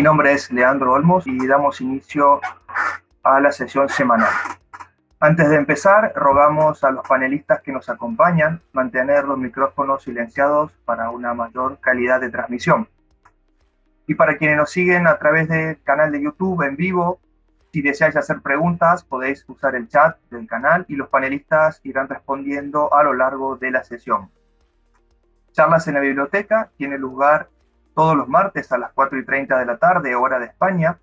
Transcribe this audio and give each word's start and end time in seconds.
Mi 0.00 0.04
nombre 0.04 0.32
es 0.32 0.50
Leandro 0.50 0.94
Olmos 0.94 1.26
y 1.26 1.46
damos 1.46 1.82
inicio 1.82 2.40
a 3.22 3.38
la 3.38 3.52
sesión 3.52 3.86
semanal. 3.90 4.32
Antes 5.20 5.50
de 5.50 5.56
empezar, 5.56 6.14
rogamos 6.16 6.82
a 6.84 6.90
los 6.90 7.06
panelistas 7.06 7.60
que 7.60 7.70
nos 7.70 7.86
acompañan 7.90 8.62
mantener 8.72 9.26
los 9.26 9.36
micrófonos 9.36 10.04
silenciados 10.04 10.72
para 10.86 11.10
una 11.10 11.34
mayor 11.34 11.80
calidad 11.80 12.18
de 12.18 12.30
transmisión. 12.30 12.88
Y 14.06 14.14
para 14.14 14.38
quienes 14.38 14.56
nos 14.56 14.70
siguen 14.70 15.06
a 15.06 15.18
través 15.18 15.50
del 15.50 15.82
canal 15.82 16.10
de 16.12 16.22
YouTube 16.22 16.62
en 16.62 16.76
vivo, 16.76 17.20
si 17.70 17.82
deseáis 17.82 18.16
hacer 18.16 18.40
preguntas, 18.40 19.04
podéis 19.04 19.44
usar 19.48 19.74
el 19.74 19.86
chat 19.86 20.16
del 20.30 20.46
canal 20.46 20.86
y 20.88 20.96
los 20.96 21.10
panelistas 21.10 21.78
irán 21.84 22.08
respondiendo 22.08 22.94
a 22.94 23.02
lo 23.02 23.12
largo 23.12 23.56
de 23.56 23.70
la 23.70 23.84
sesión. 23.84 24.30
Charlas 25.52 25.86
en 25.88 25.94
la 25.96 26.00
biblioteca 26.00 26.70
tiene 26.78 26.96
lugar 26.96 27.50
todos 28.00 28.16
los 28.16 28.28
martes 28.28 28.72
a 28.72 28.78
las 28.78 28.92
4 28.94 29.18
y 29.18 29.26
30 29.26 29.58
de 29.58 29.66
la 29.66 29.76
tarde, 29.76 30.14
hora 30.14 30.38
de 30.38 30.46
España, 30.46 30.98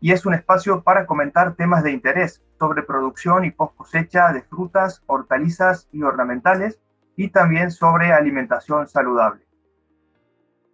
y 0.00 0.12
es 0.12 0.26
un 0.26 0.34
espacio 0.34 0.82
para 0.82 1.06
comentar 1.06 1.54
temas 1.54 1.82
de 1.82 1.92
interés 1.92 2.42
sobre 2.58 2.82
producción 2.82 3.46
y 3.46 3.50
post 3.50 3.74
cosecha 3.74 4.30
de 4.34 4.42
frutas, 4.42 5.02
hortalizas 5.06 5.88
y 5.92 6.02
ornamentales, 6.02 6.78
y 7.16 7.30
también 7.30 7.70
sobre 7.70 8.12
alimentación 8.12 8.86
saludable. 8.86 9.46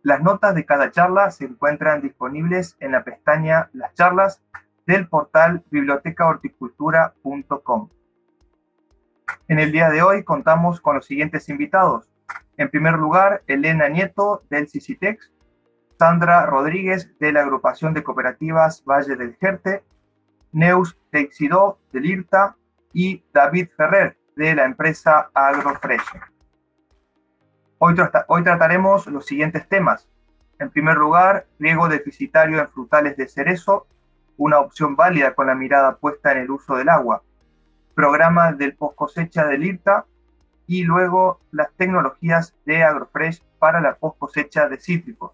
Las 0.02 0.20
notas 0.20 0.56
de 0.56 0.66
cada 0.66 0.90
charla 0.90 1.30
se 1.30 1.44
encuentran 1.44 2.02
disponibles 2.02 2.76
en 2.80 2.90
la 2.90 3.04
pestaña 3.04 3.70
Las 3.72 3.94
charlas 3.94 4.42
del 4.84 5.06
portal 5.06 5.62
bibliotecahorticultura.com. 5.70 7.88
En 9.46 9.60
el 9.60 9.70
día 9.70 9.90
de 9.90 10.02
hoy 10.02 10.24
contamos 10.24 10.80
con 10.80 10.96
los 10.96 11.06
siguientes 11.06 11.48
invitados. 11.48 12.09
En 12.56 12.68
primer 12.68 12.94
lugar, 12.94 13.42
Elena 13.46 13.88
Nieto 13.88 14.42
del 14.50 14.68
CICITEX, 14.68 15.32
Sandra 15.98 16.46
Rodríguez 16.46 17.10
de 17.18 17.32
la 17.32 17.42
agrupación 17.42 17.94
de 17.94 18.02
cooperativas 18.02 18.82
Valle 18.84 19.16
del 19.16 19.36
Jerte, 19.36 19.82
Neus 20.52 20.96
Teixidó 21.10 21.78
del 21.92 22.06
IRTA 22.06 22.56
y 22.92 23.22
David 23.32 23.68
Ferrer 23.76 24.16
de 24.34 24.54
la 24.54 24.64
empresa 24.64 25.30
AgroFresh. 25.34 26.02
Hoy, 27.78 27.94
hoy 28.28 28.42
trataremos 28.42 29.06
los 29.06 29.26
siguientes 29.26 29.68
temas. 29.68 30.08
En 30.58 30.70
primer 30.70 30.96
lugar, 30.96 31.46
riego 31.58 31.88
deficitario 31.88 32.60
en 32.60 32.68
frutales 32.68 33.16
de 33.16 33.28
cerezo, 33.28 33.86
una 34.36 34.60
opción 34.60 34.96
válida 34.96 35.34
con 35.34 35.46
la 35.46 35.54
mirada 35.54 35.96
puesta 35.96 36.32
en 36.32 36.38
el 36.38 36.50
uso 36.50 36.76
del 36.76 36.88
agua. 36.88 37.22
Programa 37.94 38.52
del 38.52 38.74
post 38.74 38.96
cosecha 38.96 39.46
del 39.46 39.64
IRTA 39.64 40.06
y 40.70 40.84
luego 40.84 41.40
las 41.50 41.72
tecnologías 41.72 42.54
de 42.64 42.84
AgroFresh 42.84 43.42
para 43.58 43.80
la 43.80 43.96
post 43.96 44.16
cosecha 44.20 44.68
de 44.68 44.76
cítricos. 44.76 45.32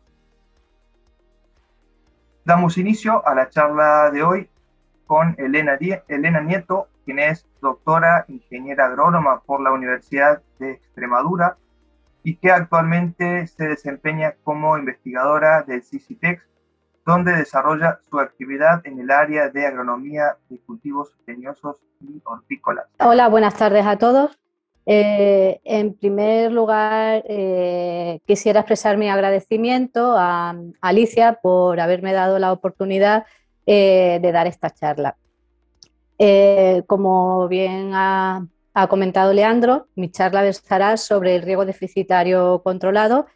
Damos 2.42 2.79
inicio 2.79 3.23
a 3.29 3.34
la 3.34 3.51
charla 3.51 4.11
de 4.11 4.23
hoy 4.23 4.48
con 5.07 5.34
Elena, 5.37 5.77
Elena 6.09 6.41
Nieto, 6.41 6.89
quien 7.05 7.19
es 7.19 7.47
doctora 7.61 8.25
ingeniera 8.29 8.87
agrónoma 8.87 9.42
por 9.42 9.61
la 9.61 9.73
Universidad 9.73 10.41
de 10.59 10.70
Extremadura 10.73 11.59
y 12.23 12.37
que 12.37 12.51
actualmente 12.51 13.47
se 13.47 13.69
desempeña 13.69 14.37
como 14.42 14.79
investigadora 14.79 15.62
del 15.64 15.83
CICITEX, 15.83 16.42
donde 17.05 17.37
desarrolla 17.37 18.01
su 18.09 18.19
actividad 18.20 18.81
en 18.87 19.01
el 19.01 19.11
área 19.11 19.51
de 19.51 19.67
agronomía 19.67 20.39
de 20.48 20.59
cultivos 20.61 21.14
leñosos 21.27 21.77
y 22.01 22.23
hortícolas. 22.25 22.87
Hola, 23.01 23.29
buenas 23.29 23.55
tardes 23.55 23.84
a 23.84 23.98
todos. 23.98 24.39
Eh, 24.89 25.61
en 25.65 25.95
primer 25.95 26.53
lugar, 26.53 27.25
eh, 27.29 28.20
quisiera 28.25 28.61
expresar 28.61 28.97
mi 28.97 29.09
agradecimiento 29.09 30.14
a, 30.17 30.55
Alicia 30.80 31.41
por 31.42 31.80
haberme 31.80 32.13
dado 32.13 32.39
la 32.39 32.52
oportunidad 32.52 33.25
eh, 33.67 34.20
de 34.23 34.33
dar 34.33 34.46
esta 34.46 34.70
charla. 34.70 35.17
como 36.86 37.48
bien 37.48 37.91
ha, 37.95 38.46
comentado 38.89 39.33
Leandro, 39.33 39.89
mi 39.96 40.11
charla 40.11 40.42
versará 40.42 40.96
sobre 40.96 41.35
el 41.35 41.42
riego 41.42 41.64
deficitario 41.64 42.63
controlado, 42.63 43.27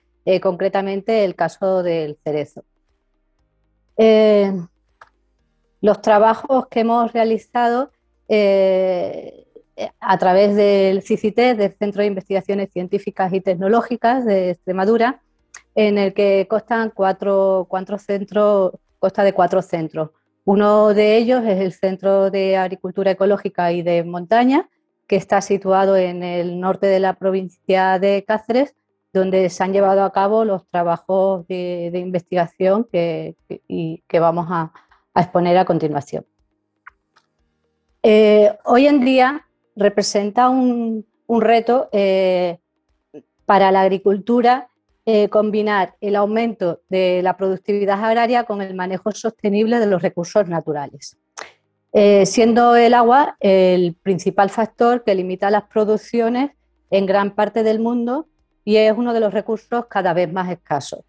concretamente 0.40 1.24
el 1.24 1.34
caso 1.34 1.82
del 1.82 2.16
cerezo. 2.22 2.62
los 5.80 6.00
trabajos 6.02 6.68
que 6.68 6.80
hemos 6.80 7.12
realizado 7.12 7.90
a 10.00 10.18
través 10.18 10.56
del 10.56 11.02
CICIT, 11.02 11.36
del 11.36 11.72
Centro 11.78 12.00
de 12.02 12.08
Investigaciones 12.08 12.70
Científicas 12.72 13.32
y 13.32 13.40
Tecnológicas 13.40 14.24
de 14.24 14.50
Extremadura, 14.50 15.20
en 15.74 15.98
el 15.98 16.14
que 16.14 16.46
constan 16.48 16.90
cuatro, 16.90 17.66
cuatro 17.68 17.98
centros, 17.98 18.72
consta 18.98 19.22
de 19.24 19.32
cuatro 19.32 19.62
centros. 19.62 20.10
Uno 20.44 20.94
de 20.94 21.16
ellos 21.16 21.44
es 21.44 21.60
el 21.60 21.72
Centro 21.72 22.30
de 22.30 22.56
Agricultura 22.56 23.12
Ecológica 23.12 23.72
y 23.72 23.82
de 23.82 24.04
Montaña, 24.04 24.68
que 25.06 25.16
está 25.16 25.40
situado 25.40 25.96
en 25.96 26.22
el 26.22 26.60
norte 26.60 26.86
de 26.86 27.00
la 27.00 27.14
provincia 27.14 27.98
de 27.98 28.24
Cáceres, 28.26 28.74
donde 29.12 29.50
se 29.50 29.62
han 29.64 29.72
llevado 29.72 30.04
a 30.04 30.12
cabo 30.12 30.44
los 30.44 30.66
trabajos 30.68 31.46
de, 31.48 31.90
investigación 31.94 32.84
que, 32.84 33.34
y 33.66 34.02
que 34.06 34.20
vamos 34.20 34.46
a, 34.50 34.72
exponer 35.14 35.58
a 35.58 35.64
continuación. 35.64 36.24
Eh, 38.02 38.56
hoy 38.64 38.86
en 38.86 39.04
día 39.04 39.46
representa 39.80 40.48
un, 40.48 41.04
reto 41.28 41.88
eh, 41.92 42.58
para 43.46 43.70
la 43.70 43.82
agricultura 43.82 44.68
eh, 45.06 45.28
combinar 45.28 45.94
el 46.00 46.16
aumento 46.16 46.82
de 46.88 47.22
la 47.22 47.36
productividad 47.36 48.04
agraria 48.04 48.44
con 48.44 48.62
el 48.62 48.74
manejo 48.74 49.10
sostenible 49.12 49.78
de 49.78 49.86
los 49.86 50.02
recursos 50.02 50.48
naturales. 50.48 51.16
Eh, 51.92 52.26
siendo 52.26 52.76
el 52.76 52.94
agua 52.94 53.36
el 53.40 53.94
principal 53.94 54.50
factor 54.50 55.02
que 55.02 55.14
limita 55.14 55.50
las 55.50 55.64
producciones 55.64 56.52
en 56.90 57.06
gran 57.06 57.34
parte 57.34 57.62
del 57.62 57.80
mundo 57.80 58.28
y 58.64 58.76
es 58.76 58.92
uno 58.96 59.12
de 59.12 59.20
los 59.20 59.32
recursos 59.32 59.86
cada 59.86 60.12
vez 60.12 60.32
más 60.32 60.50
escasos. 60.50 61.00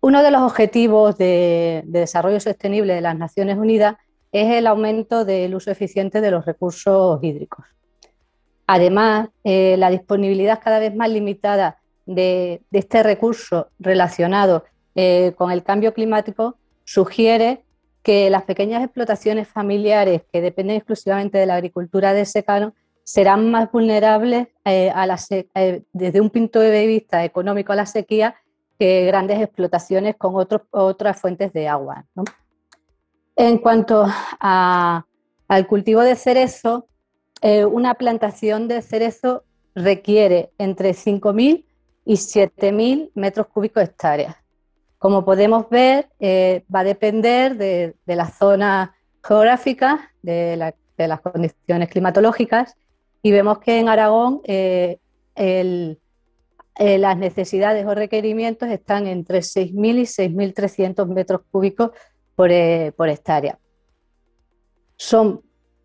Uno 0.00 0.22
de 0.22 0.30
los 0.30 0.42
objetivos 0.42 1.18
de 1.18 1.82
desarrollo 1.84 2.40
sostenible 2.40 2.94
de 2.94 3.00
las 3.00 3.16
Naciones 3.16 3.58
Unidas 3.58 3.96
es 4.32 4.50
el 4.50 4.66
aumento 4.66 5.24
del 5.24 5.54
uso 5.54 5.70
eficiente 5.70 6.20
de 6.20 6.30
los 6.30 6.46
recursos 6.46 7.22
hídricos. 7.22 7.66
Además, 8.66 9.28
eh, 9.44 9.76
la 9.78 9.90
disponibilidad 9.90 10.60
cada 10.62 10.78
vez 10.78 10.94
más 10.94 11.10
limitada 11.10 11.78
de, 12.06 12.62
este 12.72 13.02
recurso 13.02 13.68
relacionado 13.78 14.64
eh, 14.94 15.34
con 15.36 15.50
el 15.50 15.62
cambio 15.62 15.92
climático 15.92 16.56
sugiere 16.84 17.64
que 18.02 18.30
las 18.30 18.42
pequeñas 18.44 18.82
explotaciones 18.82 19.46
familiares 19.48 20.22
que 20.32 20.40
dependen 20.40 20.76
exclusivamente 20.76 21.38
de 21.38 21.46
la 21.46 21.56
agricultura 21.56 22.14
de 22.14 22.24
secano 22.24 22.74
serán 23.04 23.50
más 23.50 23.70
vulnerables 23.70 24.48
eh, 24.64 25.82
desde 25.92 26.20
un 26.20 26.30
punto 26.30 26.60
de 26.60 26.86
vista 26.86 27.24
económico 27.24 27.72
a 27.72 27.76
la 27.76 27.86
sequía 27.86 28.36
que 28.78 29.06
grandes 29.06 29.40
explotaciones 29.40 30.16
con 30.16 30.34
otras 30.70 31.20
fuentes 31.20 31.52
de 31.52 31.68
agua. 31.68 32.06
En 33.36 33.58
cuanto 33.58 34.06
al 34.40 35.66
cultivo 35.66 36.02
de 36.02 36.16
cerezo, 36.16 36.86
eh, 37.40 37.64
una 37.64 37.94
plantación 37.94 38.68
de 38.68 38.82
cerezo 38.82 39.44
requiere 39.74 40.50
entre 40.58 40.92
5.000 40.92 41.64
y 42.04 42.14
7.000 42.14 43.10
metros 43.14 43.46
cúbicos 43.46 43.82
hectáreas. 43.82 44.36
Como 44.98 45.24
podemos 45.24 45.68
ver, 45.70 46.08
eh, 46.20 46.64
va 46.72 46.80
a 46.80 46.84
depender 46.84 47.56
de, 47.56 47.94
la 48.06 48.30
zona 48.30 48.94
geográfica, 49.24 50.12
de, 50.22 50.56
las 50.96 51.20
condiciones 51.20 51.88
climatológicas, 51.88 52.76
y 53.22 53.32
vemos 53.32 53.58
que 53.58 53.80
en 53.80 53.88
Aragón 53.88 54.40
eh, 54.44 54.98
las 56.76 57.16
necesidades 57.16 57.86
o 57.86 57.94
requerimientos 57.94 58.68
están 58.68 59.06
entre 59.06 59.40
6.000 59.40 59.98
y 59.98 60.02
6.300 60.02 61.06
metros 61.06 61.40
cúbicos 61.50 61.90
eh, 62.38 62.92
por, 62.96 63.08
hectárea. 63.08 63.58
Son 64.96 65.42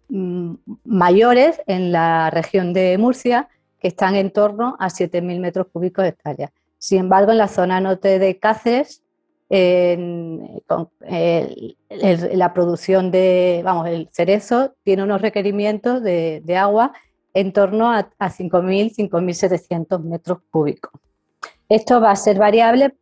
mm, 0.09 0.53
mayores 0.85 1.61
en 1.67 1.91
la 1.91 2.29
región 2.29 2.73
de 2.73 2.97
Murcia, 2.97 3.49
que 3.79 3.87
están 3.89 4.15
en 4.15 4.31
torno 4.31 4.75
a 4.79 4.89
7.000 4.89 5.39
metros 5.39 5.67
cúbicos 5.71 6.05
hectárea. 6.05 6.51
Sin 6.77 6.99
embargo, 6.99 7.31
en 7.31 7.37
la 7.37 7.47
zona 7.47 7.79
norte 7.79 8.19
de 8.19 8.39
Cáceres, 8.39 9.03
la 12.19 12.53
producción 12.53 13.11
de, 13.11 13.61
vamos, 13.63 13.87
el 13.87 14.09
cerezo 14.11 14.73
tiene 14.83 15.03
unos 15.03 15.21
requerimientos 15.21 16.03
de, 16.03 16.57
agua 16.57 16.91
en 17.33 17.53
torno 17.53 17.91
a, 17.91 18.09
a 18.19 18.29
5.000, 18.29 19.09
5.700 19.09 20.03
metros 20.03 20.39
cúbicos. 20.49 20.91
Esto 21.69 21.99
va 21.99 22.11
a 22.11 22.15
ser 22.15 22.37
variable 22.37 22.95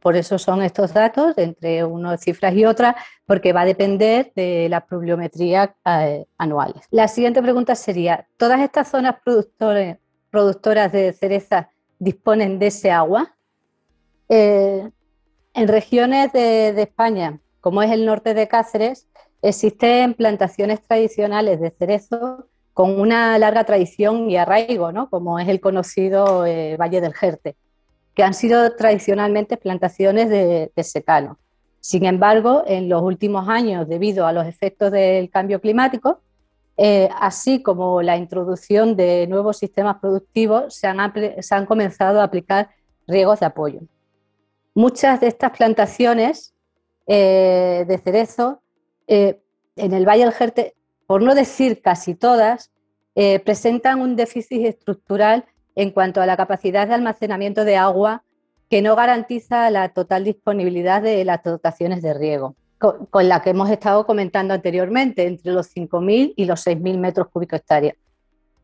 por 0.00 0.16
eso 0.16 0.38
son 0.38 0.62
estos 0.62 0.94
datos, 0.94 1.36
entre 1.36 1.84
unas 1.84 2.20
cifras 2.20 2.54
y 2.54 2.64
otras, 2.64 2.94
porque 3.26 3.52
va 3.52 3.62
a 3.62 3.66
depender 3.66 4.32
de 4.34 4.68
la 4.70 4.86
pluviometría 4.86 5.74
eh. 5.84 6.24
La 6.90 7.08
siguiente 7.08 7.42
pregunta 7.42 7.74
sería, 7.74 8.26
¿todas 8.36 8.60
estas 8.60 8.88
zonas 8.88 9.16
productoras 10.30 10.92
de 10.92 11.12
cereza 11.12 11.68
disponen 11.98 12.58
de 12.58 12.68
ese 12.68 12.90
agua? 12.90 13.34
Eh, 14.28 14.90
En 15.54 15.68
regiones 15.68 16.32
de, 16.32 16.70
España, 16.80 17.38
como 17.60 17.82
es 17.82 17.90
el 17.90 18.06
norte 18.06 18.32
de 18.32 18.48
Cáceres, 18.48 19.06
existen 19.42 20.14
plantaciones 20.14 20.80
tradicionales 20.80 21.60
de 21.60 21.70
cerezo 21.70 22.46
con 22.72 22.98
una 22.98 23.38
larga 23.38 23.64
tradición 23.64 24.30
y 24.30 24.38
arraigo, 24.38 24.92
¿no? 24.92 25.10
como 25.10 25.38
es 25.38 25.48
el 25.48 25.60
conocido 25.60 26.46
eh, 26.46 26.78
Valle 26.78 27.02
del 27.02 27.12
Jerte, 27.12 27.56
que 28.14 28.22
han 28.22 28.34
sido 28.34 28.74
tradicionalmente 28.76 29.56
plantaciones 29.56 30.28
de, 30.28 30.70
secano. 30.82 31.38
Sin 31.80 32.04
embargo, 32.04 32.62
en 32.66 32.88
los 32.88 33.02
últimos 33.02 33.48
años, 33.48 33.88
debido 33.88 34.26
a 34.26 34.32
los 34.32 34.46
efectos 34.46 34.92
del 34.92 35.30
cambio 35.30 35.60
climático, 35.60 36.20
eh, 36.76 37.08
así 37.20 37.62
como 37.62 38.02
la 38.02 38.16
introducción 38.16 38.96
de 38.96 39.26
nuevos 39.26 39.58
sistemas 39.58 39.98
productivos, 39.98 40.74
se 40.74 40.86
han, 40.86 41.66
comenzado 41.66 42.20
a 42.20 42.24
aplicar 42.24 42.70
riegos 43.06 43.40
de 43.40 43.46
apoyo. 43.46 43.80
Muchas 44.74 45.20
de 45.20 45.26
estas 45.26 45.50
plantaciones 45.50 46.54
eh, 47.06 47.84
de 47.86 47.98
cerezo 47.98 48.62
en 49.06 49.92
el 49.92 50.06
Valle 50.06 50.24
del 50.24 50.32
Jerte 50.32 50.74
por 51.12 51.20
no 51.20 51.34
decir 51.34 51.82
casi 51.82 52.14
todas, 52.14 52.72
eh, 53.14 53.38
presentan 53.40 54.00
un 54.00 54.16
déficit 54.16 54.64
estructural 54.64 55.44
en 55.74 55.90
cuanto 55.90 56.20
a 56.20 56.26
la 56.26 56.36
capacidad 56.36 56.86
de 56.86 56.94
almacenamiento 56.94 57.64
de 57.64 57.76
agua 57.76 58.22
que 58.68 58.82
no 58.82 58.96
garantiza 58.96 59.70
la 59.70 59.90
total 59.90 60.24
disponibilidad 60.24 61.02
de 61.02 61.24
las 61.24 61.42
dotaciones 61.42 62.00
de 62.00 62.14
riego, 62.14 62.54
con, 62.78 63.28
la 63.28 63.42
que 63.42 63.50
hemos 63.50 63.68
estado 63.70 64.06
comentando 64.06 64.54
anteriormente, 64.54 65.26
entre 65.26 65.52
los 65.52 65.74
5.000 65.74 66.32
y 66.36 66.44
los 66.46 66.66
6.000 66.66 66.98
metros 66.98 67.28
cúbicos 67.28 67.60
hectárea. 67.60 67.94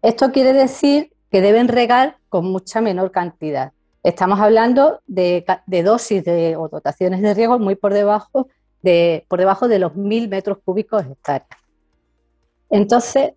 Esto 0.00 0.32
quiere 0.32 0.52
decir 0.52 1.12
que 1.31 1.43
deben 1.43 1.69
regar 1.69 2.16
con 2.28 2.46
mucha 2.46 2.81
menor 2.81 3.11
cantidad. 3.11 3.72
Estamos 4.02 4.40
hablando 4.40 5.00
de, 5.06 5.44
dosis 5.84 6.25
de, 6.25 6.56
o 6.56 6.69
dotaciones 6.69 7.20
de 7.20 7.34
riego 7.34 7.58
muy 7.58 7.75
por 7.75 7.93
debajo 7.93 8.49
de, 8.81 9.26
por 9.28 9.38
debajo 9.38 9.69
de 9.69 9.78
los 9.78 9.93
1.000 9.93 10.28
metros 10.28 10.58
cúbicos 10.64 11.04
hectárea. 11.04 11.46
Entonces, 12.70 13.32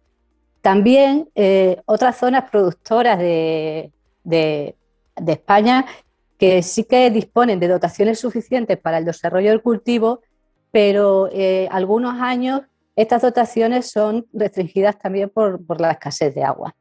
también 0.62 1.30
eh, 1.36 1.82
otras 1.86 2.18
zonas 2.18 2.50
productoras 2.50 3.18
de, 3.20 3.92
España 5.28 5.86
que 6.38 6.64
sí 6.64 6.84
que 6.84 7.10
disponen 7.12 7.60
de 7.60 7.68
dotaciones 7.68 8.20
suficientes 8.20 8.78
para 8.78 8.98
el 8.98 9.06
desarrollo 9.06 9.50
del 9.50 9.62
cultivo, 9.62 10.22
pero 10.72 11.30
eh, 11.32 11.68
algunos 11.72 12.20
años 12.20 12.62
estas 12.96 13.22
dotaciones 13.22 13.90
son 13.90 14.28
restringidas 14.34 14.98
también 14.98 15.30
por, 15.30 15.60
la 15.80 15.92
escasez 15.92 16.34
de 16.34 16.44
agua. 16.44 16.76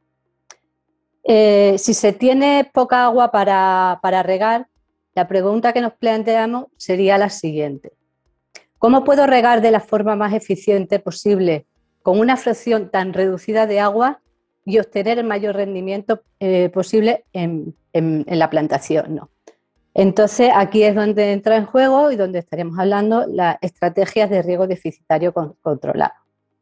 Eh, 1.23 1.75
si 1.77 1.93
se 1.93 2.13
tiene 2.13 2.69
poca 2.73 3.05
agua 3.05 3.31
para, 3.31 3.99
para 4.01 4.23
regar, 4.23 4.67
la 5.13 5.27
pregunta 5.27 5.73
que 5.73 5.81
nos 5.81 5.93
planteamos 5.93 6.65
sería 6.77 7.17
la 7.17 7.29
siguiente. 7.29 7.91
¿Cómo 8.77 9.03
puedo 9.03 9.27
regar 9.27 9.61
de 9.61 9.71
la 9.71 9.79
forma 9.79 10.15
más 10.15 10.33
eficiente 10.33 10.99
posible 10.99 11.67
con 12.03 12.19
una 12.19 12.37
fracción 12.37 12.89
tan 12.89 13.13
reducida 13.13 13.67
de 13.67 13.79
agua 13.79 14.19
y 14.65 14.79
obtener 14.79 15.19
el 15.19 15.25
mayor 15.25 15.55
rendimiento 15.55 16.21
eh, 16.39 16.69
posible 16.69 17.25
en, 17.33 17.75
la 17.93 18.49
plantación. 18.49 19.19
Entonces, 19.93 20.49
aquí 20.55 20.83
es 20.83 20.95
donde 20.95 21.33
entra 21.33 21.57
en 21.57 21.65
juego 21.65 22.09
y 22.09 22.15
donde 22.15 22.39
estaremos 22.39 22.79
hablando 22.79 23.25
las 23.27 23.57
estrategias 23.61 24.29
de 24.29 24.41
riego 24.41 24.65
deficitario 24.65 25.33
controlado. 25.33 26.13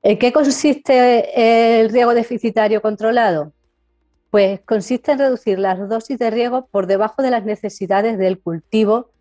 ¿En 0.02 0.18
qué 0.18 0.34
consiste 0.34 1.82
el 1.82 1.90
riego 1.90 2.16
deficitario 2.16 2.82
controlado? 2.82 3.54
Pues 4.32 4.62
consiste 4.62 5.12
en 5.12 5.20
reducir 5.20 5.60
las 5.60 5.88
dosis 5.88 6.18
de 6.18 6.32
riego 6.32 6.68
por 6.72 6.88
debajo 6.88 7.22
de 7.22 7.30
las 7.30 7.46
necesidades 7.46 8.18
del 8.18 8.40
cultivo 8.40 9.12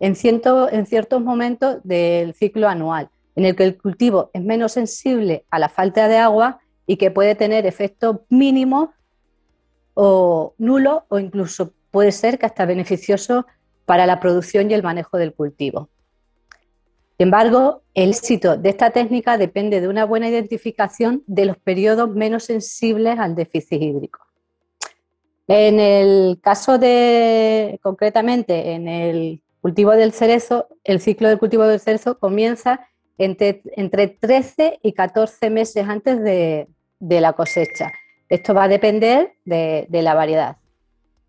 en, 0.00 0.14
en 0.22 0.86
ciertos 0.86 1.22
momentos 1.22 1.78
del 1.82 2.34
ciclo 2.34 2.68
anual 2.68 3.08
en 3.36 3.44
el 3.44 3.56
que 3.56 3.64
el 3.64 3.78
cultivo 3.78 4.30
es 4.32 4.42
menos 4.42 4.72
sensible 4.72 5.44
a 5.50 5.58
la 5.58 5.68
falta 5.68 6.08
de 6.08 6.18
agua 6.18 6.60
y 6.86 6.96
que 6.96 7.10
puede 7.10 7.34
tener 7.34 7.66
efectos 7.66 8.18
mínimos 8.28 8.90
o 9.94 10.54
nulos 10.58 11.02
o 11.08 11.18
incluso 11.18 11.72
puede 11.90 12.12
ser 12.12 12.38
que 12.38 12.46
hasta 12.46 12.66
beneficioso 12.66 13.46
para 13.86 14.06
la 14.06 14.20
producción 14.20 14.70
y 14.70 14.74
el 14.74 14.82
manejo 14.82 15.18
del 15.18 15.34
cultivo. 15.34 15.88
Sin 17.16 17.28
embargo, 17.28 17.82
el 17.94 18.10
éxito 18.10 18.56
de 18.56 18.70
esta 18.70 18.90
técnica 18.90 19.38
depende 19.38 19.80
de 19.80 19.86
una 19.86 20.04
buena 20.04 20.28
identificación 20.28 21.22
de 21.26 21.44
los 21.44 21.56
periodos 21.56 22.10
menos 22.10 22.44
sensibles 22.44 23.18
al 23.20 23.36
déficit 23.36 23.80
hídrico. 23.80 24.20
En 25.46 25.78
el 25.78 26.40
caso 26.42 26.78
de, 26.78 27.78
concretamente, 27.82 28.72
en 28.72 28.88
el 28.88 29.42
cultivo 29.60 29.92
del 29.92 30.12
cerezo, 30.12 30.66
el 30.82 31.00
ciclo 31.00 31.28
del 31.28 31.38
cultivo 31.38 31.64
del 31.64 31.78
cerezo 31.78 32.18
comienza 32.18 32.88
entre, 33.18 34.08
13 34.08 34.80
y 34.82 34.92
14 34.92 35.50
meses 35.50 35.88
antes 35.88 36.20
de, 36.22 36.68
la 37.00 37.32
cosecha. 37.32 37.92
Esto 38.28 38.54
va 38.54 38.64
a 38.64 38.68
depender 38.68 39.34
de, 39.44 39.86
la 39.90 40.14
variedad. 40.14 40.56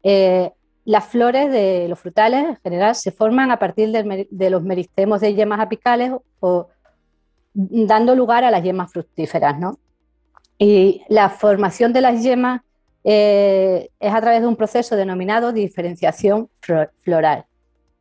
Eh, 0.03 0.51
las 0.85 1.05
flores 1.05 1.51
de 1.51 1.87
los 1.89 1.99
frutales 1.99 2.45
en 2.45 2.55
general 2.57 2.95
se 2.95 3.11
forman 3.11 3.51
a 3.51 3.57
partir 3.57 3.91
de 3.91 4.49
los 4.49 4.61
meristemos 4.61 5.21
de 5.21 5.33
yemas 5.33 5.59
apicales 5.59 6.11
o 6.39 6.67
dando 7.53 8.15
lugar 8.15 8.43
a 8.43 8.51
las 8.51 8.63
yemas 8.63 8.91
fructíferas. 8.91 9.55
Y 10.57 11.01
la 11.09 11.29
formación 11.29 11.91
de 11.93 12.01
las 12.01 12.21
yemas 12.21 12.61
eh, 13.03 13.89
es 13.99 14.13
a 14.13 14.21
través 14.21 14.41
de 14.41 14.47
un 14.47 14.55
proceso 14.55 14.95
denominado 14.95 15.51
diferenciación 15.51 16.49
floral. 16.59 17.45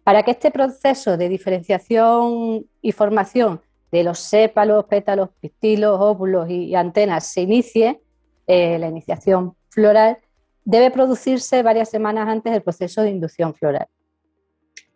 Para 0.03 0.23
que 0.23 0.33
este 0.33 0.51
proceso 0.51 1.17
de 1.17 1.29
diferenciación 1.29 2.67
y 2.83 2.93
formación 2.93 3.61
de 3.94 4.02
los 4.02 4.19
sépalos, 4.19 4.87
pétalos, 4.87 5.29
pistilos, 5.41 6.00
óvulos 6.00 6.50
y 6.50 6.75
antenas 6.75 7.29
se 7.29 7.43
inicie 7.43 8.00
eh, 8.49 8.76
la 8.81 8.88
iniciación 8.88 9.55
floral, 9.69 10.19
debe 10.64 10.91
producirse 10.91 11.62
varias 11.62 11.91
semanas 11.91 12.29
antes 12.29 12.52
del 12.52 12.62
proceso 12.62 13.02
de 13.02 13.11
inducción 13.11 13.55
floral. 13.55 13.87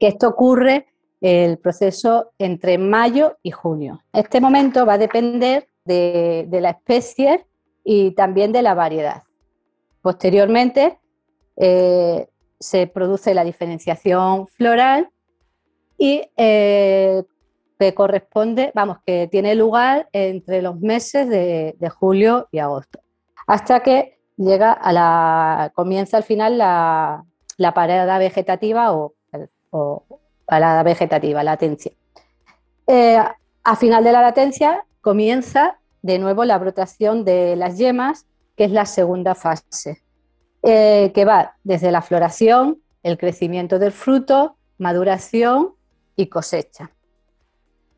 Que 0.00 0.08
esto 0.08 0.26
ocurre 0.26 0.86
el 1.20 1.58
proceso 1.58 2.32
entre 2.38 2.76
mayo 2.76 3.38
y 3.44 3.52
junio. 3.52 4.02
Este 4.12 4.40
momento 4.40 4.84
va 4.84 4.94
a 4.94 4.98
depender 4.98 5.68
de, 5.84 6.48
la 6.50 6.70
especie 6.70 7.46
y 7.84 8.10
también 8.12 8.50
de 8.50 8.62
la 8.62 8.74
variedad. 8.74 9.22
Posteriormente 10.02 10.98
eh, 11.56 12.26
se 12.58 12.88
produce 12.88 13.32
la 13.32 13.44
diferenciación 13.44 14.48
floral 14.48 15.08
y 15.96 16.22
eh, 16.36 17.22
que 17.78 17.94
corresponde, 17.94 18.72
vamos, 18.74 18.98
que 19.06 19.28
tiene 19.30 19.54
lugar 19.54 20.08
entre 20.12 20.62
los 20.62 20.80
meses 20.80 21.28
de, 21.28 21.90
julio 21.90 22.48
y 22.50 22.58
agosto, 22.58 23.00
hasta 23.46 23.80
que 23.80 24.18
llega 24.36 24.72
a 24.72 24.92
la, 24.92 25.72
comienza 25.74 26.16
al 26.16 26.24
final 26.24 26.58
la, 26.58 27.24
la 27.56 27.74
parada 27.74 28.18
vegetativa 28.18 28.92
o, 28.92 29.14
parada 30.46 30.82
vegetativa, 30.82 31.42
latencia. 31.42 31.92
Eh, 32.86 33.18
a 33.64 33.76
final 33.76 34.02
de 34.02 34.12
la 34.12 34.22
latencia 34.22 34.84
comienza 35.02 35.78
de 36.00 36.18
nuevo 36.18 36.44
la 36.44 36.58
brotación 36.58 37.24
de 37.24 37.54
las 37.54 37.76
yemas, 37.76 38.26
que 38.56 38.64
es 38.64 38.70
la 38.70 38.86
segunda 38.86 39.34
fase, 39.34 40.02
eh, 40.62 41.12
que 41.14 41.24
va 41.24 41.56
desde 41.64 41.92
la 41.92 42.00
floración, 42.00 42.80
el 43.02 43.18
crecimiento 43.18 43.78
del 43.78 43.92
fruto, 43.92 44.56
maduración 44.78 45.74
y 46.16 46.26
cosecha. 46.26 46.90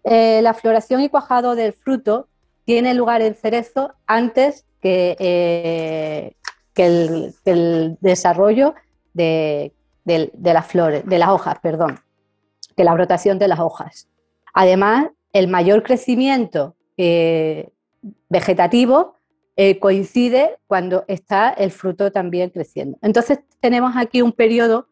Eh, 0.04 0.40
la 0.42 0.54
floración 0.54 1.00
y 1.02 1.08
cuajado 1.08 1.54
del 1.54 1.72
fruto 1.72 2.28
tiene 2.64 2.94
lugar 2.94 3.22
en 3.22 3.34
cerezo 3.34 3.92
antes 4.06 4.64
que, 4.80 5.16
eh, 5.18 6.36
el, 6.76 7.98
desarrollo 8.00 8.74
de, 9.12 9.72
las 10.06 10.66
flores, 10.66 11.04
de 11.04 11.18
las 11.18 11.28
hojas, 11.28 11.58
perdón, 11.60 12.00
que 12.74 12.84
la 12.84 12.94
brotación 12.94 13.38
de 13.38 13.48
las 13.48 13.60
hojas. 13.60 14.08
Además, 14.54 15.08
el 15.34 15.48
mayor 15.48 15.82
crecimiento 15.82 16.74
eh, 16.96 17.70
vegetativo 18.28 19.14
coincide 19.78 20.56
cuando 20.66 21.04
está 21.06 21.50
el 21.50 21.70
fruto 21.70 22.10
también 22.10 22.48
creciendo. 22.48 22.96
Entonces 23.02 23.40
tenemos 23.60 23.94
aquí 23.94 24.22
un 24.22 24.32
periodo, 24.32 24.86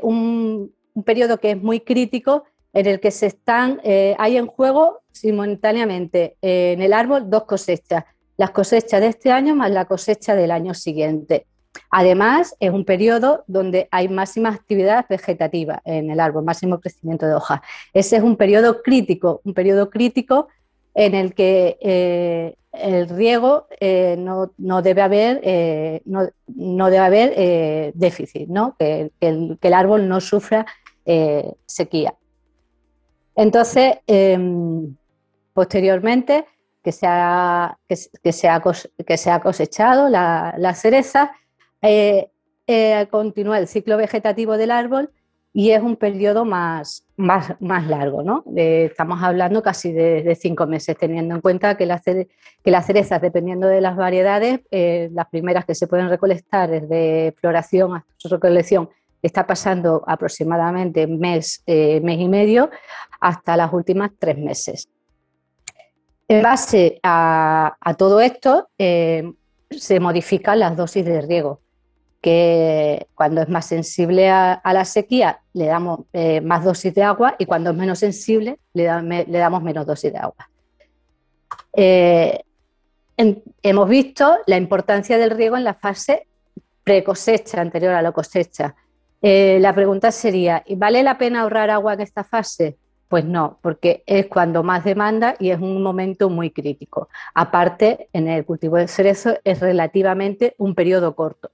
un, 0.00 0.72
un 0.94 1.02
periodo 1.02 1.38
que 1.38 1.50
es 1.50 1.62
muy 1.62 1.80
crítico 1.80 2.44
en 2.72 2.86
el 2.86 3.00
que 3.00 3.10
se 3.10 3.26
están, 3.26 3.80
eh, 3.82 4.14
hay 4.18 4.36
en 4.36 4.46
juego 4.46 5.00
simultáneamente 5.12 6.36
eh, 6.42 6.72
en 6.72 6.82
el 6.82 6.92
árbol 6.92 7.30
dos 7.30 7.44
cosechas, 7.44 8.04
las 8.36 8.50
cosechas 8.50 9.00
de 9.00 9.08
este 9.08 9.32
año 9.32 9.54
más 9.54 9.70
la 9.70 9.86
cosecha 9.86 10.34
del 10.34 10.50
año 10.50 10.74
siguiente. 10.74 11.46
Además, 11.90 12.56
es 12.60 12.70
un 12.70 12.84
periodo 12.84 13.44
donde 13.46 13.88
hay 13.90 14.08
máxima 14.08 14.50
actividad 14.50 15.06
vegetativa 15.08 15.80
en 15.84 16.10
el 16.10 16.20
árbol, 16.20 16.44
máximo 16.44 16.80
crecimiento 16.80 17.26
de 17.26 17.34
hojas. 17.34 17.60
Ese 17.92 18.16
es 18.16 18.22
un 18.22 18.36
periodo 18.36 18.82
crítico, 18.82 19.40
un 19.44 19.54
periodo 19.54 19.88
crítico 19.88 20.48
en 20.94 21.14
el 21.14 21.34
que 21.34 21.78
eh, 21.80 22.56
el 22.72 23.08
riego 23.08 23.66
no, 24.18 24.82
debe 24.82 25.02
haber, 25.02 26.02
no, 26.04 26.90
debe 26.90 26.98
haber 26.98 27.92
déficit, 27.94 28.48
¿no? 28.48 28.76
Que, 28.78 29.10
el, 29.20 29.58
que, 29.60 29.68
el, 29.68 29.74
árbol 29.74 30.08
no 30.08 30.20
sufra 30.20 30.66
sequía. 31.66 32.14
Entonces, 33.38 33.98
em, 34.08 34.96
posteriormente, 35.52 36.44
que 36.82 36.90
se 36.90 37.06
ha, 37.06 37.78
cosechado 39.40 40.08
la, 40.08 40.74
cereza, 40.74 41.30
eh, 41.80 42.32
eh, 42.66 43.06
continúa 43.12 43.60
el 43.60 43.68
ciclo 43.68 43.96
vegetativo 43.96 44.56
del 44.56 44.72
árbol 44.72 45.12
y 45.52 45.70
es 45.70 45.80
un 45.80 45.94
periodo 45.94 46.44
más, 46.44 47.04
largo, 47.16 48.24
¿no? 48.24 48.42
estamos 48.56 49.22
hablando 49.22 49.62
casi 49.62 49.92
de, 49.92 50.34
cinco 50.34 50.66
meses, 50.66 50.96
teniendo 50.98 51.36
en 51.36 51.40
cuenta 51.40 51.76
que, 51.76 51.86
que 52.64 52.70
las 52.72 52.86
cerezas, 52.86 53.22
dependiendo 53.22 53.68
de 53.68 53.80
las 53.80 53.94
variedades, 53.94 54.62
eh, 54.72 55.10
las 55.12 55.28
primeras 55.28 55.64
que 55.64 55.76
se 55.76 55.86
pueden 55.86 56.08
recolectar 56.08 56.68
desde 56.68 57.36
floración 57.40 57.94
hasta 57.94 58.12
su 58.16 58.28
recolección 58.28 58.88
está 59.22 59.46
pasando 59.46 60.02
aproximadamente 60.06 61.06
mes, 61.06 61.62
eh, 61.66 62.00
mes 62.02 62.20
y 62.20 62.28
medio 62.28 62.70
hasta 63.20 63.56
las 63.56 63.72
últimas 63.72 64.10
tres 64.18 64.38
meses. 64.38 64.88
En 66.28 66.42
base 66.42 67.00
a, 67.02 67.74
todo 67.96 68.20
esto, 68.20 68.68
eh, 68.78 69.32
se 69.70 69.98
modifican 69.98 70.58
las 70.58 70.76
dosis 70.76 71.04
de 71.04 71.22
riego 71.22 71.60
que 72.20 73.06
cuando 73.14 73.40
es 73.42 73.48
más 73.48 73.66
sensible 73.66 74.28
a, 74.28 74.60
la 74.64 74.84
sequía 74.84 75.40
le 75.52 75.66
damos 75.66 76.00
eh, 76.12 76.40
más 76.40 76.64
dosis 76.64 76.92
de 76.92 77.04
agua 77.04 77.36
y 77.38 77.46
cuando 77.46 77.70
es 77.70 77.76
menos 77.76 78.00
sensible 78.00 78.58
le, 78.74 78.84
damos 78.84 79.62
menos 79.62 79.86
dosis 79.86 80.12
de 80.12 80.18
agua. 80.18 80.50
Hemos 83.62 83.88
visto 83.88 84.38
la 84.46 84.56
importancia 84.56 85.18
del 85.18 85.30
riego 85.30 85.56
en 85.56 85.64
la 85.64 85.74
fase 85.74 86.26
pre-cosecha, 86.84 87.60
anterior 87.60 87.92
a 87.92 88.00
la 88.00 88.12
cosecha. 88.12 88.74
Eh, 89.20 89.58
la 89.60 89.74
pregunta 89.74 90.12
sería, 90.12 90.64
¿vale 90.76 91.02
la 91.02 91.18
pena 91.18 91.40
ahorrar 91.40 91.70
agua 91.70 91.94
en 91.94 92.00
esta 92.00 92.24
fase? 92.24 92.78
Pues 93.08 93.24
no, 93.24 93.58
porque 93.62 94.04
es 94.06 94.26
cuando 94.26 94.62
más 94.62 94.84
demanda 94.84 95.34
y 95.40 95.50
es 95.50 95.58
un 95.60 95.82
momento 95.82 96.28
muy 96.28 96.50
crítico. 96.50 97.08
Aparte, 97.34 98.08
en 98.12 98.28
el 98.28 98.44
cultivo 98.44 98.76
de 98.76 98.86
cerezo 98.86 99.38
es 99.44 99.60
relativamente 99.60 100.54
un 100.58 100.74
periodo 100.74 101.16
corto. 101.16 101.50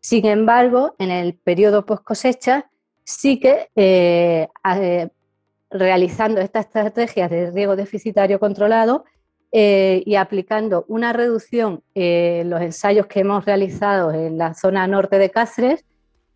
Sin 0.00 0.26
embargo, 0.26 0.94
en 0.98 1.10
el 1.10 1.34
periodo 1.34 1.84
post 1.84 2.02
cosecha 2.02 2.70
sí 3.04 3.38
que 3.38 3.68
eh, 3.76 4.48
eh, 4.76 5.08
realizando 5.70 6.40
estas 6.40 6.66
estrategias 6.66 7.30
de 7.30 7.50
riego 7.50 7.76
deficitario 7.76 8.40
controlado 8.40 9.04
y 9.52 10.16
aplicando 10.16 10.84
una 10.86 11.14
reducción 11.14 11.82
en 11.94 12.50
los 12.50 12.60
ensayos 12.60 13.06
que 13.06 13.20
hemos 13.20 13.46
realizado 13.46 14.12
en 14.12 14.36
la 14.36 14.52
zona 14.52 14.86
norte 14.86 15.18
de 15.18 15.30
Cáceres, 15.30 15.82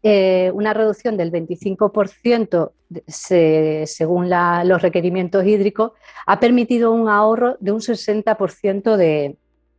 una 0.02 0.73
reducción 0.73 1.16
del 1.16 1.30
25% 1.30 2.73
según 3.07 4.30
los 4.30 4.83
requerimientos 4.83 5.47
hídricos, 5.47 5.92
ha 6.26 6.40
permitido 6.40 6.92
un 6.92 7.09
ahorro 7.09 7.57
de 7.61 7.73
un 7.73 7.80
60% 7.80 8.97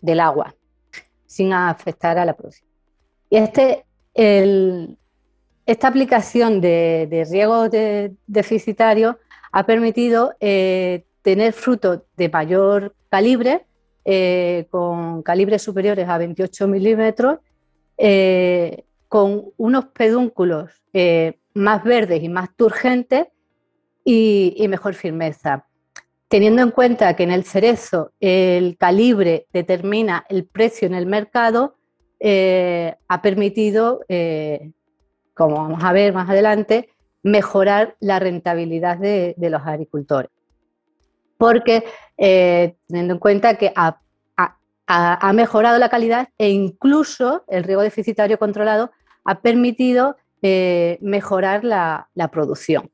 del 0.01 0.19
agua, 0.19 0.55
sin 1.25 1.53
afectar 1.53 2.17
a 2.17 2.25
la 2.25 2.33
producción. 2.33 2.69
Y 3.29 3.37
este, 3.37 3.85
esta 5.65 5.87
aplicación 5.87 6.61
de, 6.61 7.27
riego 7.29 7.67
deficitario 8.27 9.19
ha 9.51 9.65
permitido 9.65 10.33
eh, 10.39 11.03
tener 11.21 11.53
frutos 11.53 12.01
de 12.15 12.29
mayor 12.29 12.95
calibre, 13.09 13.65
eh, 14.03 14.67
con 14.71 15.21
calibres 15.21 15.61
superiores 15.61 16.07
a 16.07 16.17
28 16.17 16.67
milímetros, 16.67 17.39
eh, 17.97 18.83
con 19.11 19.51
unos 19.57 19.87
pedúnculos 19.87 20.71
más 21.53 21.83
verdes 21.83 22.23
y 22.23 22.29
más 22.29 22.55
turgentes 22.55 23.27
y, 24.05 24.65
mejor 24.69 24.93
firmeza. 24.93 25.65
Teniendo 26.29 26.61
en 26.61 26.71
cuenta 26.71 27.13
que 27.17 27.23
en 27.23 27.31
el 27.31 27.43
cerezo 27.43 28.13
el 28.21 28.77
calibre 28.77 29.47
determina 29.51 30.25
el 30.29 30.45
precio 30.45 30.87
en 30.87 30.93
el 30.93 31.07
mercado, 31.07 31.75
eh, 32.21 32.95
ha 33.09 33.21
permitido, 33.21 34.05
eh, 34.07 34.71
como 35.33 35.57
vamos 35.57 35.83
a 35.83 35.91
ver 35.91 36.13
más 36.13 36.29
adelante, 36.29 36.87
mejorar 37.21 37.97
la 37.99 38.17
rentabilidad 38.19 38.97
de, 38.97 39.35
los 39.37 39.61
agricultores. 39.65 40.31
Porque 41.37 41.83
eh, 42.17 42.77
teniendo 42.87 43.15
en 43.15 43.19
cuenta 43.19 43.55
que 43.55 43.73
ha, 43.75 43.97
mejorado 45.33 45.77
la 45.79 45.89
calidad 45.89 46.29
e 46.37 46.49
incluso 46.49 47.43
el 47.47 47.63
riego 47.63 47.81
deficitario 47.81 48.37
controlado 48.37 48.91
ha 49.23 49.41
permitido 49.41 50.17
mejorar 50.41 51.63
la, 51.63 52.07
producción. 52.31 52.89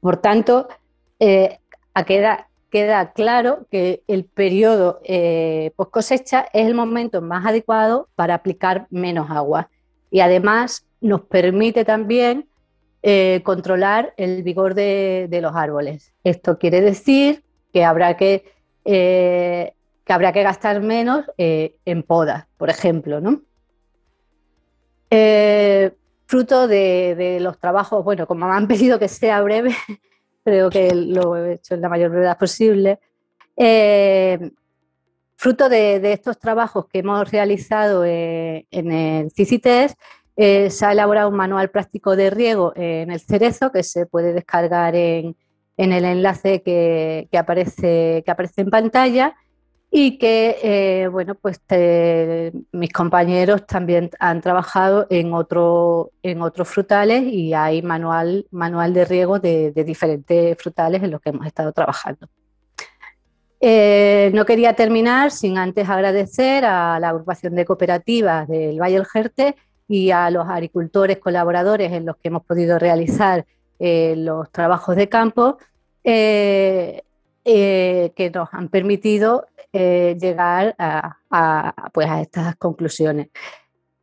por 0.00 0.16
tanto, 0.18 0.68
a 1.94 2.04
queda, 2.04 2.48
queda 2.70 3.12
claro 3.12 3.66
que 3.70 4.02
el 4.06 4.24
periodo 4.24 5.00
eh, 5.04 5.72
post 5.76 5.90
cosecha 5.90 6.46
es 6.52 6.66
el 6.66 6.74
momento 6.74 7.22
más 7.22 7.46
adecuado 7.46 8.08
para 8.14 8.34
aplicar 8.34 8.86
menos 8.90 9.30
agua 9.30 9.70
y 10.10 10.20
además 10.20 10.86
nos 11.00 11.22
permite 11.22 11.84
también 11.84 12.48
eh, 13.02 13.40
controlar 13.44 14.12
el 14.16 14.42
vigor 14.42 14.74
de, 14.74 15.28
los 15.40 15.54
árboles. 15.54 16.12
Esto 16.24 16.58
quiere 16.58 16.80
decir 16.80 17.44
que 17.72 17.84
habrá 17.84 18.16
que, 18.16 18.44
eh, 18.84 19.72
que, 20.04 20.12
habrá 20.12 20.32
que 20.32 20.42
gastar 20.42 20.80
menos 20.80 21.24
en 21.36 22.02
podas, 22.02 22.46
por 22.56 22.70
ejemplo. 22.70 23.20
¿no? 23.20 23.42
Fruto 26.28 26.68
de, 26.68 27.38
los 27.40 27.58
trabajos, 27.58 28.04
bueno, 28.04 28.26
como 28.26 28.46
me 28.46 28.54
han 28.54 28.68
pedido 28.68 28.98
que 28.98 29.08
sea 29.08 29.40
breve, 29.42 29.74
creo 30.44 30.70
que 30.70 30.94
lo 30.94 31.36
he 31.36 31.54
hecho 31.54 31.74
en 31.74 31.80
la 31.80 31.88
mayor 31.88 32.10
brevedad 32.10 32.38
posible. 32.38 33.00
Eh, 33.56 34.50
fruto 35.36 35.68
de, 35.68 36.12
estos 36.12 36.38
trabajos 36.38 36.86
que 36.86 37.00
hemos 37.00 37.30
realizado 37.30 38.04
eh, 38.04 38.66
en 38.70 38.92
el 38.92 39.30
CICITES, 39.32 39.96
eh, 40.36 40.70
se 40.70 40.86
ha 40.86 40.92
elaborado 40.92 41.28
un 41.30 41.36
manual 41.36 41.70
práctico 41.70 42.14
de 42.14 42.30
riego 42.30 42.72
en 42.76 43.10
el 43.10 43.18
cerezo 43.18 43.72
que 43.72 43.82
se 43.82 44.06
puede 44.06 44.32
descargar 44.32 44.94
en, 44.94 45.34
el 45.76 46.04
enlace 46.04 46.62
que, 46.62 47.28
aparece, 47.36 48.22
que 48.24 48.30
aparece 48.30 48.60
en 48.60 48.70
pantalla 48.70 49.34
y 49.90 50.18
que, 50.18 50.58
eh, 50.62 51.08
bueno, 51.08 51.34
pues 51.34 51.60
mis 52.72 52.92
compañeros 52.92 53.66
también 53.66 54.10
han 54.18 54.42
trabajado 54.42 55.06
en, 55.08 55.32
otro, 55.32 56.12
en 56.22 56.42
otros 56.42 56.68
frutales 56.68 57.22
y 57.24 57.54
hay 57.54 57.80
manual, 57.80 58.46
manual 58.50 58.92
de 58.92 59.06
riego 59.06 59.38
de, 59.38 59.72
diferentes 59.72 60.58
frutales 60.58 61.02
en 61.02 61.10
los 61.10 61.20
que 61.22 61.30
hemos 61.30 61.46
estado 61.46 61.72
trabajando. 61.72 62.28
Eh, 63.60 64.30
no 64.34 64.44
quería 64.44 64.74
terminar 64.74 65.30
sin 65.30 65.58
antes 65.58 65.88
agradecer 65.88 66.64
a 66.64 67.00
la 67.00 67.08
agrupación 67.08 67.54
de 67.54 67.64
cooperativas 67.64 68.46
del 68.46 68.80
Valle 68.80 68.96
del 68.96 69.06
Jerte 69.06 69.56
y 69.88 70.10
a 70.10 70.30
los 70.30 70.46
agricultores 70.46 71.16
colaboradores 71.18 71.90
en 71.92 72.04
los 72.04 72.16
que 72.18 72.28
hemos 72.28 72.44
podido 72.44 72.78
realizar 72.78 73.46
eh, 73.78 74.14
los 74.16 74.50
trabajos 74.52 74.96
de 74.96 75.08
campo, 75.08 75.56
que 77.48 78.30
nos 78.34 78.48
han 78.52 78.68
permitido 78.68 79.46
eh, 79.72 80.16
llegar 80.20 80.74
a, 80.78 81.90
pues 81.92 82.08
a 82.08 82.20
estas 82.20 82.56
conclusiones. 82.56 83.28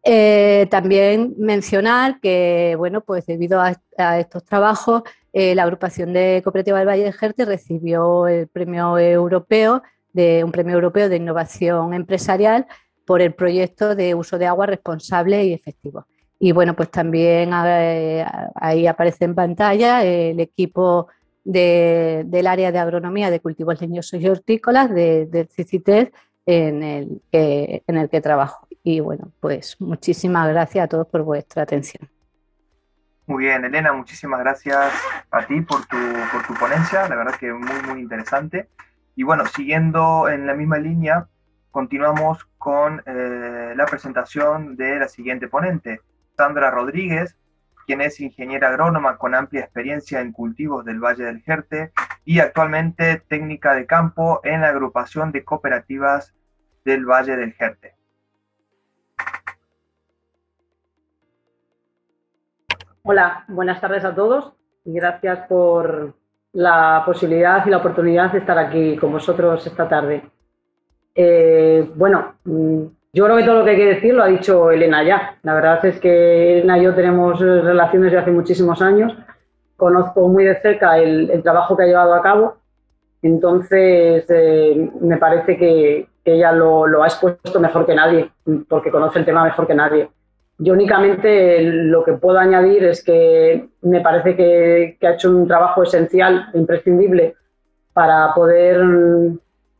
Eh, 0.03 0.67
también 0.69 1.33
mencionar 1.37 2.19
que, 2.19 2.75
bueno, 2.77 3.01
pues 3.01 3.25
debido 3.25 3.59
a, 3.59 4.19
estos 4.19 4.45
trabajos, 4.45 5.01
eh, 5.33 5.55
la 5.55 5.63
agrupación 5.63 6.13
de 6.13 6.41
cooperativa 6.43 6.77
del 6.77 6.87
Valle 6.87 7.05
de 7.05 7.11
Jerte 7.11 7.45
recibió 7.45 8.27
el 8.27 8.47
premio 8.47 8.97
europeo 8.99 9.81
de 10.13 10.43
un 10.43 10.51
premio 10.51 10.75
europeo 10.75 11.09
de 11.09 11.17
innovación 11.17 11.93
empresarial 11.93 12.67
por 13.03 13.21
el 13.21 13.33
proyecto 13.33 13.95
de 13.95 14.13
uso 14.13 14.37
de 14.37 14.45
agua 14.45 14.67
responsable 14.67 15.45
y 15.45 15.53
efectivo. 15.53 16.05
Y 16.39 16.51
bueno, 16.51 16.75
pues 16.75 16.91
también 16.91 17.51
ahí 17.53 18.85
aparece 18.87 19.25
en 19.25 19.35
pantalla 19.35 20.03
el 20.03 20.39
equipo 20.39 21.07
del 21.45 22.47
área 22.47 22.71
de 22.71 22.79
agronomía 22.79 23.29
de 23.29 23.39
cultivos 23.39 23.79
leñosos 23.79 24.19
y 24.19 24.27
hortícolas 24.27 24.89
del 24.93 25.29
de 25.29 25.45
CICITES 25.45 26.11
en 26.45 26.83
el, 26.83 27.21
que, 27.31 27.83
en 27.87 27.97
el 27.97 28.09
que 28.09 28.19
trabajo. 28.19 28.67
Y 28.83 28.99
bueno, 28.99 29.31
pues 29.39 29.79
muchísimas 29.79 30.47
gracias 30.49 30.85
a 30.85 30.87
todos 30.87 31.07
por 31.07 31.23
vuestra 31.23 31.63
atención. 31.63 32.09
Muy 33.27 33.45
bien, 33.45 33.65
Elena, 33.65 33.93
muchísimas 33.93 34.39
gracias 34.39 34.91
a 35.31 35.45
ti 35.47 35.61
por 35.61 35.85
tu, 35.87 35.97
por 36.31 36.45
tu 36.45 36.53
ponencia, 36.53 37.07
la 37.07 37.15
verdad 37.15 37.35
que 37.39 37.51
muy, 37.51 37.81
muy 37.87 37.99
interesante. 37.99 38.69
Y 39.15 39.23
bueno, 39.23 39.45
siguiendo 39.47 40.29
en 40.29 40.45
la 40.45 40.53
misma 40.53 40.77
línea, 40.77 41.27
continuamos 41.71 42.45
con 42.57 43.01
eh, 43.05 43.73
la 43.75 43.85
presentación 43.85 44.75
de 44.75 44.99
la 44.99 45.07
siguiente 45.07 45.47
ponente, 45.47 46.01
Sandra 46.37 46.69
Rodríguez, 46.69 47.35
quien 47.85 48.01
es 48.01 48.19
ingeniera 48.19 48.69
agrónoma 48.69 49.17
con 49.17 49.35
amplia 49.35 49.61
experiencia 49.61 50.21
en 50.21 50.31
cultivos 50.31 50.85
del 50.85 50.99
Valle 50.99 51.25
del 51.25 51.41
Jerte 51.41 51.91
y 52.25 52.39
actualmente 52.39 53.23
técnica 53.27 53.73
de 53.73 53.85
campo 53.85 54.41
en 54.43 54.61
la 54.61 54.69
agrupación 54.69 55.31
de 55.31 55.43
cooperativas 55.43 56.33
del 56.83 57.05
Valle 57.05 57.35
del 57.35 57.53
Jerte. 57.53 57.95
Hola, 63.03 63.45
buenas 63.47 63.79
tardes 63.79 64.03
a 64.03 64.15
todos. 64.15 64.53
y 64.87 64.93
gracias 64.93 65.47
por 65.47 66.15
la 66.53 67.01
posibilidad 67.05 67.65
y 67.65 67.69
la 67.69 67.77
oportunidad 67.77 68.31
de 68.31 68.37
estar 68.39 68.57
aquí 68.57 68.95
con 68.97 69.11
vosotros 69.11 69.65
esta 69.65 69.89
tarde. 69.89 70.23
Eh, 71.13 71.91
bueno, 71.95 72.35
mm, 72.43 72.85
yo 73.15 73.23
creo 73.23 73.37
que 73.37 73.43
todo 73.43 73.59
lo 73.59 73.63
que 73.63 73.71
hay 73.71 73.77
que 73.77 73.93
decir 73.95 74.13
lo 74.13 74.23
ha 74.23 74.27
dicho 74.27 74.71
Elena 74.71 75.01
ya. 75.01 75.37
La 75.43 75.53
verdad 75.53 75.85
es 75.85 75.99
que 76.01 76.59
Elena 76.59 76.77
y 76.77 76.83
yo 76.83 76.93
tenemos 76.93 77.39
relaciones 77.39 78.11
de 78.11 78.17
hace 78.17 78.31
muchísimos 78.31 78.81
años. 78.81 79.15
Conozco 79.77 80.27
muy 80.27 80.43
de 80.43 80.59
cerca 80.61 80.97
el, 80.97 81.41
trabajo 81.41 81.77
que 81.77 81.83
ha 81.83 81.87
llevado 81.87 82.13
a 82.13 82.21
cabo. 82.21 82.57
Entonces, 83.21 84.25
eh, 84.27 84.91
me 84.99 85.15
parece 85.15 85.57
que, 85.57 86.09
ella 86.25 86.51
lo, 86.51 86.87
lo, 86.87 87.03
ha 87.03 87.07
expuesto 87.07 87.59
mejor 87.59 87.85
que 87.85 87.95
nadie, 87.95 88.29
porque 88.67 88.91
conoce 88.91 89.19
el 89.19 89.25
tema 89.25 89.43
mejor 89.43 89.65
que 89.65 89.75
nadie. 89.75 90.09
Yo 90.57 90.73
únicamente 90.73 91.61
lo 91.61 92.03
que 92.03 92.13
puedo 92.13 92.37
añadir 92.37 92.83
es 92.83 93.01
que 93.01 93.69
me 93.81 94.01
parece 94.01 94.35
que, 94.35 94.97
ha 95.01 95.13
hecho 95.13 95.29
un 95.29 95.47
trabajo 95.47 95.83
esencial, 95.83 96.49
imprescindible, 96.53 97.35
para 97.93 98.33
poder 98.33 98.81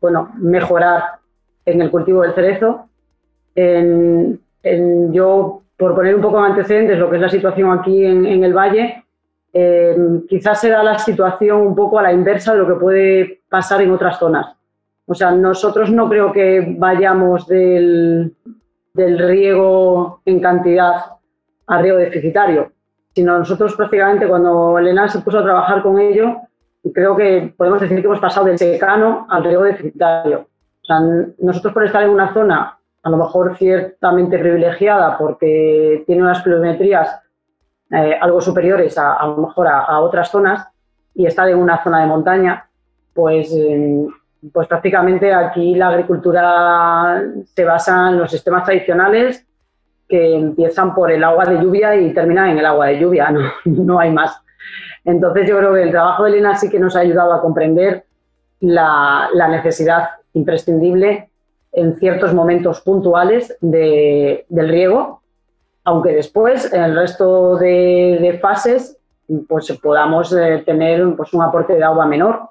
bueno, 0.00 0.32
mejorar 0.38 1.02
en 1.66 1.82
el 1.82 1.90
cultivo 1.90 2.22
del 2.22 2.34
cerezo. 2.34 2.88
Yo, 5.12 5.62
por 5.76 5.94
poner 5.94 6.14
un 6.14 6.22
poco 6.22 6.40
de 6.40 6.46
antecedentes, 6.46 6.98
lo 6.98 7.10
que 7.10 7.16
es 7.16 7.22
la 7.22 7.28
situación 7.28 7.70
aquí 7.78 8.04
en, 8.04 8.44
el 8.44 8.54
valle, 8.54 9.04
eh, 9.52 9.96
quizás 10.28 10.60
será 10.60 10.82
la 10.82 10.98
situación 10.98 11.60
un 11.60 11.74
poco 11.74 11.98
a 11.98 12.02
la 12.02 12.12
inversa 12.12 12.52
de 12.52 12.58
lo 12.58 12.66
que 12.66 12.80
puede 12.80 13.40
pasar 13.48 13.82
en 13.82 13.92
otras 13.92 14.18
zonas. 14.18 14.54
O 15.06 15.14
sea, 15.14 15.30
nosotros 15.30 15.90
no 15.90 16.08
creo 16.08 16.32
que 16.32 16.74
vayamos 16.76 17.46
del, 17.46 18.34
del 18.92 19.18
riego 19.18 20.20
en 20.24 20.40
cantidad 20.40 20.94
a 21.68 21.82
riego 21.82 21.98
deficitario, 21.98 22.72
sino 23.14 23.38
nosotros 23.38 23.74
prácticamente 23.76 24.26
cuando 24.26 24.78
Elena 24.78 25.08
se 25.08 25.20
puso 25.20 25.38
a 25.38 25.44
trabajar 25.44 25.82
con 25.82 25.98
ello, 26.00 26.36
creo 26.92 27.16
que 27.16 27.52
podemos 27.56 27.80
decir 27.80 28.00
que 28.00 28.06
hemos 28.06 28.20
pasado 28.20 28.46
del 28.46 28.58
secano 28.58 29.26
al 29.28 29.44
riego 29.44 29.62
deficitario. 29.64 30.46
O 30.82 30.84
sea, 30.84 31.00
nosotros 31.38 31.72
por 31.72 31.84
estar 31.84 32.02
en 32.02 32.10
una 32.10 32.32
zona 32.32 32.78
a 33.06 33.10
lo 33.10 33.16
mejor 33.18 33.56
ciertamente 33.56 34.36
privilegiada 34.36 35.16
porque 35.16 36.02
tiene 36.06 36.22
unas 36.22 36.42
pluviometrías 36.42 37.20
eh, 37.92 38.18
algo 38.20 38.40
superiores 38.40 38.98
a, 38.98 39.24
lo 39.26 39.36
mejor 39.36 39.68
a, 39.68 40.00
otras 40.00 40.28
zonas 40.28 40.66
y 41.14 41.24
estar 41.24 41.48
en 41.48 41.58
una 41.58 41.82
zona 41.84 42.00
de 42.00 42.06
montaña, 42.06 42.68
pues 43.14 43.54
pues 44.52 44.68
prácticamente 44.68 45.32
aquí 45.32 45.74
la 45.74 45.88
agricultura 45.88 47.22
se 47.44 47.64
basa 47.64 48.10
en 48.10 48.18
los 48.18 48.30
sistemas 48.30 48.64
tradicionales 48.64 49.46
que 50.08 50.36
empiezan 50.36 50.94
por 50.94 51.10
el 51.10 51.22
agua 51.22 51.44
de 51.44 51.60
lluvia 51.60 51.96
y 51.96 52.12
terminan 52.12 52.50
en 52.50 52.58
el 52.58 52.66
agua 52.66 52.86
de 52.86 52.98
lluvia, 52.98 53.32
no, 53.64 53.98
hay 53.98 54.10
más. 54.10 54.40
Entonces 55.04 55.48
yo 55.48 55.58
creo 55.58 55.74
que 55.74 55.82
el 55.82 55.90
trabajo 55.90 56.24
de 56.24 56.30
Elena 56.30 56.56
sí 56.56 56.68
que 56.68 56.80
nos 56.80 56.96
ha 56.96 57.00
ayudado 57.00 57.32
a 57.32 57.40
comprender 57.40 58.04
la, 58.60 59.28
necesidad 59.48 60.08
imprescindible 60.32 61.30
en 61.76 61.94
ciertos 61.96 62.32
momentos 62.32 62.80
puntuales 62.80 63.54
del 63.60 64.68
riego, 64.68 65.20
aunque 65.84 66.14
después 66.14 66.72
en 66.72 66.82
el 66.82 66.96
resto 66.96 67.56
de, 67.58 68.38
fases 68.40 68.98
pues 69.46 69.70
podamos 69.82 70.32
eh, 70.32 70.62
tener 70.64 71.14
pues, 71.16 71.34
un 71.34 71.42
aporte 71.42 71.74
de 71.74 71.84
agua 71.84 72.06
menor. 72.06 72.48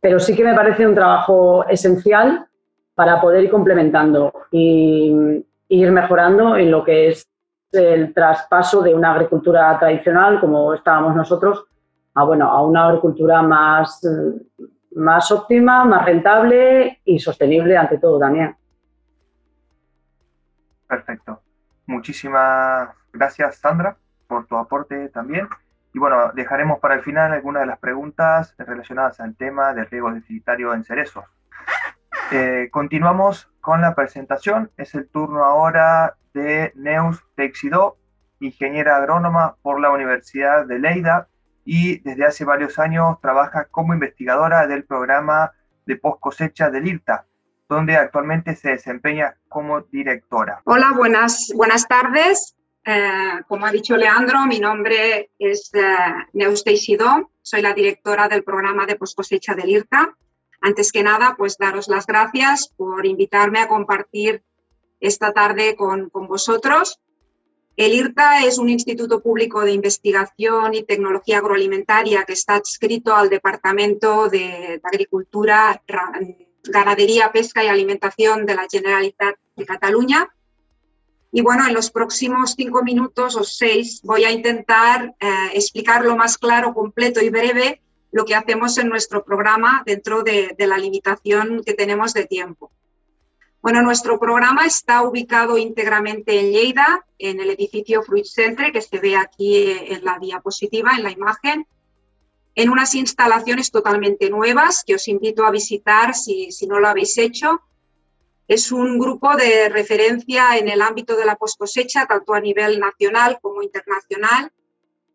Pero 0.00 0.20
sí 0.20 0.36
que 0.36 0.44
me 0.44 0.54
parece 0.54 0.86
un 0.86 0.94
trabajo 0.94 1.64
esencial 1.66 2.46
para 2.94 3.20
poder 3.20 3.44
ir 3.44 3.50
complementando 3.50 4.32
y, 4.52 5.44
ir 5.70 5.90
mejorando 5.90 6.56
en 6.56 6.70
lo 6.70 6.82
que 6.82 7.08
es 7.08 7.26
el 7.72 8.14
traspaso 8.14 8.80
de 8.80 8.94
una 8.94 9.12
agricultura 9.12 9.78
tradicional, 9.78 10.40
como 10.40 10.72
estábamos 10.72 11.14
nosotros, 11.14 11.64
a, 12.14 12.24
bueno, 12.24 12.50
a 12.50 12.64
una 12.64 12.86
agricultura 12.86 13.42
más, 13.42 14.00
más 14.98 15.30
óptima, 15.30 15.84
más 15.84 16.04
rentable 16.04 17.00
y 17.04 17.18
sostenible 17.18 17.76
ante 17.76 17.98
todo 17.98 18.18
también. 18.18 18.56
Perfecto. 20.86 21.40
Muchísimas 21.86 22.90
gracias, 23.12 23.56
Sandra, 23.56 23.96
por 24.26 24.46
tu 24.46 24.56
aporte 24.56 25.08
también. 25.10 25.48
Y 25.94 25.98
bueno, 25.98 26.32
dejaremos 26.32 26.80
para 26.80 26.94
el 26.94 27.02
final 27.02 27.32
algunas 27.32 27.62
de 27.62 27.66
las 27.66 27.78
preguntas 27.78 28.54
relacionadas 28.58 29.20
al 29.20 29.36
tema 29.36 29.72
del 29.72 29.86
riego 29.86 30.12
deficitario 30.12 30.74
en 30.74 30.84
cerezos. 30.84 31.24
Eh, 32.30 32.68
continuamos 32.70 33.50
con 33.60 33.80
la 33.80 33.94
presentación. 33.94 34.70
Es 34.76 34.94
el 34.94 35.08
turno 35.08 35.44
ahora 35.44 36.16
de 36.34 36.72
Neus 36.74 37.24
Teixidó, 37.36 37.96
ingeniera 38.40 38.96
agrónoma 38.96 39.56
por 39.62 39.80
la 39.80 39.90
Universidad 39.90 40.66
de 40.66 40.78
Leida 40.78 41.28
y 41.70 41.98
desde 41.98 42.24
hace 42.24 42.46
varios 42.46 42.78
años 42.78 43.20
trabaja 43.20 43.66
como 43.66 43.92
investigadora 43.92 44.66
del 44.66 44.84
programa 44.84 45.52
de 45.84 45.96
post 45.96 46.18
cosecha 46.18 46.70
del 46.70 46.88
IRTA, 46.88 47.26
donde 47.68 47.94
actualmente 47.94 48.56
se 48.56 48.70
desempeña 48.70 49.36
como 49.50 49.82
directora. 49.82 50.62
Hola, 50.64 50.94
buenas, 50.96 51.52
buenas 51.54 51.86
tardes. 51.86 52.56
Eh, 52.86 53.42
como 53.46 53.66
ha 53.66 53.70
dicho 53.70 53.98
Leandro, 53.98 54.46
mi 54.46 54.60
nombre 54.60 55.30
es 55.38 55.70
eh, 55.74 55.82
Neus 56.32 56.64
Teixidó, 56.64 57.30
soy 57.42 57.60
la 57.60 57.74
directora 57.74 58.28
del 58.28 58.44
programa 58.44 58.86
de 58.86 58.96
poscosecha 58.96 59.54
del 59.54 59.68
IRTA. 59.68 60.16
Antes 60.62 60.90
que 60.90 61.02
nada, 61.02 61.34
pues 61.36 61.58
daros 61.58 61.88
las 61.88 62.06
gracias 62.06 62.72
por 62.78 63.04
invitarme 63.04 63.60
a 63.60 63.68
compartir 63.68 64.42
esta 65.00 65.34
tarde 65.34 65.76
con, 65.76 66.08
vosotros. 66.12 66.98
El 67.78 67.94
IRTA 67.94 68.44
es 68.44 68.58
un 68.58 68.68
instituto 68.68 69.22
público 69.22 69.60
de 69.60 69.70
investigación 69.70 70.74
y 70.74 70.82
tecnología 70.82 71.38
agroalimentaria 71.38 72.24
que 72.24 72.32
está 72.32 72.56
adscrito 72.56 73.14
al 73.14 73.30
Departamento 73.30 74.28
de 74.28 74.80
Agricultura, 74.82 75.80
Ganadería, 76.64 77.30
Pesca 77.30 77.62
y 77.62 77.68
Alimentación 77.68 78.46
de 78.46 78.56
la 78.56 78.66
Generalitat 78.68 79.36
de 79.54 79.64
Cataluña 79.64 80.28
y 81.30 81.40
bueno, 81.40 81.68
en 81.68 81.74
los 81.74 81.92
próximos 81.92 82.54
cinco 82.56 82.82
minutos 82.82 83.36
o 83.36 83.44
seis 83.44 84.00
voy 84.02 84.24
a 84.24 84.32
intentar 84.32 85.14
eh, 85.20 85.50
explicar 85.54 86.04
lo 86.04 86.16
más 86.16 86.36
claro, 86.36 86.74
completo 86.74 87.20
y 87.20 87.30
breve 87.30 87.80
lo 88.10 88.24
que 88.24 88.34
hacemos 88.34 88.76
en 88.78 88.88
nuestro 88.88 89.24
programa 89.24 89.84
dentro 89.86 90.24
de, 90.24 90.56
la 90.58 90.78
limitación 90.78 91.62
que 91.64 91.74
tenemos 91.74 92.12
de 92.12 92.24
tiempo. 92.24 92.72
Bueno, 93.60 93.82
nuestro 93.82 94.20
programa 94.20 94.66
está 94.66 95.02
ubicado 95.02 95.58
íntegramente 95.58 96.38
en 96.38 96.52
Lleida, 96.52 97.04
en 97.18 97.40
el 97.40 97.50
edificio 97.50 98.02
Fruit 98.02 98.24
Centre, 98.24 98.72
que 98.72 98.80
se 98.80 98.98
ve 98.98 99.16
aquí 99.16 99.66
en 99.66 100.04
la 100.04 100.18
diapositiva, 100.20 100.92
en 100.96 101.02
la 101.02 101.10
imagen, 101.10 101.66
en 102.54 102.70
unas 102.70 102.94
instalaciones 102.94 103.70
totalmente 103.70 104.30
nuevas 104.30 104.84
que 104.86 104.94
os 104.94 105.08
invito 105.08 105.44
a 105.44 105.50
visitar 105.50 106.14
si, 106.14 106.52
si 106.52 106.66
no 106.66 106.78
lo 106.78 106.88
habéis 106.88 107.18
hecho. 107.18 107.60
Es 108.46 108.70
un 108.70 108.98
grupo 108.98 109.36
de 109.36 109.68
referencia 109.68 110.56
en 110.56 110.68
el 110.68 110.80
ámbito 110.80 111.16
de 111.16 111.26
la 111.26 111.36
poscosecha, 111.36 112.06
tanto 112.06 112.34
a 112.34 112.40
nivel 112.40 112.78
nacional 112.78 113.38
como 113.42 113.62
internacional, 113.62 114.52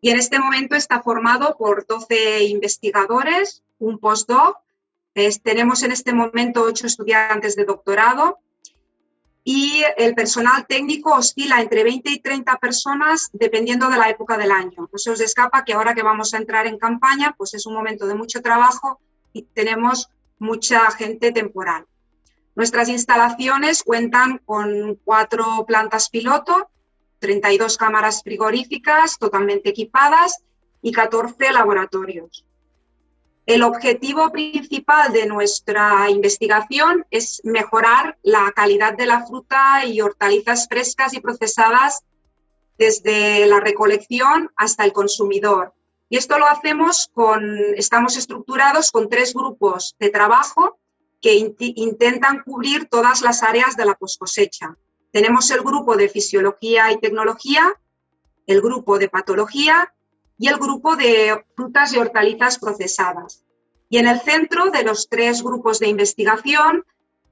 y 0.02 0.10
en 0.10 0.18
este 0.18 0.38
momento 0.38 0.76
está 0.76 1.02
formado 1.02 1.56
por 1.56 1.86
12 1.86 2.44
investigadores, 2.44 3.62
un 3.78 3.98
postdoc, 3.98 4.58
tenemos 5.42 5.82
en 5.82 5.92
este 5.92 6.12
momento 6.12 6.62
ocho 6.62 6.86
estudiantes 6.86 7.54
de 7.54 7.64
doctorado 7.64 8.40
y 9.44 9.84
el 9.96 10.14
personal 10.14 10.66
técnico 10.66 11.14
oscila 11.14 11.60
entre 11.60 11.84
20 11.84 12.10
y 12.10 12.18
30 12.18 12.56
personas 12.56 13.28
dependiendo 13.32 13.88
de 13.90 13.98
la 13.98 14.08
época 14.08 14.36
del 14.36 14.50
año. 14.50 14.88
No 14.90 14.98
se 14.98 15.10
os 15.10 15.20
escapa 15.20 15.64
que 15.64 15.74
ahora 15.74 15.94
que 15.94 16.02
vamos 16.02 16.34
a 16.34 16.38
entrar 16.38 16.66
en 16.66 16.78
campaña, 16.78 17.34
pues 17.36 17.54
es 17.54 17.66
un 17.66 17.74
momento 17.74 18.06
de 18.06 18.14
mucho 18.14 18.42
trabajo 18.42 19.00
y 19.32 19.42
tenemos 19.42 20.10
mucha 20.38 20.90
gente 20.90 21.30
temporal. 21.30 21.86
Nuestras 22.56 22.88
instalaciones 22.88 23.82
cuentan 23.82 24.38
con 24.38 24.96
cuatro 25.04 25.64
plantas 25.66 26.08
piloto, 26.08 26.70
32 27.18 27.76
cámaras 27.76 28.22
frigoríficas 28.22 29.18
totalmente 29.18 29.70
equipadas 29.70 30.42
y 30.82 30.92
14 30.92 31.52
laboratorios. 31.52 32.44
El 33.46 33.62
objetivo 33.62 34.32
principal 34.32 35.12
de 35.12 35.26
nuestra 35.26 36.08
investigación 36.08 37.04
es 37.10 37.42
mejorar 37.44 38.16
la 38.22 38.50
calidad 38.52 38.96
de 38.96 39.04
la 39.04 39.26
fruta 39.26 39.84
y 39.84 40.00
hortalizas 40.00 40.66
frescas 40.66 41.12
y 41.12 41.20
procesadas 41.20 42.04
desde 42.78 43.46
la 43.46 43.60
recolección 43.60 44.50
hasta 44.56 44.84
el 44.84 44.94
consumidor. 44.94 45.74
Y 46.08 46.16
esto 46.16 46.38
lo 46.38 46.46
hacemos 46.46 47.10
con, 47.12 47.58
estamos 47.76 48.16
estructurados 48.16 48.90
con 48.90 49.10
tres 49.10 49.34
grupos 49.34 49.94
de 49.98 50.08
trabajo 50.08 50.78
que 51.20 51.34
intentan 51.58 52.42
cubrir 52.44 52.86
todas 52.86 53.20
las 53.20 53.42
áreas 53.42 53.76
de 53.76 53.84
la 53.84 53.94
poscosecha. 53.94 54.76
Tenemos 55.12 55.50
el 55.50 55.60
grupo 55.60 55.96
de 55.96 56.08
fisiología 56.08 56.92
y 56.92 56.98
tecnología, 56.98 57.74
el 58.46 58.60
grupo 58.60 58.98
de 58.98 59.08
patología 59.08 59.93
y 60.38 60.48
el 60.48 60.56
grupo 60.56 60.96
de 60.96 61.44
frutas 61.56 61.92
y 61.92 61.98
hortalizas 61.98 62.58
procesadas. 62.58 63.44
Y 63.88 63.98
en 63.98 64.08
el 64.08 64.20
centro 64.20 64.70
de 64.70 64.82
los 64.82 65.08
tres 65.08 65.42
grupos 65.42 65.78
de 65.78 65.88
investigación 65.88 66.84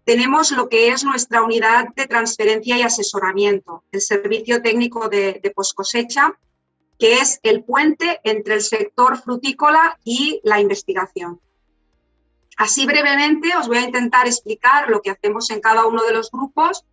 tenemos 0.05 0.51
lo 0.53 0.69
que 0.69 0.89
es 0.89 1.05
nuestra 1.05 1.43
unidad 1.43 1.89
de 1.95 2.07
transferencia 2.07 2.77
y 2.77 2.83
asesoramiento, 2.83 3.85
el 3.93 4.01
servicio 4.01 4.63
técnico 4.63 5.09
de, 5.09 5.41
de 5.43 5.51
poscosecha, 5.51 6.39
que 6.99 7.15
es 7.15 7.41
el 7.43 7.65
puente 7.65 8.21
entre 8.25 8.55
el 8.55 8.63
sector 8.63 9.21
frutícola 9.21 9.99
y 10.05 10.41
la 10.45 10.61
investigación. 10.61 11.41
Así 12.57 12.87
brevemente 12.87 13.57
os 13.57 13.67
voy 13.67 13.79
a 13.79 13.83
intentar 13.83 14.27
explicar 14.27 14.89
lo 14.89 15.01
que 15.03 15.11
hacemos 15.11 15.51
en 15.51 15.61
cada 15.61 15.87
uno 15.87 16.03
de 16.05 16.13
los 16.13 16.31
grupos. 16.31 16.85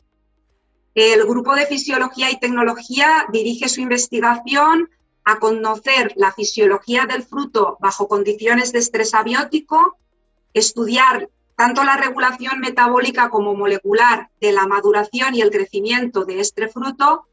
El 0.96 1.26
grupo 1.26 1.54
de 1.54 1.68
Fisiología 1.68 2.32
y 2.32 2.40
Tecnología 2.40 3.28
dirige 3.32 3.70
su 3.70 3.82
investigación 3.82 4.90
a 5.30 5.38
conocer 5.38 6.14
la 6.16 6.32
fisiología 6.32 7.06
del 7.06 7.24
fruto 7.24 7.78
bajo 7.80 8.08
condiciones 8.08 8.72
de 8.72 8.80
estrés 8.80 9.14
abiótico, 9.14 9.98
estudiar 10.54 11.30
tanto 11.56 11.84
la 11.84 11.98
regulación 11.98 12.60
metabólica 12.60 13.30
como 13.30 13.54
molecular 13.54 14.30
de 14.42 14.52
la 14.54 14.66
maduración 14.66 15.36
y 15.36 15.42
el 15.42 15.52
crecimiento 15.52 16.26
de 16.26 16.40
este 16.40 16.68
fruto 16.68 17.28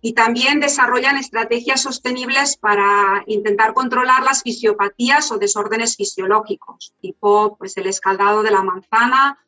y 0.00 0.14
también 0.14 0.60
desarrollan 0.60 1.18
estrategias 1.18 1.82
sostenibles 1.82 2.56
para 2.56 3.24
intentar 3.26 3.74
controlar 3.74 4.22
las 4.22 4.42
fisiopatías 4.42 5.30
o 5.30 5.38
desórdenes 5.38 5.96
fisiológicos, 5.96 6.94
tipo 7.00 7.56
pues, 7.58 7.76
el 7.76 7.88
escaldado 7.88 8.42
de 8.42 8.52
la 8.52 8.62
manzana 8.62 9.38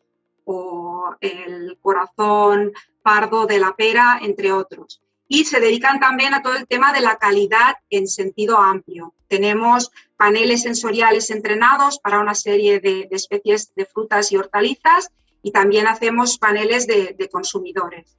o 0.44 1.14
el 1.20 1.78
corazón 1.80 2.72
pardo 3.02 3.46
de 3.46 3.58
la 3.58 3.74
pera, 3.74 4.18
entre 4.20 4.52
otros. 4.52 5.00
Y 5.32 5.44
se 5.44 5.60
dedican 5.60 6.00
también 6.00 6.34
a 6.34 6.42
todo 6.42 6.56
el 6.56 6.66
tema 6.66 6.92
de 6.92 7.00
la 7.00 7.16
calidad 7.16 7.76
en 7.88 8.08
sentido 8.08 8.58
amplio. 8.58 9.14
Tenemos 9.28 9.92
paneles 10.16 10.62
sensoriales 10.62 11.30
entrenados 11.30 12.00
para 12.00 12.18
una 12.18 12.34
serie 12.34 12.80
de, 12.80 13.06
especies 13.12 13.72
de 13.76 13.86
frutas 13.86 14.32
y 14.32 14.36
hortalizas 14.36 15.12
y 15.40 15.52
también 15.52 15.86
hacemos 15.86 16.36
paneles 16.36 16.88
de 16.88 17.28
consumidores. 17.30 18.16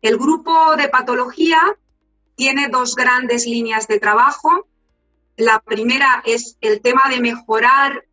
El 0.00 0.16
grupo 0.16 0.76
de 0.76 0.88
patología 0.88 1.60
tiene 2.34 2.68
dos 2.68 2.96
grandes 2.96 3.44
líneas 3.44 3.86
de 3.86 4.00
trabajo. 4.00 4.66
La 5.36 5.60
primera 5.60 6.22
es 6.24 6.56
el 6.62 6.80
tema 6.80 7.02
de 7.10 7.20
mejorar 7.20 8.06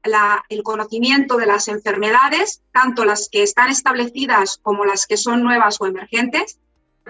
el 0.50 0.63
conocimiento 0.63 1.38
de 1.38 1.45
las 1.45 1.69
enfermedades, 1.69 2.62
tanto 2.73 3.06
las 3.06 3.30
que 3.30 3.43
están 3.43 3.69
establecidas 3.69 4.60
como 4.62 4.84
las 4.84 5.08
que 5.08 5.15
son 5.15 5.43
nuevas 5.43 5.80
o 5.80 5.86
emergentes. 5.86 6.60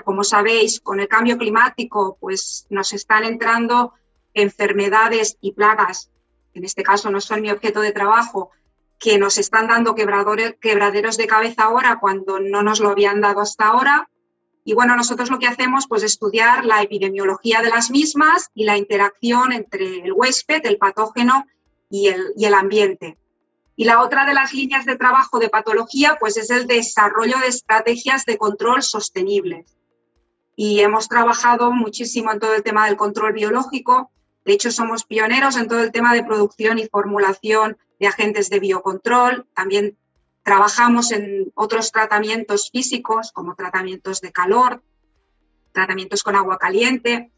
Como 0.03 0.23
sabéis, 0.23 0.79
con 0.79 0.99
el 0.99 1.07
cambio 1.07 1.37
climático, 1.37 2.17
pues 2.19 2.65
nos 2.69 2.93
están 2.93 3.23
entrando 3.23 3.93
enfermedades 4.33 5.37
y 5.41 5.53
plagas, 5.53 6.09
en 6.53 6.63
este 6.63 6.83
caso 6.83 7.11
no 7.11 7.21
son 7.21 7.41
mi 7.41 7.51
objeto 7.51 7.81
de 7.81 7.91
trabajo, 7.91 8.51
que 8.99 9.17
nos 9.19 9.37
están 9.37 9.67
dando 9.67 9.93
quebraderos 9.93 11.17
de 11.17 11.27
cabeza 11.27 11.65
ahora 11.65 11.99
cuando 11.99 12.39
no 12.39 12.63
nos 12.63 12.79
lo 12.79 12.89
habían 12.89 13.21
dado 13.21 13.41
hasta 13.41 13.67
ahora. 13.67 14.09
Y 14.63 14.73
bueno, 14.73 14.95
nosotros 14.95 15.29
lo 15.29 15.39
que 15.39 15.47
hacemos 15.47 15.85
pues 15.87 16.03
estudiar 16.03 16.65
la 16.65 16.81
epidemiología 16.81 17.61
de 17.61 17.69
las 17.69 17.91
mismas 17.91 18.49
y 18.55 18.65
la 18.65 18.75
interacción 18.75 19.53
entre 19.53 19.99
el 19.99 20.13
huésped, 20.13 20.65
el 20.65 20.77
patógeno 20.77 21.45
y 21.89 22.07
el, 22.07 22.33
y 22.35 22.45
el 22.45 22.55
ambiente. 22.55 23.17
Y 23.75 23.85
la 23.85 24.01
otra 24.01 24.25
de 24.25 24.33
las 24.33 24.51
líneas 24.51 24.85
de 24.85 24.97
trabajo 24.97 25.37
de 25.37 25.49
patología 25.49 26.17
pues 26.19 26.35
es 26.37 26.49
el 26.49 26.65
desarrollo 26.65 27.37
de 27.39 27.47
estrategias 27.47 28.25
de 28.25 28.39
control 28.39 28.81
sostenibles. 28.81 29.76
Y 30.57 30.81
hemos 30.81 31.07
trabajado 31.07 31.71
muchísimo 31.71 32.33
en 32.33 32.39
todo 32.39 32.53
el 32.53 32.63
tema 32.63 32.87
del 32.87 32.97
control 32.97 33.31
biológico. 33.31 34.11
De 34.43 34.51
hecho, 34.51 34.71
somos 34.71 35.05
pioneros 35.05 35.55
en 35.55 35.69
todo 35.69 35.81
el 35.81 35.93
tema 35.93 36.13
de 36.13 36.25
producción 36.25 36.79
y 36.79 36.87
formulación 36.87 37.77
de 37.99 38.07
agentes 38.07 38.49
de 38.49 38.59
biocontrol. 38.59 39.47
También 39.53 39.97
Trabajamos 40.47 41.11
en 41.11 41.51
otros 41.55 41.91
tratamientos 41.91 42.69
físicos, 42.71 43.33
como 43.33 43.53
tratamientos 43.53 44.21
de 44.21 44.31
calor, 44.31 44.81
tratamientos 45.73 46.23
con 46.23 46.37
agua 46.37 46.57
caliente 46.57 47.33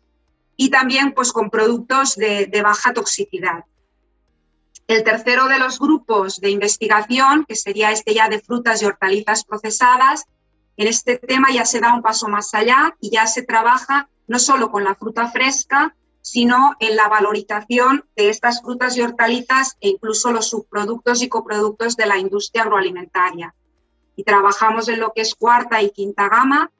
y 0.55 0.69
también 0.69 1.13
pues, 1.13 1.31
con 1.31 1.49
productos 1.49 2.15
de, 2.15 2.61
baja 2.63 2.93
toxicidad. 2.93 3.65
El 4.85 5.03
tercero 5.03 5.47
de 5.47 5.57
los 5.57 5.79
grupos 5.79 6.39
de 6.39 6.51
investigación, 6.51 7.45
que 7.45 7.55
sería 7.55 7.91
este 7.91 8.13
ya 8.13 8.29
de 8.29 8.41
frutas 8.41 8.83
y 8.83 8.85
hortalizas 8.85 9.43
procesadas, 9.43 10.27
en 10.79 10.87
este 10.87 11.17
tema 11.17 11.51
ya 11.51 11.65
se 11.65 11.81
da 11.81 11.93
un 11.93 12.01
paso 12.01 12.29
más 12.29 12.53
allá 12.53 12.95
y 13.01 13.09
ya 13.09 13.27
se 13.27 13.43
trabaja 13.43 14.09
no 14.27 14.39
solo 14.39 14.71
con 14.71 14.85
la 14.85 14.95
fruta 14.95 15.27
fresca, 15.27 15.93
sino 16.21 16.77
en 16.79 16.95
la 16.95 17.09
valorización 17.09 18.05
de 18.15 18.29
estas 18.29 18.61
frutas 18.61 18.95
y 18.95 19.01
hortalizas 19.01 19.75
e 19.81 19.89
incluso 19.89 20.31
los 20.31 20.49
subproductos 20.49 21.21
y 21.21 21.27
coproductos 21.27 21.97
de 21.97 22.05
la 22.05 22.17
industria 22.17 22.63
agroalimentaria. 22.63 23.53
Y 24.15 24.23
trabajamos 24.23 24.87
en 24.87 25.01
lo 25.01 25.11
que 25.11 25.21
es 25.21 25.35
cuarta 25.35 25.81
y 25.81 25.89
quinta 25.91 26.29
gama, 26.29 26.71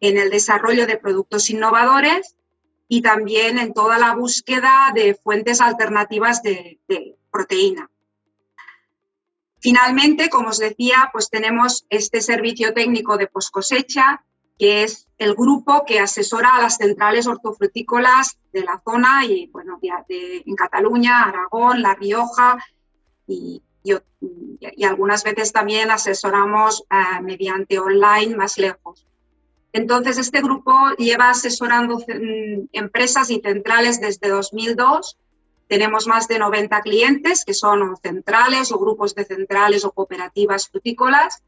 en 0.00 0.18
el 0.18 0.28
desarrollo 0.28 0.86
de 0.86 0.98
productos 0.98 1.48
innovadores 1.48 2.36
y 2.88 3.00
también 3.00 3.58
en 3.58 3.72
toda 3.72 3.98
la 3.98 4.14
búsqueda 4.14 4.92
de 4.94 5.14
fuentes 5.14 5.62
alternativas 5.62 6.42
de, 6.42 6.78
proteína. 7.32 7.89
Finalmente, 9.60 10.28
como 10.30 10.48
os 10.48 10.58
decía, 10.58 11.10
pues 11.12 11.30
tenemos 11.30 11.86
este 11.90 12.20
servicio 12.20 12.72
técnico 12.72 13.16
de 13.16 13.26
poscosecha 13.26 14.22
que 14.60 14.82
es 14.82 15.08
el 15.16 15.34
grupo 15.34 15.86
que 15.86 16.00
asesora 16.00 16.54
a 16.54 16.60
las 16.60 16.76
centrales 16.76 17.26
hortofrutícolas 17.26 18.36
de 18.52 18.62
la 18.62 18.78
zona 18.84 19.24
y, 19.24 19.46
bueno, 19.46 19.80
en 19.80 20.54
Cataluña, 20.54 21.22
Aragón, 21.22 21.80
La 21.80 21.94
Rioja 21.94 22.58
y, 23.26 23.62
algunas 24.84 25.24
veces 25.24 25.52
también 25.52 25.90
asesoramos 25.90 26.84
eh, 26.90 27.22
mediante 27.22 27.78
online 27.78 28.36
más 28.36 28.58
lejos. 28.58 29.06
Entonces, 29.72 30.18
este 30.18 30.42
grupo 30.42 30.74
lleva 30.98 31.30
asesorando 31.30 31.96
mm, 31.96 32.68
empresas 32.72 33.30
y 33.30 33.40
centrales 33.40 33.98
desde 33.98 34.28
2002. 34.28 35.16
Tenemos 35.70 36.08
más 36.08 36.26
de 36.26 36.40
90 36.40 36.80
clientes 36.80 37.44
que 37.44 37.54
son 37.54 37.96
centrales 38.02 38.72
o 38.72 38.78
grupos 38.80 39.14
de 39.14 39.24
centrales 39.24 39.84
o 39.84 39.92
cooperativas 39.92 40.68
frutícolas. 40.68 41.44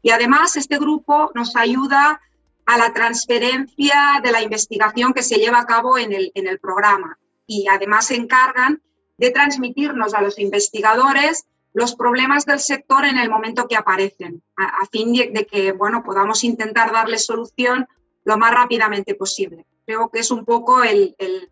Y 0.00 0.12
además, 0.12 0.56
este 0.56 0.78
grupo 0.78 1.30
nos 1.34 1.54
ayuda 1.56 2.22
a 2.64 2.78
la 2.78 2.94
transferencia 2.94 4.22
de 4.24 4.32
la 4.32 4.40
investigación 4.40 5.12
que 5.12 5.22
se 5.22 5.36
lleva 5.36 5.60
a 5.60 5.66
cabo 5.66 5.98
en 5.98 6.14
el, 6.14 6.32
en 6.34 6.46
el 6.46 6.58
programa 6.58 7.18
y 7.46 7.66
además 7.68 8.06
se 8.06 8.16
encargan 8.16 8.80
de 9.18 9.30
transmitirnos 9.30 10.14
a 10.14 10.22
los 10.22 10.38
investigadores 10.38 11.44
los 11.74 11.94
problemas 11.94 12.46
del 12.46 12.60
sector 12.60 13.04
en 13.04 13.18
el 13.18 13.28
momento 13.28 13.68
que 13.68 13.76
aparecen, 13.76 14.42
a, 14.56 14.86
fin 14.90 15.12
de, 15.12 15.46
que 15.46 15.72
bueno, 15.72 16.02
podamos 16.02 16.44
intentar 16.44 16.92
darle 16.92 17.18
solución 17.18 17.86
lo 18.24 18.38
más 18.38 18.54
rápidamente 18.54 19.14
posible. 19.14 19.66
Creo 19.84 20.08
que 20.08 20.20
es 20.20 20.30
un 20.30 20.46
poco 20.46 20.82
el, 20.82 21.14
el, 21.18 21.49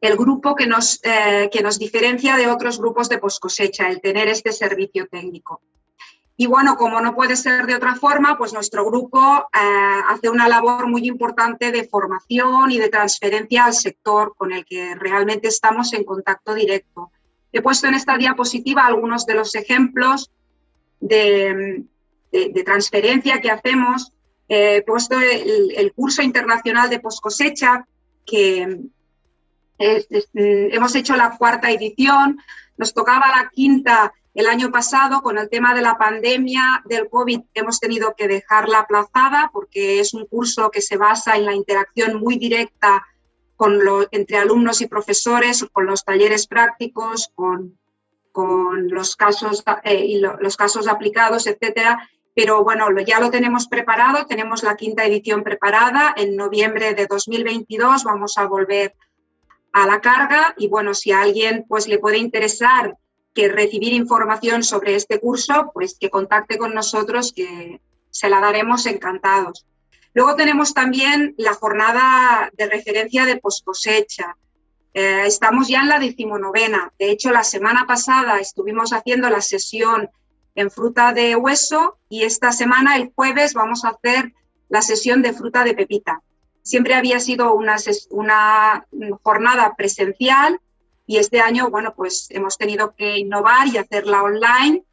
el 0.00 0.16
grupo 0.16 0.54
que 0.54 0.66
nos, 0.66 1.00
eh, 1.02 1.48
que 1.52 1.62
nos 1.62 1.78
diferencia 1.78 2.36
de 2.36 2.46
otros 2.48 2.78
grupos 2.78 3.08
de 3.08 3.18
poscosecha, 3.18 3.88
el 3.88 4.00
tener 4.00 4.28
este 4.28 4.52
servicio 4.52 5.08
técnico. 5.08 5.60
Y 6.40 6.46
bueno, 6.46 6.76
como 6.76 7.00
no 7.00 7.16
puede 7.16 7.34
ser 7.34 7.66
de 7.66 7.74
otra 7.74 7.96
forma, 7.96 8.38
pues 8.38 8.52
nuestro 8.52 8.86
grupo 8.86 9.48
eh, 9.52 10.00
hace 10.08 10.30
una 10.30 10.48
labor 10.48 10.86
muy 10.86 11.08
importante 11.08 11.72
de 11.72 11.88
formación 11.88 12.70
y 12.70 12.78
de 12.78 12.88
transferencia 12.90 13.64
al 13.64 13.74
sector 13.74 14.34
con 14.36 14.52
el 14.52 14.64
que 14.64 14.94
realmente 14.94 15.48
estamos 15.48 15.92
en 15.94 16.04
contacto 16.04 16.54
directo. 16.54 17.10
He 17.50 17.60
puesto 17.60 17.88
en 17.88 17.94
esta 17.94 18.16
diapositiva 18.16 18.86
algunos 18.86 19.26
de 19.26 19.34
los 19.34 19.56
ejemplos 19.56 20.30
de, 21.00 21.84
transferencia 22.64 23.40
que 23.40 23.50
hacemos. 23.50 24.12
he 24.46 24.82
puesto 24.82 25.18
el, 25.18 25.92
curso 25.92 26.22
internacional 26.22 26.88
de 26.88 27.00
post 27.00 27.20
que 29.78 30.04
hemos 30.34 30.94
hecho 30.94 31.16
la 31.16 31.36
cuarta 31.36 31.70
edición, 31.70 32.38
nos 32.76 32.94
tocaba 32.94 33.28
la 33.28 33.50
quinta 33.50 34.12
el 34.34 34.46
año 34.46 34.70
pasado, 34.70 35.20
con 35.20 35.36
el 35.36 35.48
tema 35.48 35.74
de 35.74 35.82
la 35.82 35.98
pandemia 35.98 36.82
del 36.84 37.08
COVID, 37.08 37.40
hemos 37.54 37.80
tenido 37.80 38.14
que 38.16 38.28
dejarla 38.28 38.80
aplazada 38.80 39.50
porque 39.52 39.98
es 39.98 40.14
un 40.14 40.26
curso 40.26 40.70
que 40.70 40.80
se 40.80 40.96
basa 40.96 41.36
en 41.36 41.44
la 41.44 41.54
interacción 41.54 42.20
muy 42.20 42.38
directa 42.38 43.04
con 43.56 43.80
entre 44.12 44.36
alumnos 44.36 44.80
y 44.80 44.86
profesores, 44.86 45.66
con 45.72 45.86
los 45.86 46.04
talleres 46.04 46.46
prácticos, 46.46 47.32
con, 47.34 47.76
con 48.30 48.88
los, 48.88 49.16
casos, 49.16 49.64
eh, 49.82 50.04
y 50.04 50.20
los 50.20 50.56
casos 50.56 50.86
aplicados, 50.86 51.48
etcétera. 51.48 52.08
Pero 52.32 52.62
bueno, 52.62 52.86
ya 53.00 53.18
lo 53.18 53.32
tenemos 53.32 53.66
preparado, 53.66 54.26
tenemos 54.26 54.62
la 54.62 54.76
quinta 54.76 55.04
edición 55.04 55.42
preparada. 55.42 56.14
En 56.16 56.36
noviembre 56.36 56.94
de 56.94 57.08
2022 57.08 58.04
vamos 58.04 58.38
a 58.38 58.46
volver 58.46 58.90
a 58.90 59.07
la 59.72 60.00
carga 60.00 60.54
y 60.56 60.68
bueno, 60.68 60.94
si 60.94 61.12
a 61.12 61.20
alguien 61.20 61.64
pues 61.68 61.88
le 61.88 61.98
puede 61.98 62.18
interesar 62.18 62.96
que 63.34 63.48
recibir 63.48 63.92
información 63.92 64.64
sobre 64.64 64.94
este 64.94 65.20
curso, 65.20 65.70
pues 65.72 65.96
que 65.98 66.10
contacte 66.10 66.58
con 66.58 66.74
nosotros, 66.74 67.32
que 67.32 67.80
se 68.10 68.28
la 68.28 68.40
daremos 68.40 68.86
encantados. 68.86 69.66
Luego 70.14 70.34
tenemos 70.34 70.74
también 70.74 71.34
la 71.38 71.54
jornada 71.54 72.50
de 72.54 72.66
referencia 72.66 73.24
de 73.24 73.36
poscosecha. 73.36 74.36
Eh, 74.94 75.22
estamos 75.26 75.68
ya 75.68 75.82
en 75.82 75.88
la 75.88 76.00
decimonovena. 76.00 76.92
De 76.98 77.10
hecho, 77.10 77.30
la 77.30 77.44
semana 77.44 77.86
pasada 77.86 78.40
estuvimos 78.40 78.92
haciendo 78.92 79.30
la 79.30 79.40
sesión 79.40 80.10
en 80.56 80.70
fruta 80.72 81.12
de 81.12 81.36
hueso 81.36 81.98
y 82.08 82.24
esta 82.24 82.50
semana, 82.50 82.96
el 82.96 83.12
jueves, 83.14 83.54
vamos 83.54 83.84
a 83.84 83.90
hacer 83.90 84.32
la 84.68 84.82
sesión 84.82 85.22
de 85.22 85.32
fruta 85.32 85.62
de 85.62 85.74
pepita. 85.74 86.22
Siempre 86.68 86.94
había 86.94 87.18
sido 87.18 87.54
una, 87.54 87.76
jornada 89.22 89.74
presencial 89.74 90.60
y 91.06 91.16
este 91.16 91.40
año, 91.40 91.70
bueno, 91.70 91.94
pues 91.94 92.26
hemos 92.30 92.58
tenido 92.58 92.94
que 92.94 93.16
innovar 93.16 93.66
y 93.68 93.78
hacerla 93.78 94.22
online. 94.22 94.84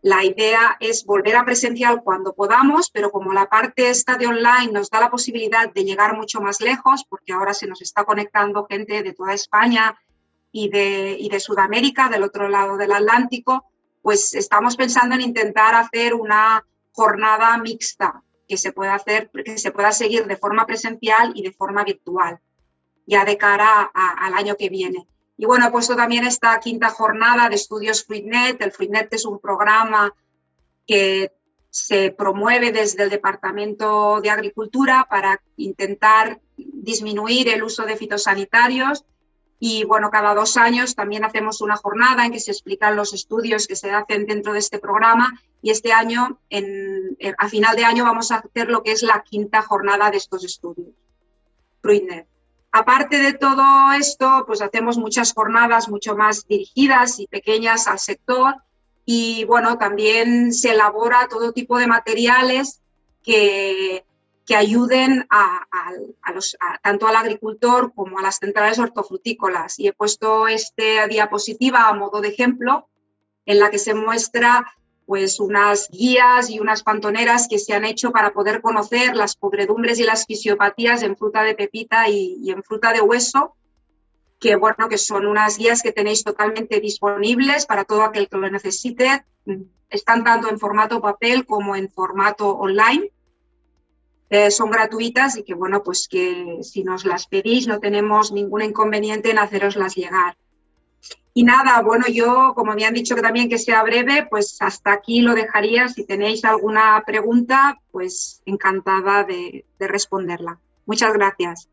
La 0.00 0.22
idea 0.24 0.76
es 0.78 1.04
volver 1.04 1.34
a 1.34 1.44
presencial 1.44 2.02
cuando 2.04 2.34
podamos, 2.34 2.90
pero 2.90 3.10
como 3.10 3.32
la 3.32 3.46
parte 3.46 3.90
esta 3.90 4.16
de 4.16 4.28
online 4.28 4.70
nos 4.70 4.90
da 4.90 5.00
la 5.00 5.10
posibilidad 5.10 5.72
de 5.72 5.84
llegar 5.84 6.16
mucho 6.16 6.40
más 6.40 6.60
lejos, 6.60 7.04
porque 7.08 7.32
ahora 7.32 7.52
se 7.52 7.66
nos 7.66 7.82
está 7.82 8.04
conectando 8.04 8.66
gente 8.70 9.02
de 9.02 9.12
toda 9.12 9.34
España 9.34 9.98
y 10.52 10.68
de 10.68 11.40
Sudamérica, 11.40 12.08
del 12.08 12.22
otro 12.22 12.48
lado 12.48 12.76
del 12.76 12.92
Atlántico, 12.92 13.64
pues 14.02 14.34
estamos 14.34 14.76
pensando 14.76 15.16
en 15.16 15.22
intentar 15.22 15.74
hacer 15.74 16.14
una 16.14 16.64
jornada 16.92 17.58
mixta 17.58 18.22
que 18.48 18.56
se 18.56 18.72
pueda 18.72 18.94
hacer, 18.94 19.30
que 19.30 19.58
se 19.58 19.70
pueda 19.70 19.92
seguir 19.92 20.26
de 20.26 20.36
forma 20.36 20.66
presencial 20.66 21.32
y 21.34 21.42
de 21.42 21.52
forma 21.52 21.84
virtual, 21.84 22.40
ya 23.06 23.24
de 23.24 23.36
cara 23.38 23.82
al 23.82 24.34
año 24.34 24.56
que 24.56 24.68
viene. 24.68 25.06
Y 25.36 25.46
bueno, 25.46 25.66
he 25.66 25.70
puesto 25.70 25.96
también 25.96 26.24
esta 26.24 26.58
quinta 26.60 26.90
jornada 26.90 27.48
de 27.48 27.56
estudios 27.56 28.04
FruitNet. 28.04 28.60
El 28.60 28.72
FruitNet 28.72 29.12
es 29.12 29.24
un 29.24 29.40
programa 29.40 30.14
que 30.86 31.32
se 31.70 32.12
promueve 32.12 32.70
desde 32.70 33.02
el 33.02 33.10
Departamento 33.10 34.20
de 34.20 34.30
Agricultura 34.30 35.08
para 35.10 35.42
intentar 35.56 36.40
disminuir 36.56 37.48
el 37.48 37.64
uso 37.64 37.84
de 37.84 37.96
fitosanitarios. 37.96 39.04
Y 39.66 39.84
bueno, 39.84 40.10
cada 40.10 40.34
dos 40.34 40.58
años 40.58 40.94
también 40.94 41.24
hacemos 41.24 41.62
una 41.62 41.78
jornada 41.78 42.26
en 42.26 42.32
que 42.32 42.38
se 42.38 42.50
explican 42.50 42.96
los 42.96 43.14
estudios 43.14 43.66
que 43.66 43.76
se 43.76 43.90
hacen 43.90 44.26
dentro 44.26 44.52
de 44.52 44.58
este 44.58 44.78
programa. 44.78 45.40
Y 45.62 45.70
este 45.70 45.90
año, 45.90 46.38
en, 46.50 47.16
a 47.38 47.48
final 47.48 47.74
de 47.74 47.86
año, 47.86 48.04
vamos 48.04 48.30
a 48.30 48.40
hacer 48.40 48.68
lo 48.68 48.82
que 48.82 48.92
es 48.92 49.02
la 49.02 49.22
quinta 49.22 49.62
jornada 49.62 50.10
de 50.10 50.18
estos 50.18 50.44
estudios. 50.44 50.88
Aparte 52.72 53.16
de 53.16 53.32
todo 53.32 53.64
esto, 53.98 54.44
pues 54.46 54.60
hacemos 54.60 54.98
muchas 54.98 55.32
jornadas 55.32 55.88
mucho 55.88 56.14
más 56.14 56.46
dirigidas 56.46 57.18
y 57.18 57.26
pequeñas 57.26 57.88
al 57.88 57.98
sector 57.98 58.56
y 59.06 59.44
bueno, 59.44 59.78
también 59.78 60.52
se 60.52 60.72
elabora 60.72 61.26
todo 61.30 61.52
tipo 61.52 61.78
de 61.78 61.86
materiales 61.86 62.82
que, 63.22 64.04
que 64.46 64.56
ayuden 64.56 65.26
a, 65.30 65.66
los, 66.34 66.56
tanto 66.82 67.06
al 67.06 67.16
agricultor 67.16 67.92
como 67.94 68.18
a 68.18 68.22
las 68.22 68.38
centrales 68.38 68.78
hortofrutícolas. 68.78 69.78
Y 69.78 69.88
he 69.88 69.92
puesto 69.92 70.48
esta 70.48 71.06
diapositiva 71.08 71.88
a 71.88 71.94
modo 71.94 72.20
de 72.20 72.28
ejemplo 72.28 72.88
en 73.46 73.58
la 73.58 73.70
que 73.70 73.78
se 73.78 73.94
muestra 73.94 74.66
pues 75.06 75.38
unas 75.38 75.90
guías 75.90 76.48
y 76.48 76.60
unas 76.60 76.82
pantoneras 76.82 77.46
que 77.48 77.58
se 77.58 77.74
han 77.74 77.84
hecho 77.84 78.10
para 78.10 78.32
poder 78.32 78.62
conocer 78.62 79.14
las 79.14 79.36
podredumbres 79.36 79.98
y 79.98 80.04
las 80.04 80.26
fisiopatías 80.26 81.02
en 81.02 81.16
fruta 81.16 81.42
de 81.42 81.54
pepita 81.54 82.08
y, 82.08 82.50
en 82.50 82.62
fruta 82.62 82.92
de 82.92 83.00
hueso, 83.00 83.54
que 84.40 84.56
bueno, 84.56 84.88
que 84.88 84.98
son 84.98 85.26
unas 85.26 85.58
guías 85.58 85.82
que 85.82 85.92
tenéis 85.92 86.24
totalmente 86.24 86.80
disponibles 86.80 87.66
para 87.66 87.84
todo 87.84 88.02
aquel 88.02 88.28
que 88.28 88.38
lo 88.38 88.50
necesite. 88.50 89.24
Están 89.90 90.24
tanto 90.24 90.48
en 90.48 90.58
formato 90.58 91.00
papel 91.00 91.46
como 91.46 91.76
en 91.76 91.90
formato 91.90 92.50
online. 92.50 93.10
Eh, 94.30 94.50
son 94.50 94.70
gratuitas 94.70 95.36
y 95.36 95.44
que 95.44 95.54
bueno, 95.54 95.82
pues 95.82 96.08
que 96.08 96.58
si 96.62 96.82
nos 96.82 97.04
las 97.04 97.26
pedís 97.26 97.68
no 97.68 97.78
tenemos 97.78 98.32
ningún 98.32 98.62
inconveniente 98.62 99.30
en 99.30 99.38
haceroslas 99.38 99.94
llegar. 99.94 100.36
Y 101.36 101.42
nada, 101.42 101.82
bueno, 101.82 102.04
yo, 102.06 102.52
como 102.54 102.74
me 102.74 102.84
han 102.84 102.94
dicho 102.94 103.16
que 103.16 103.22
también 103.22 103.48
que 103.48 103.58
sea 103.58 103.82
breve, 103.82 104.24
pues 104.30 104.56
hasta 104.62 104.92
aquí 104.92 105.20
lo 105.20 105.34
dejaría. 105.34 105.88
Si 105.88 106.06
tenéis 106.06 106.44
alguna 106.44 107.02
pregunta, 107.04 107.80
pues 107.90 108.40
encantada 108.46 109.24
de, 109.24 109.64
responderla. 109.80 110.58
Muchas 110.86 111.12
gracias. 111.12 111.68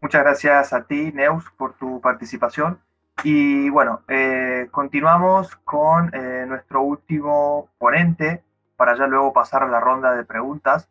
Muchas 0.00 0.22
gracias 0.22 0.72
a 0.72 0.84
ti, 0.84 1.12
Neus, 1.12 1.44
por 1.58 1.74
tu 1.74 2.00
participación. 2.00 2.80
Y 3.24 3.68
bueno, 3.68 4.00
eh, 4.08 4.68
continuamos 4.70 5.54
con 5.64 6.10
eh, 6.14 6.46
nuestro 6.48 6.80
último 6.80 7.68
ponente 7.76 8.42
para 8.76 8.96
ya 8.96 9.06
luego 9.06 9.34
pasar 9.34 9.64
a 9.64 9.68
la 9.68 9.80
ronda 9.80 10.14
de 10.14 10.24
preguntas. 10.24 10.88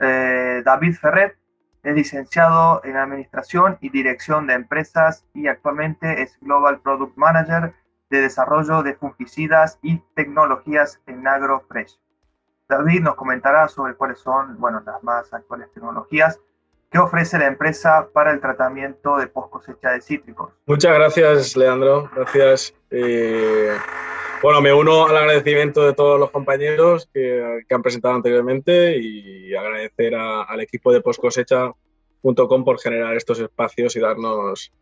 Eh, 0.00 0.62
David 0.64 0.94
Ferret, 0.94 1.36
es 1.82 1.94
licenciado 1.94 2.82
en 2.84 2.96
Administración 2.96 3.78
y 3.80 3.88
Dirección 3.88 4.46
de 4.46 4.54
Empresas 4.54 5.24
y 5.34 5.46
actualmente 5.46 6.22
es 6.22 6.38
Global 6.40 6.80
Product 6.80 7.16
Manager 7.16 7.72
de 8.10 8.20
Desarrollo 8.20 8.82
de 8.82 8.94
Fungicidas 8.94 9.78
y 9.82 10.02
Tecnologías 10.14 11.00
en 11.06 11.26
AgroFresh. 11.26 11.98
David 12.68 13.00
nos 13.00 13.14
comentará 13.14 13.66
sobre 13.68 13.94
cuáles 13.94 14.18
son 14.18 14.58
bueno, 14.58 14.82
las 14.84 15.02
más 15.02 15.32
actuales 15.32 15.72
tecnologías 15.72 16.38
que 16.90 16.98
ofrece 16.98 17.38
la 17.38 17.46
empresa 17.46 18.08
para 18.12 18.32
el 18.32 18.40
tratamiento 18.40 19.16
de 19.16 19.28
post 19.28 19.50
cosecha 19.50 19.90
de 19.90 20.00
cítricos. 20.00 20.52
Muchas 20.66 20.92
gracias, 20.92 21.56
Leandro. 21.56 22.10
Gracias. 22.14 22.74
Eh, 22.90 23.76
bueno, 24.42 24.60
me 24.62 24.72
uno 24.72 25.06
al 25.06 25.16
agradecimiento 25.16 25.84
de 25.84 25.92
todos 25.92 26.18
los 26.18 26.30
compañeros 26.30 27.08
que, 27.12 27.62
han 27.68 27.82
presentado 27.82 28.14
anteriormente 28.14 28.96
y 28.96 29.54
agradecer 29.54 30.14
al 30.14 30.60
equipo 30.60 30.92
de 30.92 31.00
postcosecha.com 31.00 32.64
por 32.64 32.80
generar 32.80 33.16
estos 33.16 33.40
espacios 33.40 33.96
y 33.96 34.00
darnos 34.00 34.72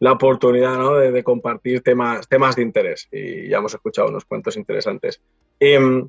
la 0.00 0.12
oportunidad 0.12 1.00
de, 1.12 1.24
compartir 1.24 1.82
temas, 1.82 2.28
temas 2.28 2.56
de 2.56 2.62
interés. 2.62 3.08
Y 3.10 3.48
ya 3.48 3.58
hemos 3.58 3.74
escuchado 3.74 4.08
unos 4.08 4.24
cuantos 4.24 4.56
interesantes. 4.56 5.20
Em, 5.58 6.08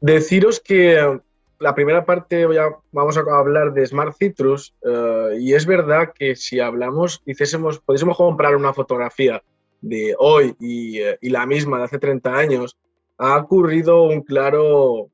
deciros 0.00 0.60
que 0.60 1.20
la 1.60 1.74
primera 1.74 2.04
parte 2.04 2.46
vamos 2.92 3.16
a 3.16 3.20
hablar 3.20 3.72
de 3.72 3.86
Smart 3.86 4.16
Citrus 4.18 4.74
eh, 4.82 5.38
y 5.38 5.54
es 5.54 5.64
verdad 5.64 6.12
que 6.12 6.36
si 6.36 6.60
hablamos, 6.60 7.22
hiciésemos, 7.24 7.78
pudiésemos 7.78 8.16
comprar 8.16 8.56
una 8.56 8.74
fotografía 8.74 9.42
de 9.84 10.14
hoy 10.18 10.56
eh, 10.60 11.18
y, 11.20 11.28
la 11.28 11.46
misma 11.46 11.78
de 11.78 11.84
hace 11.84 11.98
30 11.98 12.34
años, 12.34 12.78
ha 13.18 13.36
ocurrido 13.36 14.04
un 14.04 14.22
claro, 14.22 15.10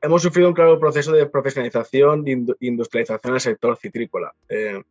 hemos 0.00 0.22
sufrido 0.22 0.48
un 0.48 0.54
claro 0.54 0.80
proceso 0.80 1.12
de 1.12 1.26
profesionalización, 1.26 2.24
de 2.24 2.44
industrialización 2.60 3.34
del 3.34 3.40
sector 3.40 3.76
citrícola. 3.76 4.34
Eh, 4.48 4.82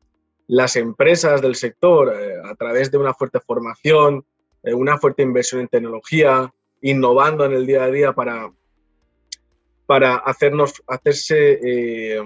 las 0.47 0.75
empresas 0.77 1.41
del 1.41 1.55
sector, 1.55 2.13
eh, 2.15 2.35
a 2.43 2.55
través 2.55 2.89
de 2.91 2.97
una 2.97 3.13
fuerte 3.13 3.39
formación, 3.41 4.25
una 4.63 4.97
fuerte 4.97 5.23
inversión 5.23 5.61
en 5.61 5.67
tecnología, 5.67 6.53
innovando 6.81 7.45
en 7.45 7.53
el 7.53 7.65
día 7.65 7.83
a 7.83 7.91
día 7.91 8.13
para, 8.13 8.51
para 9.85 10.15
hacernos, 10.15 10.81
hacerse 10.87 12.19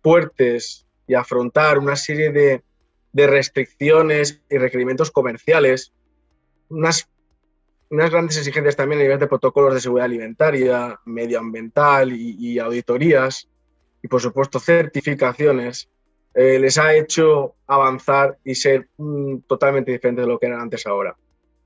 fuertes 0.00 0.86
y 1.08 1.14
afrontar 1.14 1.78
una 1.78 1.96
serie 1.96 2.30
de, 2.30 2.62
de 3.12 3.26
restricciones 3.26 4.40
y 4.48 4.58
requerimientos 4.58 5.10
comerciales, 5.10 5.92
unas, 6.68 7.08
unas 7.90 8.10
grandes 8.10 8.38
exigencias 8.38 8.76
también 8.76 9.00
a 9.00 9.04
nivel 9.04 9.18
de 9.18 9.26
protocolos 9.26 9.74
de 9.74 9.80
seguridad 9.80 10.06
alimentaria, 10.06 11.00
medioambiental 11.04 12.12
y, 12.12 12.58
auditorías, 12.58 13.48
y 14.02 14.08
por 14.08 14.20
supuesto 14.20 14.60
certificaciones, 14.60 15.88
eh, 16.34 16.58
les 16.60 16.78
ha 16.78 16.94
hecho 16.94 17.56
avanzar 17.66 18.38
y 18.44 18.54
ser 18.54 18.88
mm, 18.96 19.38
totalmente 19.48 19.90
diferentes 19.90 20.24
de 20.24 20.28
lo 20.28 20.38
que 20.38 20.46
eran 20.46 20.60
antes 20.60 20.86
ahora. 20.86 21.16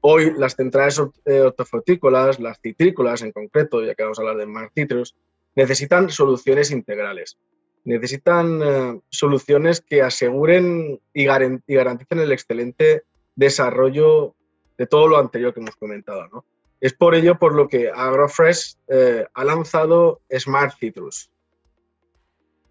Hoy 0.00 0.32
las 0.36 0.56
centrales 0.56 1.00
eh, 1.26 1.40
hortofrutícolas, 1.40 2.40
las 2.40 2.58
citrícolas 2.60 3.22
en 3.22 3.32
concreto, 3.32 3.84
ya 3.84 3.94
que 3.94 4.02
vamos 4.02 4.18
a 4.18 4.22
hablar 4.22 4.38
de 4.38 4.46
más 4.46 4.70
citrus, 4.74 5.14
necesitan 5.54 6.10
soluciones 6.10 6.70
integrales 6.70 7.38
necesitan 7.84 8.60
eh, 8.62 9.00
soluciones 9.10 9.80
que 9.80 10.02
aseguren 10.02 11.00
y, 11.12 11.24
garanticen 11.24 12.18
el 12.18 12.32
excelente 12.32 13.04
desarrollo 13.36 14.34
de 14.78 14.86
todo 14.86 15.06
lo 15.06 15.18
anterior 15.18 15.52
que 15.52 15.60
hemos 15.60 15.76
comentado. 15.76 16.44
Es 16.80 16.94
por 16.94 17.14
ello 17.14 17.38
por 17.38 17.54
lo 17.54 17.68
que 17.68 17.90
AgroFresh 17.90 18.76
eh, 18.88 19.26
ha 19.32 19.44
lanzado 19.44 20.20
Smart 20.36 20.74
Citrus, 20.78 21.30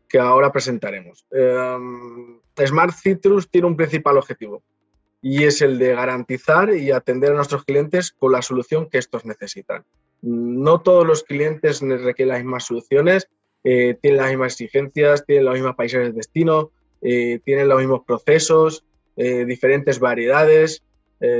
que 0.10 0.20
ahora 0.20 0.52
presentaremos. 0.52 1.26
Em, 1.32 2.40
Smart 2.66 2.94
Citrus 2.96 3.50
tiene 3.50 3.68
un 3.68 3.78
principal 3.78 4.18
objetivo 4.18 4.64
y 5.22 5.46
es 5.46 5.62
el 5.62 5.80
de 5.80 5.96
garantizar 5.96 6.76
y 6.76 6.92
atender 6.92 7.32
a 7.32 7.36
nuestros 7.36 7.64
clientes 7.64 8.12
con 8.12 8.34
la 8.34 8.42
solución 8.42 8.90
que 8.90 8.98
estos 8.98 9.26
necesitan. 9.26 9.86
No 10.22 10.82
todos 10.82 11.08
los 11.08 11.24
clientes 11.24 11.82
requieren 11.82 12.34
las 12.34 12.44
mismas 12.44 12.66
soluciones 12.66 13.30
eh, 13.64 13.98
tienen 14.02 14.20
las 14.20 14.30
mismas 14.30 14.54
exigencias, 14.54 15.26
tienen 15.26 15.46
los 15.46 15.54
mismos 15.54 15.76
países 15.76 16.02
de 16.02 16.12
destino, 16.12 16.72
eh, 17.02 17.40
tienen 17.46 17.70
los 17.70 17.80
mismos 17.80 18.02
procesos, 18.06 18.84
eh, 19.16 19.46
diferentes 19.46 20.00
variedades, 20.00 20.84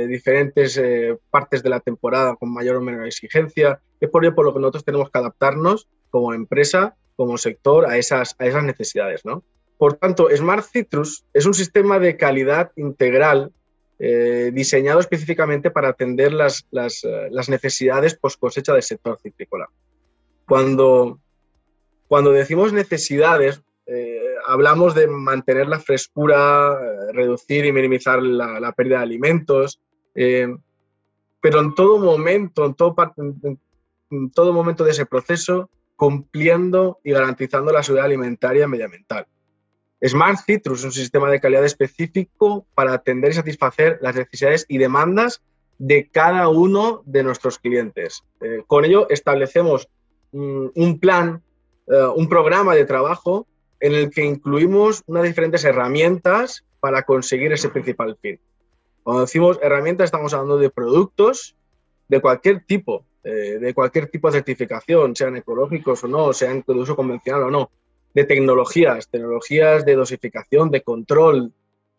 diferentes 0.08 0.80
partes 1.28 1.62
de 1.62 1.68
la 1.68 1.78
temporada 1.78 2.36
con 2.36 2.50
mayor 2.50 2.76
o 2.76 2.80
menor 2.80 3.06
exigencia. 3.06 3.82
Es 4.00 4.08
por 4.08 4.24
ello 4.24 4.34
por 4.34 4.46
lo 4.46 4.54
que 4.54 4.60
nosotros 4.60 4.82
tenemos 4.82 5.10
que 5.10 5.18
adaptarnos 5.18 5.88
como 6.08 6.32
empresa, 6.32 6.96
como 7.16 7.36
sector, 7.36 7.84
a 7.84 7.98
esas, 7.98 8.34
a 8.38 8.46
esas 8.46 8.64
necesidades. 8.64 9.26
¿no? 9.26 9.42
Por 9.76 9.98
tanto, 9.98 10.34
Smart 10.34 10.64
Citrus 10.64 11.26
es 11.34 11.44
un 11.44 11.52
sistema 11.52 11.98
de 11.98 12.16
calidad 12.16 12.72
integral 12.76 13.52
diseñado 13.98 15.00
específicamente 15.00 15.70
para 15.70 15.90
atender 15.90 16.32
las, 16.32 16.66
las, 16.70 17.06
las 17.30 17.50
necesidades 17.50 18.14
post 18.14 18.40
cosecha 18.40 18.72
del 18.72 18.82
sector 18.82 19.18
citrícola. 19.22 19.68
Cuando 20.46 21.20
cuando 22.14 22.30
decimos 22.30 22.72
necesidades, 22.72 23.60
eh, 23.86 24.22
hablamos 24.46 24.94
de 24.94 25.08
mantener 25.08 25.66
la 25.66 25.80
frescura, 25.80 26.78
reducir 27.12 27.64
y 27.64 27.72
minimizar 27.72 28.22
la, 28.22 28.70
pérdida 28.70 28.98
de 28.98 29.02
alimentos, 29.02 29.80
pero 30.14 31.60
en 31.60 31.74
todo 31.74 31.98
momento, 31.98 32.66
en 32.66 32.74
todo, 32.74 32.94
en 34.10 34.30
todo 34.30 34.52
momento 34.52 34.84
de 34.84 34.92
ese 34.92 35.06
proceso, 35.06 35.68
cumpliendo 35.96 37.00
y 37.02 37.10
garantizando 37.10 37.72
la 37.72 37.82
seguridad 37.82 38.06
alimentaria 38.06 38.66
y 38.66 38.68
medioambiental. 38.68 39.26
Smart 40.00 40.38
Citrus 40.46 40.78
es 40.78 40.84
un 40.84 40.92
sistema 40.92 41.28
de 41.28 41.40
calidad 41.40 41.64
específico 41.64 42.64
para 42.76 42.92
atender 42.92 43.32
y 43.32 43.34
satisfacer 43.34 43.98
las 44.02 44.14
necesidades 44.14 44.66
y 44.68 44.78
demandas 44.78 45.42
de 45.78 46.08
cada 46.10 46.46
uno 46.46 47.02
de 47.06 47.24
nuestros 47.24 47.58
clientes. 47.58 48.22
Eh, 48.40 48.62
con 48.68 48.84
ello 48.84 49.08
establecemos 49.10 49.88
mm, 50.30 50.66
un 50.76 51.00
plan, 51.00 51.42
eh, 51.86 52.06
un 52.14 52.28
programa 52.28 52.74
de 52.74 52.84
trabajo 52.84 53.46
en 53.80 53.94
el 53.94 54.10
que 54.10 54.24
incluimos 54.24 55.02
unas 55.06 55.24
diferentes 55.24 55.64
herramientas 55.64 56.64
para 56.80 57.02
conseguir 57.02 57.52
ese 57.52 57.68
principal 57.68 58.16
fin. 58.20 58.38
Cuando 59.02 59.22
decimos 59.22 59.58
herramientas 59.62 60.06
estamos 60.06 60.32
hablando 60.32 60.58
de 60.58 60.70
productos 60.70 61.56
de 62.08 62.20
cualquier 62.20 62.64
tipo, 62.64 63.04
eh, 63.22 63.58
de 63.60 63.74
cualquier 63.74 64.08
tipo 64.08 64.28
de 64.28 64.38
certificación, 64.38 65.14
sean 65.16 65.36
ecológicos 65.36 66.04
o 66.04 66.08
no, 66.08 66.32
sean 66.32 66.64
de 66.66 66.74
uso 66.74 66.96
convencional 66.96 67.44
o 67.44 67.50
no, 67.50 67.70
de 68.14 68.24
tecnologías, 68.24 69.08
tecnologías 69.08 69.84
de 69.84 69.96
dosificación, 69.96 70.70
de 70.70 70.82
control, 70.82 71.52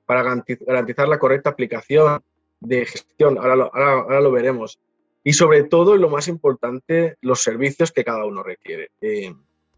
para 0.06 0.24
garantizar 0.24 1.08
la 1.08 1.20
correcta 1.20 1.50
aplicación, 1.50 2.22
de 2.60 2.86
gestión, 2.86 3.38
ahora 3.38 3.56
lo, 3.56 3.76
ahora, 3.76 4.22
lo 4.22 4.32
veremos. 4.32 4.80
Y 5.24 5.34
sobre 5.34 5.64
todo, 5.64 5.96
y 5.96 6.00
lo 6.00 6.10
más 6.10 6.28
importante, 6.28 7.18
los 7.22 7.42
servicios 7.42 7.92
que 7.92 8.04
cada 8.04 8.26
uno 8.26 8.44
requiere. 8.44 8.90
Eh, 9.02 9.34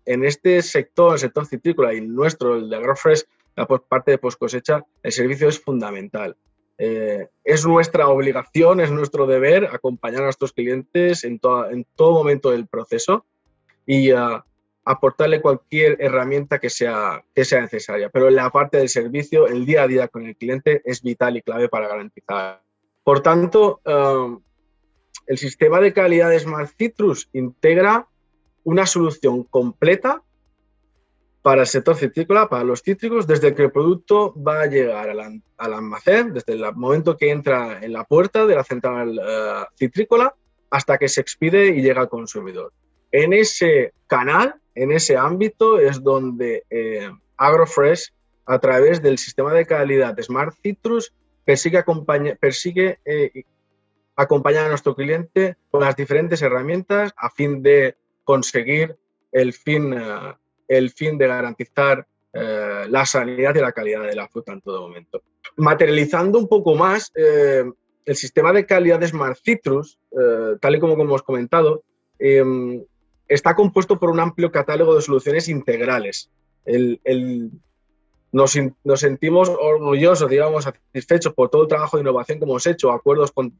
en 0.08 0.24
este 0.24 0.62
sector, 0.62 1.14
el 1.14 1.20
sector 1.20 1.46
citrícola 1.46 1.94
y 1.94 2.02
nuestro, 2.02 2.56
el 2.56 2.70
de 2.70 2.78
AgroFresh, 2.78 3.26
la 3.58 3.68
parte 3.68 4.12
de 4.12 4.18
post 4.18 4.40
cosecha, 4.40 4.84
el 5.04 5.12
servicio 5.12 5.50
es 5.50 5.60
fundamental. 5.60 6.36
Eh, 6.78 7.28
es 7.44 7.66
nuestra 7.66 8.08
obligación, 8.08 8.80
es 8.80 8.90
nuestro 8.90 9.28
deber 9.28 9.66
acompañar 9.66 10.22
a 10.22 10.26
nuestros 10.26 10.54
clientes 10.54 11.24
en, 11.24 11.40
en 11.72 11.86
todo 11.96 12.14
momento 12.14 12.52
del 12.52 12.68
proceso 12.68 13.26
y 13.86 14.14
uh, 14.14 14.42
aportarle 14.86 15.42
cualquier 15.42 15.98
herramienta 16.00 16.60
que 16.60 16.70
sea, 16.70 17.24
que 17.36 17.44
sea 17.44 17.62
necesaria. 17.62 18.10
Pero 18.10 18.30
la 18.30 18.50
parte 18.50 18.78
del 18.78 18.90
servicio, 18.90 19.48
el 19.48 19.66
día 19.66 19.84
a 19.84 19.88
día 19.88 20.08
con 20.08 20.26
el 20.26 20.38
cliente 20.38 20.82
es 20.86 21.02
vital 21.02 21.36
y 21.36 21.42
clave 21.42 21.68
para 21.68 21.88
garantizar. 21.90 22.62
Por 23.04 23.22
tanto, 23.22 23.82
um, 23.86 24.42
el 25.26 25.38
sistema 25.38 25.82
de 25.82 25.92
calidad 25.92 26.30
de 26.30 26.40
Smart 26.40 26.72
Citrus 26.78 27.28
integra 27.34 28.08
una 28.68 28.86
solución 28.86 29.44
completa 29.44 30.22
para 31.42 31.62
el 31.62 31.68
sector 31.68 31.96
citrícola, 31.96 32.50
para 32.50 32.66
los 32.66 32.82
cítricos, 32.82 33.26
desde 33.26 33.56
que 33.56 33.64
el 33.64 33.72
producto 33.72 34.34
va 34.44 34.64
a 34.64 34.66
llegar 34.66 35.10
al, 35.10 35.42
almacén, 35.58 36.34
desde 36.34 36.52
el 36.52 36.76
momento 36.76 37.16
que 37.16 37.32
entra 37.32 37.80
en 37.82 37.94
la 37.94 38.04
puerta 38.04 38.46
de 38.46 38.56
la 38.56 38.66
central 38.66 39.18
uh, 39.18 39.66
citrícola 39.78 40.36
hasta 40.70 40.98
que 40.98 41.08
se 41.08 41.22
expide 41.22 41.68
y 41.68 41.82
llega 41.82 42.02
al 42.02 42.10
consumidor. 42.10 42.74
En 43.10 43.32
ese 43.32 43.94
canal 44.06 44.56
en 44.76 44.92
ese 44.92 45.16
ámbito 45.16 45.80
es 45.80 46.04
donde 46.04 46.66
eh, 46.70 47.10
AgroFresh, 47.38 48.12
a 48.46 48.60
través 48.60 49.02
del 49.02 49.18
sistema 49.18 49.54
de 49.54 49.66
calidad 49.66 50.22
Smart 50.22 50.54
Citrus, 50.62 51.14
persigue, 51.46 51.86
persigue 52.38 53.00
eh, 53.06 53.44
acompañar 54.18 54.66
a 54.66 54.70
nuestro 54.70 54.94
cliente 54.94 55.56
con 55.72 55.82
las 55.82 55.96
diferentes 55.96 56.42
herramientas 56.42 57.14
a 57.16 57.30
fin 57.30 57.64
de 57.64 57.96
conseguir 58.28 58.98
el 59.32 59.54
fin, 59.54 59.94
eh, 59.94 60.34
el 60.68 60.92
fin 60.92 61.18
de 61.18 61.28
garantizar 61.28 62.06
la 62.90 63.04
sanidad 63.04 63.56
y 63.56 63.62
la 63.62 63.72
calidad 63.72 64.04
de 64.04 64.14
la 64.14 64.28
fruta 64.28 64.52
en 64.54 64.62
todo 64.62 64.82
momento. 64.82 65.24
Materializando 65.56 66.38
un 66.38 66.48
poco 66.48 66.76
más, 66.76 67.12
el 67.16 68.16
sistema 68.16 68.54
de 68.54 68.64
calidad 68.64 69.00
de 69.00 69.08
Smart 69.08 69.40
Citrus, 69.44 69.98
tal 70.62 70.76
y 70.76 70.80
como 70.80 70.94
hemos 71.02 71.24
comentado, 71.24 71.84
está 73.28 73.56
compuesto 73.56 74.00
por 74.00 74.10
un 74.10 74.20
amplio 74.20 74.52
catálogo 74.52 74.96
de 74.96 75.02
soluciones 75.02 75.48
integrales. 75.50 76.30
nos, 78.32 78.52
sentimos 79.00 79.50
orgullosos, 79.50 80.30
digamos, 80.30 80.66
satisfechos 80.66 81.34
por 81.34 81.50
todo 81.50 81.64
el 81.64 81.68
trabajo 81.68 81.98
de 81.98 82.02
innovación 82.02 82.40
que 82.40 82.46
hemos 82.46 82.68
hecho, 82.68 82.92
acuerdos 82.92 83.32
con, 83.32 83.54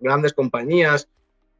grandes 0.00 0.32
compañías, 0.32 1.08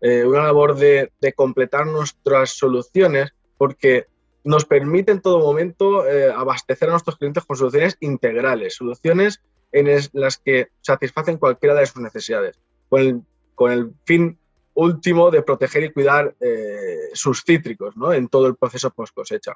eh, 0.01 0.25
una 0.25 0.45
labor 0.45 0.77
de, 0.77 1.11
completar 1.35 1.87
nuestras 1.87 2.51
soluciones, 2.51 3.33
porque 3.59 4.07
nos 4.45 4.65
permite 4.65 5.13
en 5.13 5.21
todo 5.21 5.39
momento 5.41 6.07
eh, 6.07 6.33
abastecer 6.33 6.89
a 6.89 6.93
nuestros 6.93 7.17
clientes 7.17 7.45
con 7.45 7.57
soluciones 7.57 7.97
integrales, 8.01 8.75
soluciones 8.75 9.43
en 9.73 9.89
las 10.13 10.39
que 10.39 10.69
satisfacen 10.81 11.37
cualquiera 11.37 11.75
de 11.75 11.87
sus 11.87 12.03
necesidades, 12.03 12.59
con 12.89 13.01
el, 13.01 13.21
con 13.55 13.73
el 13.73 13.93
fin 14.05 14.39
último 14.75 15.31
de 15.31 15.43
proteger 15.43 15.85
y 15.85 15.93
cuidar 15.93 16.35
eh, 16.41 17.11
sus 17.13 17.45
cítricos 17.45 17.97
¿no? 17.97 18.13
en 18.13 18.29
todo 18.29 18.47
el 18.47 18.57
proceso 18.57 18.91
post 18.91 19.15
cosecha. 19.15 19.55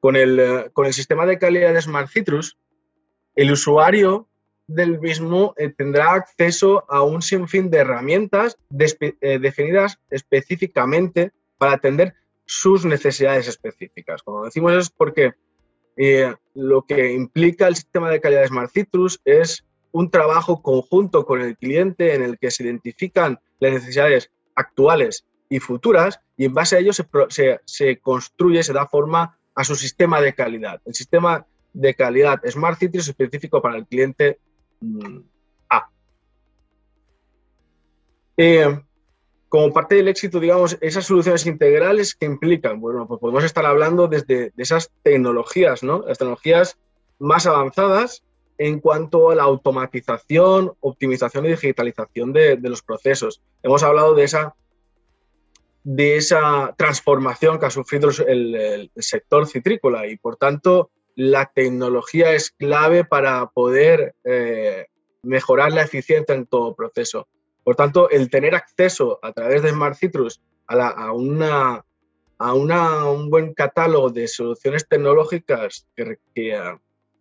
Con 0.00 0.16
el, 0.16 0.40
eh, 0.40 0.70
con 0.72 0.86
el 0.86 0.94
sistema 0.94 1.26
de 1.26 1.38
calidad 1.38 1.72
de 1.72 1.82
Smart 1.82 2.08
Citrus, 2.08 2.56
el 3.34 3.52
usuario 3.52 4.28
del 4.66 5.00
mismo 5.00 5.54
eh, 5.56 5.68
tendrá 5.70 6.12
acceso 6.12 6.84
a 6.88 7.02
un 7.02 7.22
sinfín 7.22 7.70
de 7.70 7.78
herramientas 7.78 8.56
definidas 8.70 9.98
específicamente 10.10 11.32
para 11.58 11.74
atender 11.74 12.14
sus 12.44 12.84
necesidades 12.84 13.48
específicas. 13.48 14.22
Como 14.22 14.44
decimos 14.44 14.72
es 14.72 14.90
porque 14.90 15.34
lo 16.54 16.82
que 16.82 17.12
implica 17.12 17.68
el 17.68 17.76
sistema 17.76 18.10
de 18.10 18.20
calidad 18.20 18.42
de 18.42 18.48
Smart 18.48 18.72
Citrus 18.72 19.20
es 19.24 19.64
un 19.92 20.10
trabajo 20.10 20.62
conjunto 20.62 21.24
con 21.24 21.40
el 21.40 21.56
cliente 21.56 22.14
en 22.14 22.22
el 22.22 22.38
que 22.38 22.50
se 22.50 22.64
identifican 22.64 23.38
las 23.60 23.72
necesidades 23.72 24.30
actuales 24.54 25.26
y 25.48 25.60
futuras 25.60 26.20
y 26.36 26.46
en 26.46 26.54
base 26.54 26.76
a 26.76 26.78
ello 26.78 26.92
se, 26.92 28.00
construye, 28.00 28.62
se 28.62 28.72
da 28.72 28.86
forma 28.86 29.38
a 29.54 29.64
su 29.64 29.76
sistema 29.76 30.20
de 30.20 30.34
calidad. 30.34 30.80
El 30.86 30.94
sistema 30.94 31.46
de 31.74 31.94
calidad 31.94 32.40
Smart 32.48 32.78
Citrus 32.78 33.04
es 33.04 33.08
específico 33.10 33.60
para 33.60 33.76
el 33.76 33.86
cliente 33.86 34.38
A. 35.68 35.88
Eh, 38.36 38.80
como 39.48 39.72
parte 39.72 39.96
del 39.96 40.08
éxito, 40.08 40.40
digamos, 40.40 40.78
esas 40.80 41.04
soluciones 41.04 41.44
integrales 41.46 42.14
que 42.14 42.24
implican, 42.24 42.80
bueno, 42.80 43.06
pues 43.06 43.20
podemos 43.20 43.44
estar 43.44 43.66
hablando 43.66 44.08
desde 44.08 44.50
de 44.50 44.62
esas 44.62 44.90
tecnologías, 45.02 45.82
¿no? 45.82 46.04
Las 46.06 46.18
tecnologías 46.18 46.78
más 47.18 47.46
avanzadas 47.46 48.24
en 48.58 48.80
cuanto 48.80 49.30
a 49.30 49.34
la 49.34 49.42
automatización, 49.42 50.72
optimización 50.80 51.46
y 51.46 51.50
digitalización 51.50 52.32
de, 52.32 52.58
los 52.62 52.82
procesos. 52.82 53.42
Hemos 53.62 53.82
hablado 53.82 54.14
de 54.14 54.24
esa, 54.24 54.54
de 55.84 56.16
esa 56.16 56.74
transformación 56.78 57.58
que 57.58 57.66
ha 57.66 57.70
sufrido 57.70 58.10
el, 58.26 58.90
sector 58.96 59.46
citrícola 59.46 60.06
y, 60.06 60.16
por 60.16 60.36
tanto, 60.36 60.90
la 61.14 61.46
tecnología 61.46 62.32
es 62.32 62.50
clave 62.50 63.04
para 63.04 63.46
poder 63.46 64.14
eh, 64.24 64.86
mejorar 65.22 65.72
la 65.72 65.82
eficiencia 65.82 66.34
en 66.34 66.46
todo 66.46 66.74
proceso. 66.74 67.28
Por 67.64 67.76
tanto, 67.76 68.10
el 68.10 68.30
tener 68.30 68.54
acceso 68.54 69.18
a 69.22 69.32
través 69.32 69.62
de 69.62 69.70
Smart 69.70 69.96
Citrus 69.96 70.40
a, 70.66 71.12
una, 71.12 71.84
a 72.38 72.54
un 72.54 73.30
buen 73.30 73.54
catálogo 73.54 74.10
de 74.10 74.26
soluciones 74.26 74.88
tecnológicas 74.88 75.86
que, 75.94 76.18
que, 76.34 76.58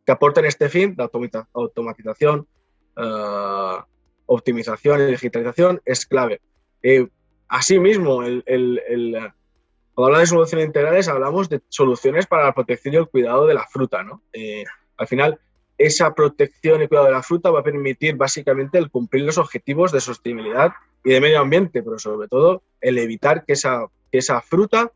que 0.05 0.11
aporten 0.11 0.45
este 0.45 0.69
fin, 0.69 0.95
la 0.97 1.09
automatización, 1.53 2.47
eh, 2.97 3.77
optimización 4.25 5.01
y 5.01 5.11
digitalización, 5.11 5.81
es 5.85 6.05
clave. 6.05 6.41
Eh, 6.81 7.07
asimismo, 7.47 8.23
el, 8.23 9.33
cuando 9.93 10.07
hablamos 10.07 10.29
de 10.29 10.35
soluciones 10.35 10.67
integrales, 10.67 11.07
hablamos 11.07 11.49
de 11.49 11.61
soluciones 11.69 12.27
para 12.27 12.45
la 12.45 12.53
protección 12.53 12.93
y 12.93 12.97
el 12.97 13.07
cuidado 13.07 13.45
de 13.45 13.53
la 13.53 13.67
fruta. 13.67 14.03
¿no? 14.03 14.21
Eh, 14.33 14.63
al 14.97 15.07
final, 15.07 15.39
esa 15.77 16.13
protección 16.13 16.81
y 16.81 16.87
cuidado 16.87 17.07
de 17.07 17.13
la 17.13 17.23
fruta 17.23 17.51
va 17.51 17.59
a 17.61 17.63
permitir 17.63 18.15
básicamente 18.15 18.77
el 18.77 18.89
cumplir 18.89 19.25
los 19.25 19.37
objetivos 19.37 19.91
de 19.91 19.99
sostenibilidad 19.99 20.71
y 21.03 21.11
de 21.11 21.21
medio 21.21 21.39
ambiente, 21.39 21.81
pero 21.81 21.97
sobre 21.97 22.27
todo 22.27 22.61
el 22.79 22.97
evitar 22.97 23.45
que 23.45 23.53
esa, 23.53 23.89
fruta 24.41 24.91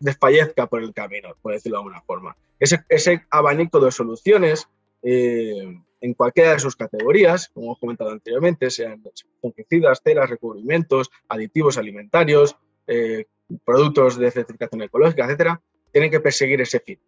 desfallezca 0.00 0.66
por 0.66 0.82
el 0.82 0.92
camino, 0.94 1.36
por 1.42 1.52
decirlo 1.52 1.78
de 1.78 1.80
alguna 1.82 2.00
forma. 2.02 2.36
Ese, 2.58 2.84
ese 2.88 3.24
abanico 3.30 3.80
de 3.80 3.92
soluciones 3.92 4.68
eh, 5.02 5.80
en 6.00 6.14
cualquiera 6.14 6.52
de 6.52 6.58
sus 6.58 6.76
categorías, 6.76 7.48
como 7.54 7.66
hemos 7.66 7.78
comentado 7.78 8.10
anteriormente, 8.10 8.70
sean 8.70 9.02
fungicidas, 9.40 10.00
ceras, 10.02 10.30
recubrimientos, 10.30 11.10
aditivos 11.28 11.78
alimentarios, 11.78 12.56
eh, 12.86 13.26
productos 13.64 14.18
de 14.18 14.30
certificación 14.30 14.82
ecológica, 14.82 15.24
etcétera, 15.24 15.60
tienen 15.90 16.10
que 16.10 16.20
perseguir 16.20 16.60
ese 16.60 16.80
fin, 16.80 16.98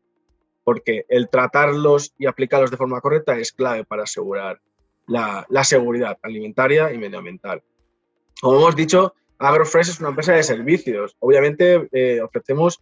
porque 0.62 1.07
el 1.09 1.29
tratarlos 1.29 2.14
y 2.18 2.27
aplicarlos 2.27 2.70
de 2.70 2.77
forma 2.77 3.01
correcta 3.01 3.39
es 3.39 3.53
clave 3.53 3.85
para 3.85 4.05
asegurar 4.05 4.61
la, 5.07 5.64
seguridad 5.64 6.18
alimentaria 6.22 6.93
y 6.93 6.99
medioambiental. 6.99 7.62
Como 8.41 8.59
hemos 8.59 8.77
dicho, 8.77 9.14
AgroFresh 9.39 9.91
es 9.91 10.01
una 10.01 10.11
empresa 10.11 10.33
de 10.33 10.43
servicios. 10.43 11.16
Obviamente 11.18 11.89
eh, 11.93 12.20
ofrecemos 12.20 12.81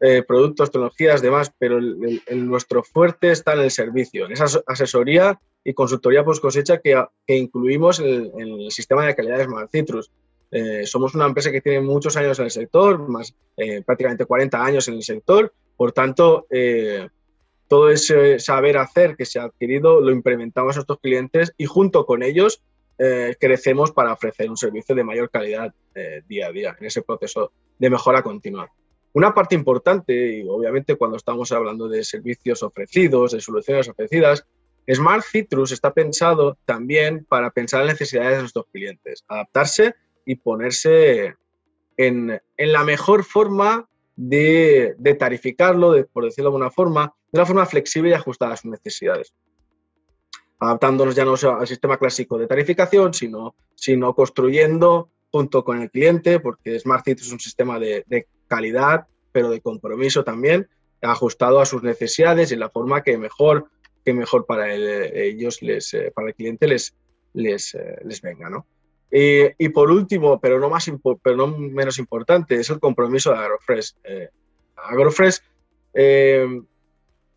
eh, 0.00 0.22
productos, 0.22 0.70
tecnologías, 0.70 1.22
demás, 1.22 1.52
pero 1.58 1.78
el, 1.78 2.22
nuestro 2.46 2.82
fuerte 2.82 3.30
está 3.30 3.54
en 3.54 3.60
el 3.60 3.70
servicio, 3.70 4.26
en 4.26 4.32
esa 4.32 4.60
asesoría 4.66 5.40
y 5.64 5.72
consultoría 5.72 6.24
post 6.24 6.42
cosecha 6.42 6.78
que, 6.78 7.02
incluimos 7.28 8.00
en 8.00 8.30
el, 8.38 8.70
sistema 8.70 9.06
de 9.06 9.14
calidad 9.14 9.38
de 9.38 9.68
Citrus. 9.72 10.10
Eh, 10.50 10.86
somos 10.86 11.14
una 11.14 11.26
empresa 11.26 11.50
que 11.50 11.60
tiene 11.60 11.80
muchos 11.80 12.16
años 12.16 12.38
en 12.38 12.46
el 12.46 12.50
sector, 12.50 13.08
más 13.08 13.34
eh, 13.56 13.82
prácticamente 13.82 14.26
40 14.26 14.64
años 14.64 14.88
en 14.88 14.94
el 14.94 15.02
sector, 15.02 15.52
por 15.76 15.92
tanto, 15.92 16.46
todo 17.68 17.90
ese 17.90 18.38
saber 18.38 18.78
hacer 18.78 19.14
que 19.14 19.26
se 19.26 19.38
ha 19.38 19.42
adquirido 19.42 20.00
lo 20.00 20.10
implementamos 20.10 20.74
a 20.74 20.78
nuestros 20.78 21.00
clientes 21.00 21.52
y 21.58 21.66
junto 21.66 22.06
con 22.06 22.22
ellos 22.22 22.62
crecemos 23.38 23.92
para 23.92 24.14
ofrecer 24.14 24.48
un 24.48 24.56
servicio 24.56 24.94
de 24.94 25.04
mayor 25.04 25.28
calidad 25.28 25.74
día 26.26 26.46
a 26.46 26.52
día 26.52 26.76
en 26.80 26.86
ese 26.86 27.02
proceso 27.02 27.52
de 27.78 27.90
mejora 27.90 28.22
continua. 28.22 28.70
Una 29.12 29.34
parte 29.34 29.54
importante, 29.54 30.38
y 30.38 30.48
obviamente 30.48 30.94
cuando 30.96 31.18
estamos 31.18 31.52
hablando 31.52 31.88
de 31.88 32.04
servicios 32.04 32.62
ofrecidos, 32.62 33.32
de 33.32 33.40
soluciones 33.42 33.86
ofrecidas, 33.88 34.46
Smart 34.92 35.24
Citrus 35.24 35.72
está 35.72 35.92
pensado 35.92 36.58
también 36.64 37.24
para 37.24 37.50
pensar 37.50 37.80
en 37.80 37.88
las 37.88 37.94
necesidades 37.94 38.36
de 38.36 38.40
nuestros 38.40 38.66
clientes, 38.72 39.24
adaptarse 39.26 39.94
y 40.26 40.34
ponerse 40.36 41.36
en, 41.96 42.38
la 42.58 42.84
mejor 42.84 43.24
forma 43.24 43.88
de, 44.16 44.94
tarificarlo, 45.18 45.92
de, 45.92 46.04
por 46.04 46.24
decirlo 46.24 46.50
de 46.50 46.54
alguna 46.56 46.70
forma, 46.70 47.14
de 47.32 47.38
una 47.38 47.46
forma 47.46 47.64
flexible 47.64 48.10
y 48.10 48.12
ajustada 48.12 48.52
a 48.52 48.56
sus 48.56 48.70
necesidades. 48.70 49.32
Adaptándonos 50.58 51.14
ya 51.14 51.24
no 51.24 51.34
al 51.34 51.66
sistema 51.66 51.96
clásico 51.96 52.38
de 52.38 52.46
tarificación, 52.46 53.14
sino, 53.14 53.54
sino 53.74 54.14
construyendo 54.14 55.10
junto 55.30 55.64
con 55.64 55.80
el 55.80 55.90
cliente, 55.90 56.40
porque 56.40 56.78
Smart 56.78 57.04
Citrus 57.04 57.28
es 57.28 57.32
un 57.32 57.40
sistema 57.40 57.78
de, 57.78 58.04
de 58.06 58.26
calidad, 58.48 59.06
pero 59.32 59.50
de 59.50 59.60
compromiso 59.60 60.24
también, 60.24 60.68
ajustado 61.02 61.60
a 61.60 61.66
sus 61.66 61.82
necesidades 61.82 62.52
y 62.52 62.56
la 62.56 62.70
forma 62.70 63.02
que 63.02 63.18
mejor, 63.18 63.70
que 64.04 64.14
mejor 64.14 64.46
para 64.46 64.74
ellos, 64.74 65.62
les, 65.62 65.92
eh, 65.94 66.12
para 66.14 66.28
el 66.28 66.34
cliente 66.34 66.66
les, 66.66 66.94
les, 67.32 67.74
eh, 67.74 67.98
les 68.04 68.22
venga. 68.22 68.48
¿no? 68.48 68.66
Y, 69.10 69.68
por 69.70 69.90
último, 69.90 70.40
pero 70.40 70.58
no, 70.58 70.68
más 70.68 70.90
pero 71.22 71.36
no 71.36 71.46
menos 71.46 71.98
importante, 71.98 72.56
es 72.56 72.68
el 72.70 72.80
compromiso 72.80 73.30
de 73.30 73.38
Agrofresh. 73.38 73.94
Eh, 74.04 74.28
Agrofresh 74.76 75.40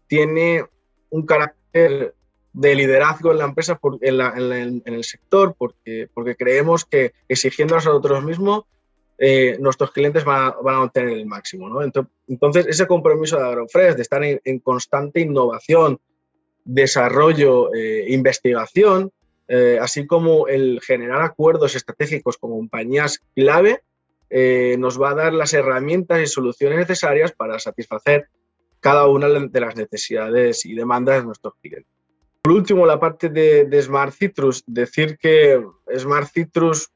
tiene 0.07 0.65
un 1.11 1.25
carácter 1.25 2.15
de 2.53 2.75
liderazgo 2.75 3.31
en 3.31 3.37
la 3.37 3.45
empresa, 3.45 3.79
en, 4.01 4.81
el 4.85 5.03
sector, 5.03 5.55
porque, 5.57 6.09
creemos 6.37 6.85
que 6.85 7.13
exigiendo 7.27 7.75
a 7.75 7.77
nosotros 7.77 8.23
mismos 8.23 8.65
eh, 9.17 9.57
nuestros 9.59 9.91
clientes 9.91 10.23
van 10.23 10.53
a, 10.65 10.81
obtener 10.81 11.13
el 11.13 11.25
máximo. 11.25 11.81
Entonces, 12.27 12.67
ese 12.67 12.87
compromiso 12.87 13.37
de 13.37 13.43
Agrofresh, 13.43 13.95
de 13.95 14.01
estar 14.01 14.23
en, 14.23 14.59
constante 14.59 15.21
innovación, 15.21 15.99
desarrollo, 16.63 17.73
eh, 17.73 18.05
investigación, 18.09 19.11
eh, 19.49 19.77
así 19.81 20.07
como 20.07 20.47
el 20.47 20.79
generar 20.81 21.21
acuerdos 21.21 21.75
estratégicos 21.75 22.37
con 22.37 22.51
compañías 22.51 23.21
clave, 23.35 23.81
nos 24.77 25.01
va 25.01 25.09
a 25.09 25.15
dar 25.15 25.33
las 25.33 25.53
herramientas 25.53 26.21
y 26.21 26.27
soluciones 26.27 26.77
necesarias 26.77 27.31
para 27.31 27.57
satisfacer 27.57 28.29
cada 28.79 29.07
una 29.07 29.27
de 29.27 29.59
las 29.59 29.75
necesidades 29.75 30.67
y 30.67 30.75
demandas 30.75 31.17
de 31.17 31.25
nuestros 31.25 31.55
clientes. 31.59 31.91
Por 32.43 32.53
último, 32.53 32.85
la 32.85 32.99
parte 32.99 33.29
de, 33.29 33.65
de 33.65 33.81
Smart 33.81 34.13
Citrus, 34.13 34.63
decir 34.67 35.17
que 35.17 35.59
Smart 35.97 36.29
Citrus 36.31 36.91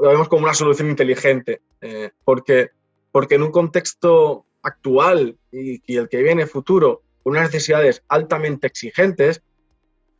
lo 0.00 0.10
vemos 0.10 0.28
como 0.28 0.44
una 0.44 0.54
solución 0.54 0.88
inteligente, 0.88 1.60
eh, 1.80 2.10
porque, 2.24 2.70
porque 3.10 3.34
en 3.34 3.42
un 3.42 3.50
contexto 3.50 4.46
actual 4.62 5.36
y, 5.50 5.96
el 5.96 6.08
que 6.08 6.22
viene 6.22 6.46
futuro, 6.46 7.02
con 7.22 7.32
unas 7.32 7.46
necesidades 7.46 8.02
altamente 8.08 8.66
exigentes, 8.66 9.42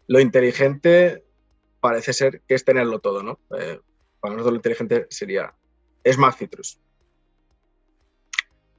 lo 0.09 0.21
inteligente 0.21 1.25
parece 1.81 2.13
ser 2.13 2.43
que 2.47 2.55
es 2.55 2.65
tenerlo 2.65 2.99
todo, 2.99 3.23
¿no? 3.23 3.39
Eh, 3.57 3.79
para 4.21 4.35
nosotros 4.35 4.53
lo 4.53 4.57
inteligente 4.57 5.07
sería 5.11 5.55
Smart 6.05 6.37
Citrus. 6.37 6.81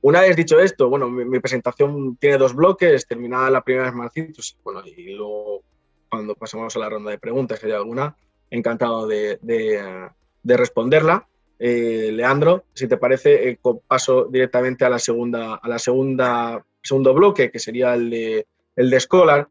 Una 0.01 0.21
vez 0.21 0.35
dicho 0.35 0.59
esto, 0.59 0.89
bueno, 0.89 1.09
mi, 1.09 1.39
presentación 1.39 2.17
tiene 2.17 2.37
dos 2.37 2.53
bloques, 2.53 3.07
terminada 3.07 3.49
la 3.49 3.63
primera 3.63 3.89
Smart 3.91 4.13
Citrus, 4.13 4.57
bueno, 4.63 4.81
y 4.85 5.13
luego 5.13 5.63
cuando 6.09 6.35
pasamos 6.35 6.75
a 6.75 6.79
la 6.79 6.89
ronda 6.89 7.11
de 7.11 7.19
preguntas, 7.19 7.59
si 7.59 7.67
hay 7.67 7.73
alguna, 7.73 8.15
encantado 8.49 9.07
de, 9.07 9.39
de 10.43 10.57
responderla. 10.57 11.27
Eh, 11.57 12.11
Leandro, 12.13 12.65
si 12.73 12.87
te 12.87 12.97
parece, 12.97 13.49
eh, 13.49 13.59
paso 13.87 14.25
directamente 14.25 14.85
a 14.85 14.89
la 14.89 14.99
segunda, 14.99 15.55
a 15.55 15.67
la 15.67 15.79
segunda, 15.79 16.65
segundo 16.81 17.13
bloque, 17.13 17.51
que 17.51 17.59
sería 17.59 17.93
el 17.93 18.09
de, 18.09 18.47
el 18.75 18.89
de 18.89 18.99
Scholar. 18.99 19.49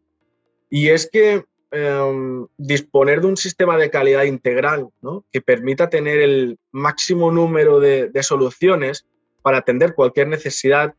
Y 0.70 0.88
es 0.88 1.08
que 1.10 1.44
em, 1.70 2.46
disponer 2.56 3.20
de 3.20 3.26
un 3.26 3.36
sistema 3.36 3.76
de 3.76 3.90
calidad 3.90 4.24
integral 4.24 4.88
que 5.32 5.40
permita 5.40 5.90
tener 5.90 6.18
el 6.20 6.58
máximo 6.70 7.30
número 7.30 7.80
de, 7.80 8.10
soluciones 8.22 9.06
para 9.42 9.58
atender 9.58 9.94
cualquier 9.94 10.28
necesidad, 10.28 10.94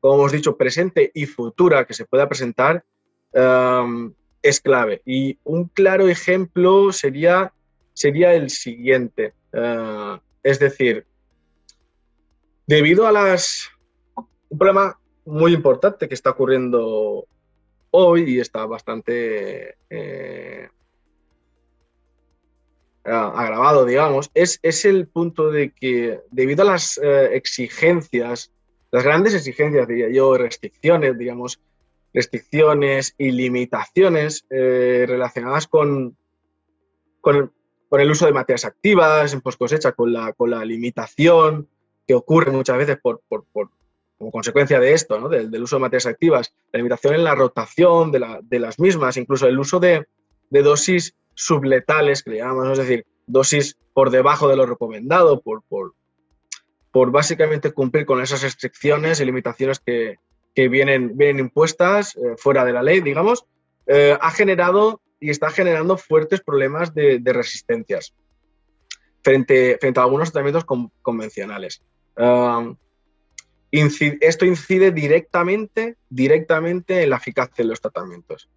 como 0.00 0.14
hemos 0.14 0.32
dicho, 0.32 0.56
presente 0.56 1.10
y 1.14 1.26
futura 1.26 1.86
que 1.86 1.94
se 1.94 2.04
pueda 2.04 2.28
presentar, 2.28 2.84
em, 3.32 4.12
es 4.42 4.60
clave. 4.60 5.02
Y 5.04 5.38
un 5.44 5.66
claro 5.68 6.08
ejemplo 6.08 6.92
sería 6.92 7.52
sería 8.00 8.34
el 8.34 8.48
siguiente. 8.48 9.34
Eh, 9.52 10.18
es 10.42 10.58
decir, 10.58 11.06
debido 12.66 13.06
a 13.06 13.12
las... 13.12 13.68
Un 14.48 14.58
problema 14.58 14.98
muy 15.26 15.52
importante 15.52 16.08
que 16.08 16.14
está 16.14 16.30
ocurriendo 16.30 17.26
hoy 17.90 18.36
y 18.36 18.40
está 18.40 18.66
bastante 18.66 19.76
eh, 19.88 20.68
agravado, 23.04 23.84
digamos, 23.84 24.30
es, 24.34 24.58
es, 24.62 24.84
el 24.84 25.08
punto 25.08 25.50
de 25.50 25.72
que 25.72 26.20
debido 26.30 26.62
a 26.62 26.66
las 26.66 26.98
eh, 27.02 27.34
exigencias, 27.34 28.52
las 28.90 29.04
grandes 29.04 29.34
exigencias, 29.34 29.88
diría 29.88 30.08
yo, 30.10 30.36
restricciones, 30.36 31.16
digamos, 31.18 31.60
restricciones 32.12 33.14
y 33.18 33.30
limitaciones 33.30 34.44
relacionadas 34.48 35.68
con, 35.68 36.16
con, 37.20 37.52
el 37.92 38.10
uso 38.10 38.26
de 38.26 38.32
materias 38.32 38.64
activas 38.64 39.32
en 39.32 39.40
post 39.40 39.58
cosecha, 39.58 39.92
con 39.92 40.12
la, 40.12 40.32
con 40.32 40.50
la 40.50 40.64
limitación 40.64 41.68
que 42.06 42.14
ocurre 42.14 42.50
muchas 42.50 42.76
veces 42.76 42.98
por, 43.00 43.22
como 44.20 44.32
consecuencia 44.32 44.78
de 44.78 44.92
esto, 44.92 45.18
¿no? 45.18 45.30
del, 45.30 45.62
uso 45.62 45.76
de 45.76 45.80
materias 45.80 46.04
activas, 46.04 46.52
la 46.72 46.76
limitación 46.76 47.14
en 47.14 47.24
la 47.24 47.34
rotación 47.34 48.12
de, 48.12 48.58
las 48.60 48.78
mismas, 48.78 49.16
incluso 49.16 49.46
el 49.46 49.58
uso 49.58 49.80
de, 49.80 50.06
dosis 50.50 51.16
subletales, 51.32 52.22
que 52.22 52.32
le 52.32 52.36
llamamos, 52.36 52.78
es 52.78 52.86
decir, 52.86 53.06
dosis 53.26 53.78
por 53.94 54.10
debajo 54.10 54.46
de 54.46 54.56
lo 54.56 54.66
recomendado, 54.66 55.40
por, 55.40 55.62
por, 55.70 57.10
básicamente 57.10 57.72
cumplir 57.72 58.04
con 58.04 58.20
esas 58.20 58.42
restricciones 58.42 59.20
y 59.20 59.24
limitaciones 59.24 59.80
que, 59.80 60.18
vienen, 60.54 61.16
impuestas 61.38 62.14
eh, 62.16 62.34
fuera 62.36 62.66
de 62.66 62.74
la 62.74 62.82
ley, 62.82 63.00
digamos, 63.00 63.46
eh, 63.86 64.18
ha 64.20 64.30
generado 64.32 65.00
y 65.18 65.30
está 65.30 65.48
generando 65.48 65.96
fuertes 65.96 66.42
problemas 66.42 66.92
de, 66.92 67.22
resistencias 67.24 68.12
frente, 69.22 69.78
frente 69.80 69.98
a 69.98 70.02
algunos 70.02 70.30
tratamientos 70.30 70.66
convencionales. 71.00 71.80
Um, 73.72 73.88
esto 74.20 74.44
incide 74.44 74.90
directamente, 74.90 75.96
directamente 76.08 77.02
en 77.02 77.10
la 77.10 77.16
eficacia 77.16 77.54
de 77.58 77.64
los 77.64 77.80
tratamientos. 77.80 78.48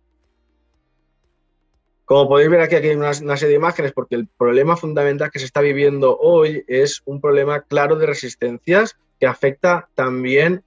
Como 2.05 2.27
podéis 2.27 2.49
ver 2.49 2.61
aquí, 2.61 2.75
hay 2.75 2.95
una, 2.95 3.13
serie 3.13 3.49
de 3.49 3.55
imágenes 3.55 3.91
porque 3.93 4.15
el 4.15 4.27
problema 4.27 4.75
fundamental 4.75 5.31
que 5.31 5.39
se 5.39 5.45
está 5.45 5.61
viviendo 5.61 6.17
hoy 6.17 6.63
es 6.67 7.01
un 7.05 7.21
problema 7.21 7.61
claro 7.61 7.95
de 7.95 8.07
resistencias 8.07 8.97
que 9.19 9.27
afecta 9.27 9.87
también, 9.95 10.63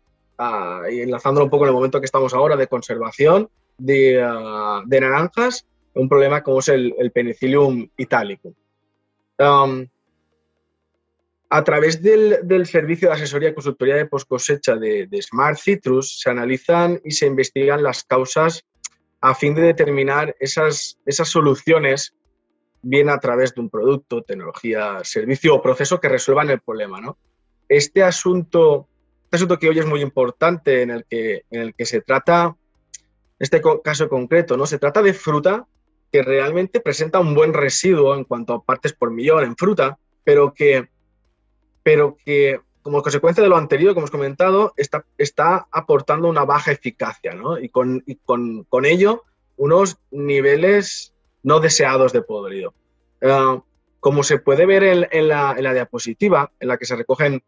enlazándolo 0.88 1.44
un 1.44 1.50
poco 1.50 1.64
en 1.64 1.68
el 1.68 1.74
momento 1.74 2.00
que 2.00 2.06
estamos 2.06 2.32
ahora, 2.32 2.56
de 2.56 2.68
conservación 2.68 3.50
de, 3.76 4.14
de 4.86 5.00
naranjas 5.00 5.66
un 5.96 6.08
problema 6.08 6.42
como 6.42 6.60
es 6.60 6.68
el, 6.68 7.10
Penicillium 7.12 7.88
italicum. 7.96 8.52
Um, 9.38 9.86
a 11.48 11.62
través 11.62 12.02
del, 12.02 12.66
servicio 12.66 13.08
de 13.08 13.14
asesoría 13.14 13.50
y 13.50 13.54
consultoría 13.54 13.96
de 13.96 14.06
post 14.06 14.28
cosecha 14.28 14.76
de, 14.76 15.08
Smart 15.22 15.58
Citrus 15.58 16.20
se 16.20 16.30
analizan 16.30 17.00
y 17.04 17.12
se 17.12 17.26
investigan 17.26 17.82
las 17.82 18.04
causas 18.04 18.64
a 19.20 19.34
fin 19.34 19.54
de 19.54 19.62
determinar 19.62 20.36
esas, 20.40 20.98
esas 21.06 21.28
soluciones, 21.28 22.14
bien 22.82 23.08
a 23.08 23.18
través 23.18 23.54
de 23.54 23.60
un 23.60 23.70
producto, 23.70 24.22
tecnología, 24.22 25.00
servicio 25.02 25.54
o 25.54 25.62
proceso 25.62 26.00
que 26.00 26.08
resuelvan 26.08 26.50
el 26.50 26.60
problema. 26.60 27.16
Este, 27.68 28.02
asunto, 28.02 28.88
este 29.24 29.36
asunto 29.36 29.58
que 29.58 29.68
hoy 29.68 29.78
es 29.78 29.86
muy 29.86 30.02
importante, 30.02 30.82
en 30.82 30.90
el 30.90 31.04
que, 31.04 31.44
en 31.50 31.62
el 31.62 31.74
que 31.74 31.86
se 31.86 32.00
trata, 32.00 32.56
este 33.38 33.60
caso 33.82 34.08
concreto, 34.08 34.56
¿no? 34.56 34.66
se 34.66 34.78
trata 34.78 35.02
de 35.02 35.14
fruta 35.14 35.66
que 36.12 36.22
realmente 36.22 36.80
presenta 36.80 37.18
un 37.18 37.34
buen 37.34 37.52
residuo 37.52 38.14
en 38.14 38.24
cuanto 38.24 38.54
a 38.54 38.62
partes 38.62 38.92
por 38.92 39.10
millón 39.10 39.44
en 39.44 39.56
fruta, 39.56 39.98
pero 40.24 40.54
que, 40.54 40.88
pero 41.86 42.16
que 42.24 42.58
como 42.82 43.00
consecuencia 43.00 43.44
de 43.44 43.48
lo 43.48 43.56
anterior 43.56 43.92
que 43.94 44.00
hemos 44.00 44.10
comentado, 44.10 44.74
está, 44.76 45.04
está 45.18 45.68
aportando 45.70 46.28
una 46.28 46.44
baja 46.44 46.72
eficacia, 46.72 47.32
¿no? 47.32 47.60
Y 47.60 47.68
con, 47.68 48.04
con, 48.24 48.64
con 48.64 48.84
ello 48.84 49.22
unos 49.56 49.96
niveles 50.10 51.14
no 51.44 51.60
deseados 51.60 52.12
de 52.12 52.22
podrido. 52.22 52.74
Eh, 53.20 53.60
como 54.00 54.24
se 54.24 54.40
puede 54.40 54.66
ver 54.66 54.82
en, 54.82 55.28
la, 55.28 55.54
en, 55.56 55.62
la, 55.62 55.74
diapositiva, 55.74 56.50
en 56.58 56.66
la 56.66 56.76
que 56.76 56.86
se 56.86 56.96
recogen 56.96 57.44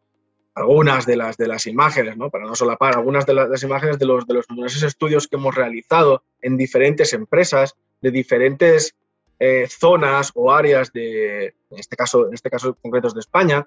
algunas 0.54 1.04
de 1.04 1.16
las, 1.16 1.36
de 1.36 1.48
las 1.48 1.66
imágenes, 1.66 2.16
¿no? 2.16 2.30
para 2.30 2.44
no 2.44 2.54
solapar, 2.54 2.94
algunas 2.94 3.26
de 3.26 3.34
las, 3.34 3.62
imágenes 3.64 3.98
de 3.98 4.06
los, 4.06 4.24
de 4.24 4.34
los 4.34 4.48
numerosos 4.48 4.84
estudios 4.84 5.26
que 5.26 5.34
hemos 5.34 5.56
realizado 5.56 6.22
en 6.42 6.56
diferentes 6.56 7.12
empresas, 7.12 7.74
de 8.00 8.12
diferentes 8.12 8.94
eh, 9.40 9.66
zonas 9.68 10.30
o 10.36 10.52
áreas 10.52 10.92
de, 10.92 11.46
en 11.70 11.78
este 11.78 11.96
caso, 11.96 12.28
en 12.28 12.34
este 12.34 12.50
caso 12.50 12.76
concretos 12.80 13.14
de 13.14 13.20
España, 13.20 13.66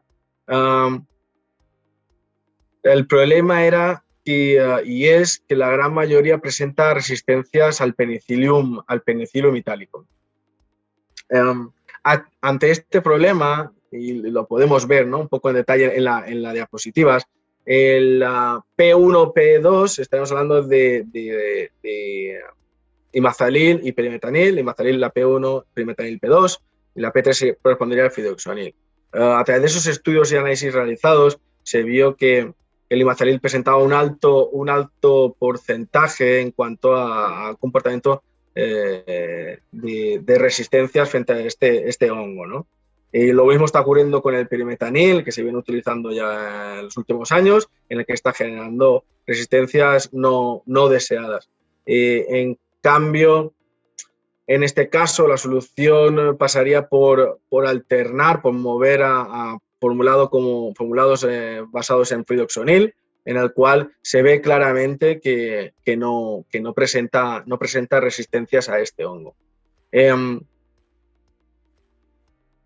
el 2.84 3.08
problema 3.08 3.66
era 3.66 4.04
uh, 4.26 4.86
y 4.86 5.06
es 5.08 5.44
que 5.48 5.56
la 5.56 5.70
gran 5.70 5.94
mayoría 5.94 6.40
presenta 6.40 6.94
resistencias 6.94 7.82
al 7.82 7.94
penicillium, 7.96 8.82
al 8.88 9.02
penicillium 9.02 9.56
itálico. 9.56 10.06
Ante 12.42 12.72
este 12.72 13.02
problema, 13.02 13.72
y 13.92 14.14
lo 14.14 14.48
podemos 14.48 14.88
ver 14.88 15.08
¿no? 15.08 15.20
un 15.20 15.28
poco 15.30 15.50
en 15.50 15.56
detalle 15.56 15.96
en 15.96 16.04
la, 16.04 16.26
en 16.28 16.42
diapositivas, 16.54 17.26
el 17.66 18.22
P1, 18.22 19.34
P2, 19.34 20.00
estamos 20.00 20.32
hablando 20.32 20.64
de, 20.64 21.04
de, 21.06 21.72
de, 21.84 22.40
imazalil 23.14 23.82
y 23.84 23.92
perimetanil, 23.92 24.58
imazalil 24.58 25.00
la 25.00 25.14
P1, 25.14 25.66
perimetanil 25.74 26.20
P2, 26.20 26.60
y 26.96 27.02
la 27.02 27.14
P3 27.14 27.58
correspondería 27.62 28.06
al 28.06 28.12
fidoxanil. 28.12 28.74
Uh, 29.14 29.34
a 29.34 29.44
través 29.44 29.62
de 29.62 29.68
esos 29.68 29.88
estudios 29.88 30.32
y 30.32 30.38
análisis 30.38 30.74
realizados, 30.74 31.40
se 31.64 31.84
vio 31.84 32.16
que 32.16 32.54
el 32.90 33.02
imazalil 33.02 33.40
presentaba 33.40 33.78
un 33.78 33.94
alto, 33.94 34.50
un 34.50 34.70
alto 34.70 35.36
porcentaje 35.38 36.42
en 36.42 36.52
cuanto 36.52 36.96
a, 36.96 37.56
comportamiento 37.60 38.24
eh, 38.54 39.60
de, 39.72 40.38
resistencias 40.38 41.10
frente 41.10 41.34
a 41.34 41.40
este, 41.40 41.88
este 41.88 42.12
hongo. 42.12 42.46
¿no? 42.46 42.68
Y 43.14 43.32
lo 43.32 43.46
mismo 43.46 43.66
está 43.66 43.82
ocurriendo 43.82 44.22
con 44.22 44.36
el 44.36 44.48
perimetanil, 44.48 45.24
que 45.24 45.32
se 45.32 45.44
viene 45.44 45.58
utilizando 45.58 46.12
ya 46.12 46.80
en 46.80 46.86
los 46.86 46.98
últimos 46.98 47.32
años, 47.32 47.70
en 47.88 48.00
el 48.00 48.06
que 48.06 48.14
está 48.14 48.34
generando 48.34 49.06
resistencias 49.26 50.14
no, 50.14 50.64
no 50.66 50.90
deseadas. 50.90 51.50
en 51.86 52.58
cambio, 52.82 53.54
en 54.54 54.64
este 54.64 54.90
caso, 54.90 55.30
la 55.30 55.38
solución 55.38 56.38
pasaría 56.38 56.90
por, 56.90 57.40
por 57.48 57.66
alternar, 57.66 58.42
por 58.42 58.52
mover 58.52 59.02
a, 59.02 59.58
formulado 59.80 60.30
como, 60.30 60.74
formulados 60.76 61.26
eh, 61.28 61.64
basados 61.70 62.12
en 62.12 62.26
fridoxonil, 62.26 62.94
en 63.24 63.38
el 63.38 63.54
cual 63.54 63.94
se 64.02 64.22
ve 64.22 64.42
claramente 64.42 65.22
que, 65.22 65.74
que, 65.86 65.96
no, 65.96 66.46
que 66.50 66.60
no, 66.60 66.74
presenta, 66.74 67.44
no 67.46 67.58
presenta 67.58 68.02
resistencias 68.02 68.68
a 68.68 68.80
este 68.80 69.06
hongo. 69.06 69.36
Em, 69.90 70.42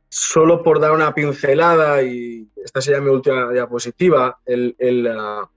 solo 0.10 0.64
por 0.64 0.80
dar 0.80 0.92
una 0.92 1.14
pincelada, 1.14 2.02
y 2.02 2.48
esta 2.64 2.82
sería 2.82 3.02
mi 3.02 3.12
última 3.12 3.52
diapositiva, 3.52 4.40
el, 4.46 4.76
uh, 4.80 5.48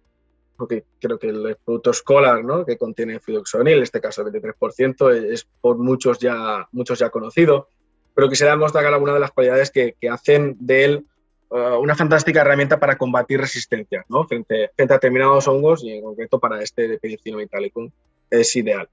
creo 0.67 1.19
que 1.19 1.29
el 1.29 1.57
producto 1.65 1.93
Scholar, 1.93 2.45
¿no? 2.45 2.65
que 2.67 2.77
contiene 2.77 3.21
fidoxonil, 3.21 3.79
en 3.79 3.83
este 3.83 4.01
caso 4.01 4.23
el 4.23 4.33
23%, 4.33 5.33
es 5.33 5.47
por 5.61 5.79
muchos 5.79 6.19
ya, 6.19 6.69
muchos 6.73 6.99
ya 6.99 7.11
conocido, 7.11 7.69
pero 8.15 8.29
quisiera 8.29 8.57
mostrar 8.57 8.87
algunas 8.87 9.15
de 9.15 9.21
las 9.21 9.31
cualidades 9.31 9.71
que, 9.71 9.95
que 10.01 10.09
hacen 10.09 10.57
de 10.59 10.85
él 10.85 11.07
uh, 11.51 11.79
una 11.79 11.95
fantástica 11.95 12.41
herramienta 12.41 12.81
para 12.81 12.99
combatir 12.99 13.41
resistencias 13.41 14.05
¿no? 14.09 14.25
frente, 14.25 14.71
frente, 14.75 14.95
a 14.95 14.97
determinados 14.97 15.47
hongos 15.47 15.85
y 15.85 15.93
en 15.93 16.03
concreto 16.03 16.41
para 16.41 16.61
este 16.61 16.89
de 16.89 16.99
Penicillium 16.99 17.41
italicum 17.41 17.91
es 18.31 18.57
ideal. 18.57 18.89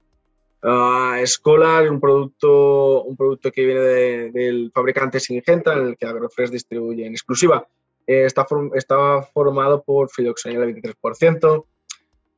Uh, 0.62 1.24
Scholar, 1.26 1.90
un 1.90 2.00
producto, 2.00 3.02
un 3.02 3.16
producto 3.16 3.52
que 3.52 3.64
viene 3.64 3.80
del 4.30 4.70
fabricante 4.74 5.20
Singenta, 5.20 5.74
en 5.74 5.88
el 5.88 5.96
que 5.96 6.06
Agrofresh 6.06 6.50
distribuye 6.50 7.06
en 7.06 7.12
exclusiva. 7.12 7.66
Eh, 8.06 8.28
formado 9.34 9.82
por 9.82 10.10
fidoxanil 10.10 10.62
al 10.62 10.74
23%. 10.74 11.64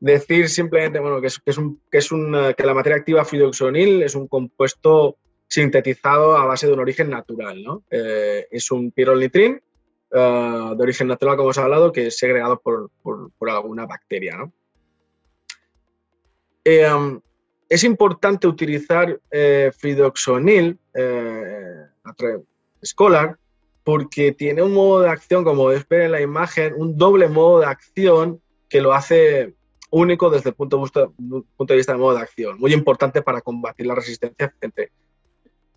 Decir 0.00 0.48
simplemente 0.48 1.00
bueno, 1.00 1.20
que, 1.20 1.26
es, 1.26 1.58
un, 1.58 1.80
que, 1.90 1.98
es 1.98 2.12
un, 2.12 2.54
que 2.56 2.64
la 2.64 2.74
materia 2.74 2.98
activa 2.98 3.24
fidoxonil 3.24 4.02
es 4.02 4.14
un 4.14 4.28
compuesto 4.28 5.16
sintetizado 5.48 6.36
a 6.36 6.44
base 6.44 6.66
de 6.66 6.72
un 6.72 6.80
origen 6.80 7.10
natural. 7.10 7.62
¿no? 7.62 7.82
Eh, 7.90 8.46
es 8.50 8.70
un 8.70 8.92
pirolnitrin 8.92 9.60
uh, 10.12 10.74
de 10.76 10.82
origen 10.82 11.08
natural, 11.08 11.36
como 11.36 11.48
os 11.48 11.58
he 11.58 11.60
hablado, 11.60 11.90
que 11.90 12.06
es 12.06 12.16
segregado 12.16 12.60
por, 12.60 12.90
por, 13.02 13.32
por 13.32 13.50
alguna 13.50 13.86
bacteria. 13.86 14.36
¿no? 14.36 14.52
Eh, 16.64 16.92
um, 16.92 17.20
es 17.68 17.82
importante 17.84 18.46
utilizar 18.46 19.18
eh, 19.30 19.70
fridoxonil, 19.76 20.78
eh, 20.94 21.86
Scholar, 22.84 23.38
porque 23.88 24.32
tiene 24.32 24.60
un 24.60 24.74
modo 24.74 25.00
de 25.00 25.08
acción, 25.08 25.44
como 25.44 25.62
podéis 25.62 25.88
ver 25.88 26.02
en 26.02 26.12
la 26.12 26.20
imagen, 26.20 26.74
un 26.76 26.98
doble 26.98 27.26
modo 27.26 27.60
de 27.60 27.66
acción 27.68 28.38
que 28.68 28.82
lo 28.82 28.92
hace 28.92 29.54
único 29.88 30.28
desde 30.28 30.50
el 30.50 30.54
punto 30.54 30.76
de 30.76 30.82
vista, 30.82 31.08
punto 31.56 31.72
de 31.72 31.76
vista 31.78 31.96
modo 31.96 32.14
de 32.16 32.20
acción. 32.20 32.58
Muy 32.58 32.74
importante 32.74 33.22
para 33.22 33.40
combatir 33.40 33.86
la 33.86 33.94
resistencia 33.94 34.52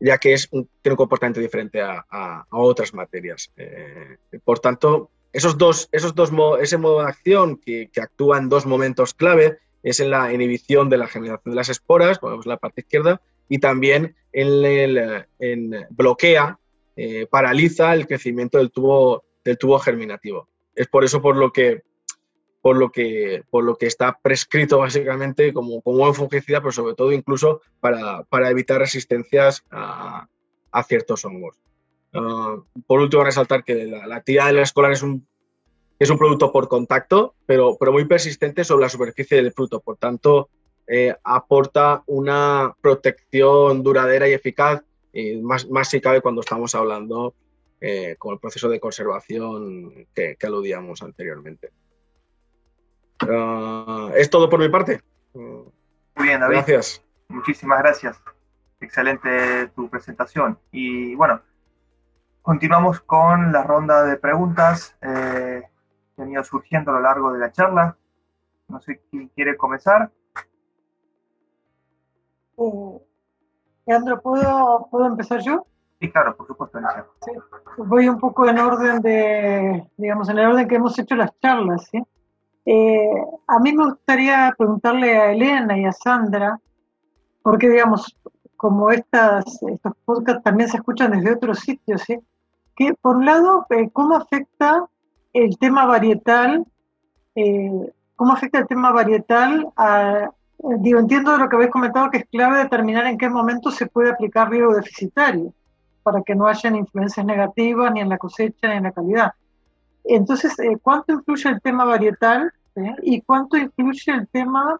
ya 0.01 0.17
que 0.17 0.33
es 0.33 0.49
un, 0.51 0.67
tiene 0.81 0.91
un 0.91 0.97
comportamiento 0.97 1.39
diferente 1.39 1.81
a, 1.81 2.45
otras 2.49 2.93
materias. 2.93 3.49
Eh, 3.55 4.17
por 4.43 4.59
tanto, 4.59 5.09
esos 5.31 5.57
dos, 5.57 5.87
esos 5.93 6.13
dos, 6.13 6.33
ese 6.59 6.77
modo 6.77 6.99
de 6.99 7.07
acción 7.07 7.55
que, 7.55 7.89
que 7.93 8.01
actúa 8.01 8.39
en 8.39 8.49
dos 8.49 8.65
momentos 8.65 9.13
clave 9.13 9.59
es 9.83 10.01
en 10.01 10.09
la 10.09 10.33
inhibición 10.33 10.89
de 10.89 10.97
la 10.97 11.07
generación 11.07 11.53
de 11.53 11.55
las 11.55 11.69
esporas, 11.69 12.19
como 12.19 12.31
vemos 12.31 12.45
en 12.45 12.49
la 12.49 12.57
parte 12.57 12.81
izquierda, 12.81 13.21
y 13.47 13.59
también 13.59 14.17
en, 14.33 14.65
el, 14.65 15.25
en 15.39 15.87
bloquea, 15.91 16.59
eh, 16.95 17.27
paraliza 17.29 17.93
el 17.93 18.07
crecimiento 18.07 18.57
del 18.57 18.71
tubo, 18.71 19.23
germinativo. 19.79 20.47
Es 20.75 20.87
por 20.87 21.03
eso 21.03 21.21
por 21.21 21.35
lo 21.35 21.51
que, 21.51 21.83
está 23.81 24.17
prescrito 24.21 24.79
básicamente 24.79 25.53
como, 25.53 25.81
como 25.81 26.05
un 26.05 26.13
fungicida, 26.13 26.59
pero 26.59 26.71
sobre 26.71 26.95
todo 26.95 27.11
incluso 27.11 27.61
para, 27.79 28.49
evitar 28.49 28.79
resistencias 28.79 29.63
a, 29.71 30.27
ciertos 30.87 31.25
hongos. 31.25 31.57
Ah, 32.13 32.57
por 32.87 32.99
último, 32.99 33.23
resaltar 33.23 33.63
que 33.63 33.85
la, 33.85 34.07
la 34.07 34.17
actividad 34.17 34.47
del 34.47 34.59
escolar 34.59 34.91
es 34.91 35.01
un 35.01 35.27
producto 36.17 36.51
por 36.51 36.67
contacto, 36.67 37.35
pero, 37.45 37.77
pero 37.79 37.91
muy 37.91 38.05
persistente 38.05 38.63
sobre 38.63 38.83
la 38.83 38.89
superficie 38.89 39.37
del 39.37 39.53
fruto. 39.53 39.79
Por 39.79 39.97
tanto, 39.97 40.49
eh, 40.93 41.15
aporta 41.23 42.03
una 42.07 42.75
protección 42.81 43.81
duradera 43.81 44.27
y 44.27 44.33
eficaz, 44.33 44.83
y 45.13 45.37
más, 45.37 45.69
más 45.69 45.89
si 45.89 46.01
cabe 46.01 46.21
cuando 46.21 46.41
estamos 46.41 46.73
hablando 46.75 47.33
eh, 47.79 48.15
con 48.17 48.33
el 48.33 48.39
proceso 48.39 48.69
de 48.69 48.79
conservación 48.79 50.07
que, 50.13 50.37
aludíamos 50.43 51.01
anteriormente. 51.01 51.71
Ah, 53.19 54.11
es 54.15 54.29
todo 54.29 54.49
por 54.49 54.59
mi 54.59 54.69
parte. 54.69 55.01
Muy 55.33 55.71
bien, 56.15 56.39
David. 56.39 56.57
Gracias. 56.57 57.03
Muchísimas 57.27 57.79
gracias. 57.79 58.21
Excelente 58.79 59.67
tu 59.75 59.89
presentación. 59.89 60.59
Y 60.71 61.15
bueno, 61.15 61.41
continuamos 62.41 62.99
con 63.01 63.51
la 63.51 63.63
ronda 63.63 64.03
de 64.03 64.17
preguntas. 64.17 64.95
Eh, 65.01 65.63
venido 66.17 66.43
surgiendo 66.43 66.91
a 66.91 66.95
lo 66.95 67.01
largo 67.01 67.33
de 67.33 67.39
la 67.39 67.51
charla. 67.51 67.97
No 68.67 68.79
sé 68.79 69.01
quién 69.09 69.27
quiere 69.29 69.57
comenzar. 69.57 70.11
Eh, 72.57 72.99
Leandro, 73.85 74.21
¿puedo, 74.21 74.87
¿puedo 74.89 75.07
empezar 75.07 75.41
yo? 75.41 75.65
Sí, 75.99 76.11
claro, 76.11 76.35
por 76.35 76.47
supuesto, 76.47 76.79
sí. 77.25 77.31
Voy 77.77 78.09
un 78.09 78.19
poco 78.19 78.47
en 78.47 78.57
orden 78.57 79.01
de, 79.01 79.87
digamos, 79.97 80.29
en 80.29 80.39
el 80.39 80.47
orden 80.47 80.67
que 80.67 80.75
hemos 80.75 80.97
hecho 80.97 81.15
las 81.15 81.31
charlas, 81.39 81.87
¿sí? 81.91 82.01
Eh, 82.65 83.25
a 83.47 83.59
mí 83.59 83.73
me 83.73 83.85
gustaría 83.85 84.53
preguntarle 84.57 85.17
a 85.17 85.31
Elena 85.31 85.77
y 85.77 85.85
a 85.85 85.91
Sandra, 85.91 86.59
porque, 87.43 87.69
digamos, 87.69 88.17
como 88.57 88.91
estas, 88.91 89.61
estos 89.63 89.93
podcasts 90.05 90.43
también 90.43 90.69
se 90.69 90.77
escuchan 90.77 91.11
desde 91.11 91.33
otros 91.33 91.59
sitios, 91.59 92.01
¿sí? 92.01 92.19
Que, 92.75 92.93
por 92.93 93.17
un 93.17 93.25
lado, 93.25 93.65
eh, 93.69 93.89
¿cómo 93.91 94.15
afecta 94.15 94.85
el 95.33 95.57
tema 95.59 95.85
varietal, 95.85 96.65
eh, 97.35 97.93
cómo 98.15 98.33
afecta 98.33 98.59
el 98.59 98.67
tema 98.67 98.91
varietal 98.91 99.71
a, 99.75 100.31
digo, 100.79 100.99
entiendo 100.99 101.31
de 101.31 101.39
lo 101.39 101.49
que 101.49 101.55
habéis 101.55 101.71
comentado 101.71 102.09
que 102.11 102.19
es 102.19 102.25
clave 102.25 102.59
determinar 102.59 103.05
en 103.07 103.17
qué 103.17 103.29
momento 103.29 103.71
se 103.71 103.87
puede 103.87 104.11
aplicar 104.11 104.49
riego 104.49 104.73
deficitario 104.73 105.53
para 106.03 106.21
que 106.21 106.35
no 106.35 106.47
hayan 106.47 106.75
influencias 106.75 107.25
negativas 107.25 107.91
ni 107.91 108.01
en 108.01 108.09
la 108.09 108.17
cosecha 108.17 108.67
ni 108.67 108.75
en 108.75 108.83
la 108.83 108.91
calidad. 108.91 109.33
Entonces, 110.03 110.57
eh, 110.59 110.77
¿cuánto 110.81 111.13
influye 111.13 111.49
el 111.49 111.61
tema 111.61 111.85
varietal 111.85 112.51
y 113.03 113.21
cuánto 113.21 113.57
influye 113.57 114.11
el 114.11 114.27
tema 114.27 114.79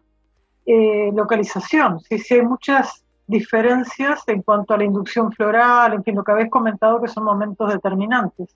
eh, 0.66 1.10
localización? 1.14 2.00
Si, 2.00 2.18
si 2.18 2.34
hay 2.34 2.42
muchas 2.42 3.04
diferencias 3.26 4.22
en 4.26 4.42
cuanto 4.42 4.74
a 4.74 4.78
la 4.78 4.84
inducción 4.84 5.32
floral, 5.32 5.94
en 5.94 6.02
fin, 6.02 6.16
lo 6.16 6.24
que 6.24 6.32
habéis 6.32 6.50
comentado 6.50 7.00
que 7.00 7.08
son 7.08 7.24
momentos 7.24 7.72
determinantes. 7.72 8.54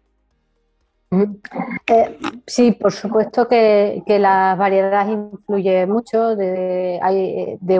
Eh, 1.10 2.18
sí, 2.46 2.72
por 2.72 2.92
supuesto 2.92 3.46
que, 3.46 4.02
la 4.06 4.56
variedad 4.56 5.06
influye 5.08 5.86
mucho, 5.86 6.34
de, 6.34 7.00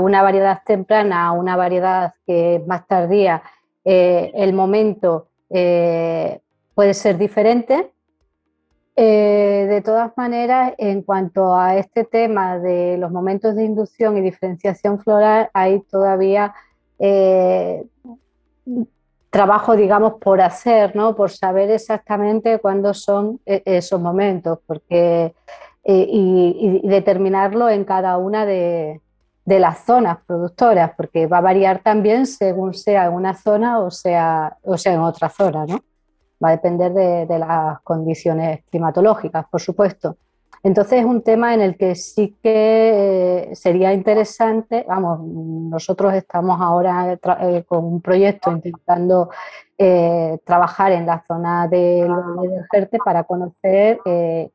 una 0.01 0.23
variedad 0.23 0.61
temprana 0.65 1.27
a 1.27 1.33
una 1.33 1.57
variedad 1.57 2.15
que 2.27 2.57
es 2.57 2.67
más 2.67 2.87
tardía, 2.87 3.43
eh, 3.85 4.33
el 4.35 4.53
momento 4.53 5.29
eh, 5.51 6.41
puede 6.75 6.95
ser 6.95 7.19
diferente. 7.19 7.93
de 8.97 9.83
todas 9.85 10.17
maneras, 10.17 10.73
en 10.79 11.03
cuanto 11.03 11.55
a 11.55 11.77
este 11.77 12.05
tema 12.05 12.59
de 12.59 12.97
los 12.97 13.11
momentos 13.11 13.55
de 13.55 13.65
inducción 13.65 14.17
y 14.17 14.23
diferenciación 14.23 14.99
floral, 14.99 15.51
hay 15.53 15.81
todavía 15.81 16.55
trabajo, 19.31 19.77
digamos, 19.77 20.15
por 20.15 20.41
hacer, 20.41 20.95
¿no? 20.97 21.15
Por 21.15 21.31
saber 21.31 21.71
exactamente 21.71 22.59
cuándo 22.59 22.95
son 22.95 23.41
eh, 23.47 23.63
esos 23.65 24.01
momentos, 24.01 24.59
porque 24.67 25.35
eh, 25.85 26.07
y, 26.11 26.81
determinarlo 26.85 27.69
en 27.69 27.85
cada 27.85 28.19
una 28.19 28.47
de, 28.47 29.01
las 29.45 29.85
zonas 29.85 30.19
productoras, 30.27 30.93
porque 30.97 31.27
va 31.27 31.39
a 31.39 31.43
variar 31.43 31.81
también 31.81 32.27
según 32.27 32.75
sea 32.75 33.07
en 33.07 33.13
una 33.13 33.35
zona 33.35 33.79
o 33.79 33.93
sea, 33.93 34.57
o 34.63 34.77
sea 34.77 34.95
en 34.95 35.01
otra 35.01 35.29
zona, 35.29 35.67
¿no? 35.67 35.81
Va 36.45 36.49
a 36.49 36.53
depender 36.53 36.93
de 36.93 37.39
las 37.39 37.81
condiciones 37.83 38.65
climatológicas, 38.71 39.47
por 39.49 39.61
supuesto. 39.61 40.17
Entonces 40.67 40.99
es 40.99 41.05
un 41.05 41.23
tema 41.23 41.55
en 41.55 41.61
el 41.61 41.77
que 41.77 41.95
sí 41.95 42.37
que 42.43 43.51
eh, 43.53 43.55
sería 43.55 43.93
interesante, 43.93 44.85
vamos, 44.89 45.21
nosotros 45.23 46.13
estamos 46.13 46.61
ahora 46.61 47.13
eh, 47.13 47.63
con 47.69 47.85
un 47.85 48.01
proyecto 48.01 48.51
intentando 48.51 49.31
eh, 49.79 50.41
trabajar 50.45 50.91
en 50.91 51.07
la 51.07 51.23
zona 51.25 51.69
del 51.69 52.11
Jerte 52.73 52.99
para 52.99 53.23
conocer 53.23 54.01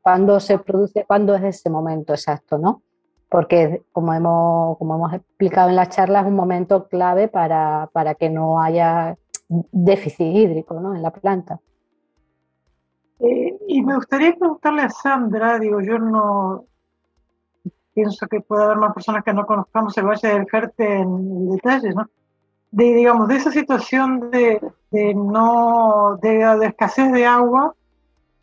cuándo 0.02 0.38
se 0.38 0.58
produce, 0.58 1.06
cuándo 1.06 1.34
es 1.34 1.44
ese 1.44 1.70
momento 1.70 2.12
exacto, 2.12 2.58
¿no? 2.58 2.82
Porque 3.30 3.80
como 3.90 4.12
hemos, 4.12 4.76
como 4.76 4.96
hemos 4.96 5.14
explicado 5.14 5.70
en 5.70 5.76
la 5.76 5.88
charla, 5.88 6.20
es 6.20 6.26
un 6.26 6.34
momento 6.34 6.88
clave 6.88 7.28
para, 7.28 7.88
para 7.90 8.16
que 8.16 8.28
no 8.28 8.60
haya 8.60 9.16
déficit 9.48 10.26
hídrico 10.26 10.78
¿no? 10.78 10.94
en 10.94 11.00
la 11.00 11.10
planta. 11.10 11.58
Eh, 13.22 13.56
y 13.68 13.82
me 13.82 13.94
gustaría 13.94 14.34
preguntarle 14.34 14.82
a 14.82 14.90
Sandra, 14.90 15.56
digo, 15.60 15.80
yo 15.80 15.96
no 15.96 16.64
pienso 17.94 18.26
que 18.26 18.40
pueda 18.40 18.64
haber 18.64 18.78
más 18.78 18.92
personas 18.92 19.22
que 19.22 19.32
no 19.32 19.46
conozcamos 19.46 19.96
el 19.96 20.06
Valle 20.06 20.28
del 20.28 20.50
Jerte 20.50 20.96
en 20.96 21.50
detalle, 21.52 21.94
¿no? 21.94 22.08
De, 22.72 22.84
digamos, 22.94 23.28
de 23.28 23.36
esa 23.36 23.52
situación 23.52 24.30
de, 24.32 24.60
no, 25.14 26.18
de, 26.20 26.66
escasez 26.66 27.12
de 27.12 27.24
agua, 27.24 27.74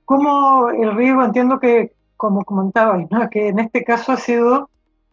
como 0.05 0.69
el 0.69 0.95
riego, 0.95 1.23
entiendo 1.23 1.59
que, 1.59 1.91
como 2.15 2.45
comentabais, 2.45 3.09
que 3.32 3.49
en 3.49 3.59
este 3.59 3.84
caso 3.84 4.13
ha 4.13 4.17
sido, 4.17 4.69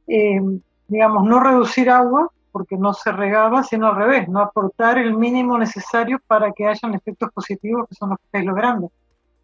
eh, 0.06 0.40
digamos, 0.86 1.24
no 1.24 1.40
reducir 1.40 1.90
agua, 1.90 2.30
porque 2.52 2.76
no 2.76 2.92
se 2.92 3.10
regaba, 3.10 3.64
sino 3.64 3.88
al 3.88 3.96
revés, 3.96 4.28
no 4.28 4.40
aportar 4.40 4.98
el 4.98 5.16
mínimo 5.16 5.58
necesario 5.58 6.20
para 6.24 6.52
que 6.52 6.66
hayan 6.66 6.94
efectos 6.94 7.32
positivos 7.32 7.88
que 7.88 7.96
son 7.96 8.10
los 8.10 8.18
que 8.18 8.24
estáis 8.26 8.44
logrando. 8.44 8.92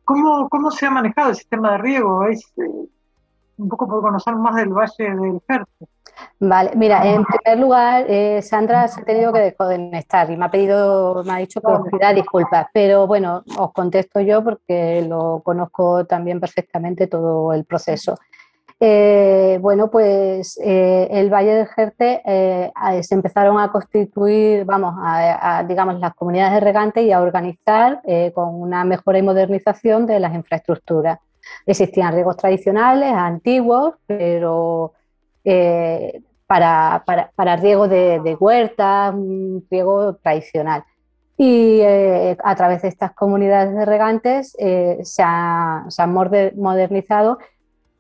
¿Cómo, 0.05 0.49
¿Cómo 0.49 0.71
se 0.71 0.87
ha 0.87 0.91
manejado 0.91 1.31
el 1.31 1.37
sistema 1.37 1.73
de 1.73 1.79
riego? 1.79 2.27
Es 2.27 2.53
eh, 2.57 2.89
un 3.57 3.69
poco 3.69 3.87
por 3.87 4.03
conocer 4.03 4.35
más 4.37 4.57
del 4.57 4.71
Valle 4.71 4.93
del 4.99 5.41
Jerte. 5.49 5.87
Vale, 6.39 6.73
mira, 6.75 7.07
en 7.07 7.25
primer 7.25 7.59
lugar, 7.59 8.05
eh, 8.09 8.43
Sandra 8.43 8.89
se 8.89 9.01
ha 9.01 9.05
tenido 9.05 9.33
que 9.33 9.39
desconectar 9.41 10.31
y 10.31 10.37
me 10.37 10.45
ha 10.45 10.51
pedido, 10.51 11.23
me 11.25 11.33
ha 11.33 11.37
dicho 11.37 11.61
que 11.61 11.73
os 11.73 11.89
pida 11.89 12.13
disculpas, 12.13 12.67
pero 12.73 13.07
bueno, 13.07 13.43
os 13.57 13.73
contesto 13.73 14.21
yo 14.21 14.43
porque 14.43 15.03
lo 15.09 15.41
conozco 15.45 16.05
también 16.05 16.41
perfectamente 16.41 17.07
todo 17.07 17.53
el 17.53 17.65
proceso. 17.65 18.17
Eh, 18.85 19.59
bueno, 19.61 19.93
pues 19.93 20.59
eh, 20.61 21.07
el 21.09 21.33
Valle 21.33 21.55
del 21.55 21.68
Jerte 21.68 22.20
eh, 22.24 22.72
se 23.05 23.14
empezaron 23.14 23.61
a 23.61 23.70
constituir, 23.70 24.64
vamos, 24.64 24.97
digamos, 25.68 26.01
las 26.01 26.12
comunidades 26.14 26.55
de 26.55 26.61
regantes 26.61 27.05
y 27.05 27.12
a 27.12 27.20
organizar 27.20 28.03
con 28.35 28.61
una 28.61 28.85
mejora 28.85 29.18
y 29.18 29.22
modernización 29.22 30.05
de 30.05 30.18
las 30.18 30.35
infraestructuras. 30.35 31.20
Existían 31.64 32.12
riegos 32.12 32.37
tradicionales, 32.37 33.12
antiguos, 33.12 33.95
pero 34.05 34.95
para, 36.49 37.05
para, 37.37 37.57
riego 37.57 37.87
de, 37.87 38.37
huertas, 38.41 39.14
riego 39.70 40.16
tradicional. 40.16 40.83
Y 41.37 41.83
a 41.83 42.57
través 42.57 42.83
de 42.83 42.89
estas 42.89 43.12
comunidades 43.12 43.76
de 43.76 43.85
regantes 43.85 44.57
se, 44.59 45.22
ha, 45.24 45.85
se, 45.89 46.03
han 46.03 46.12
modernizado 46.12 47.39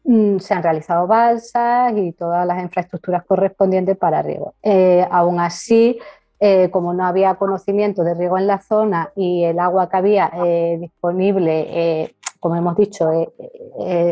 se 0.04 0.54
han 0.54 0.62
realizado 0.62 1.06
balsas 1.06 1.92
y 1.96 2.12
todas 2.12 2.46
las 2.46 2.62
infraestructuras 2.62 3.24
correspondientes 3.24 3.96
para 3.96 4.22
riego. 4.22 4.54
Eh, 4.62 5.06
aún 5.10 5.38
así, 5.38 5.98
eh, 6.40 6.70
como 6.70 6.92
no 6.92 7.04
había 7.04 7.34
conocimiento 7.36 8.02
de 8.02 8.14
riego 8.14 8.36
en 8.36 8.48
la 8.48 8.58
zona 8.58 9.12
y 9.14 9.44
el 9.44 9.58
agua 9.60 9.88
que 9.88 9.96
había 9.96 10.32
eh, 10.44 10.78
disponible, 10.80 12.16
como 12.40 12.56
hemos 12.56 12.76
dicho, 12.76 13.08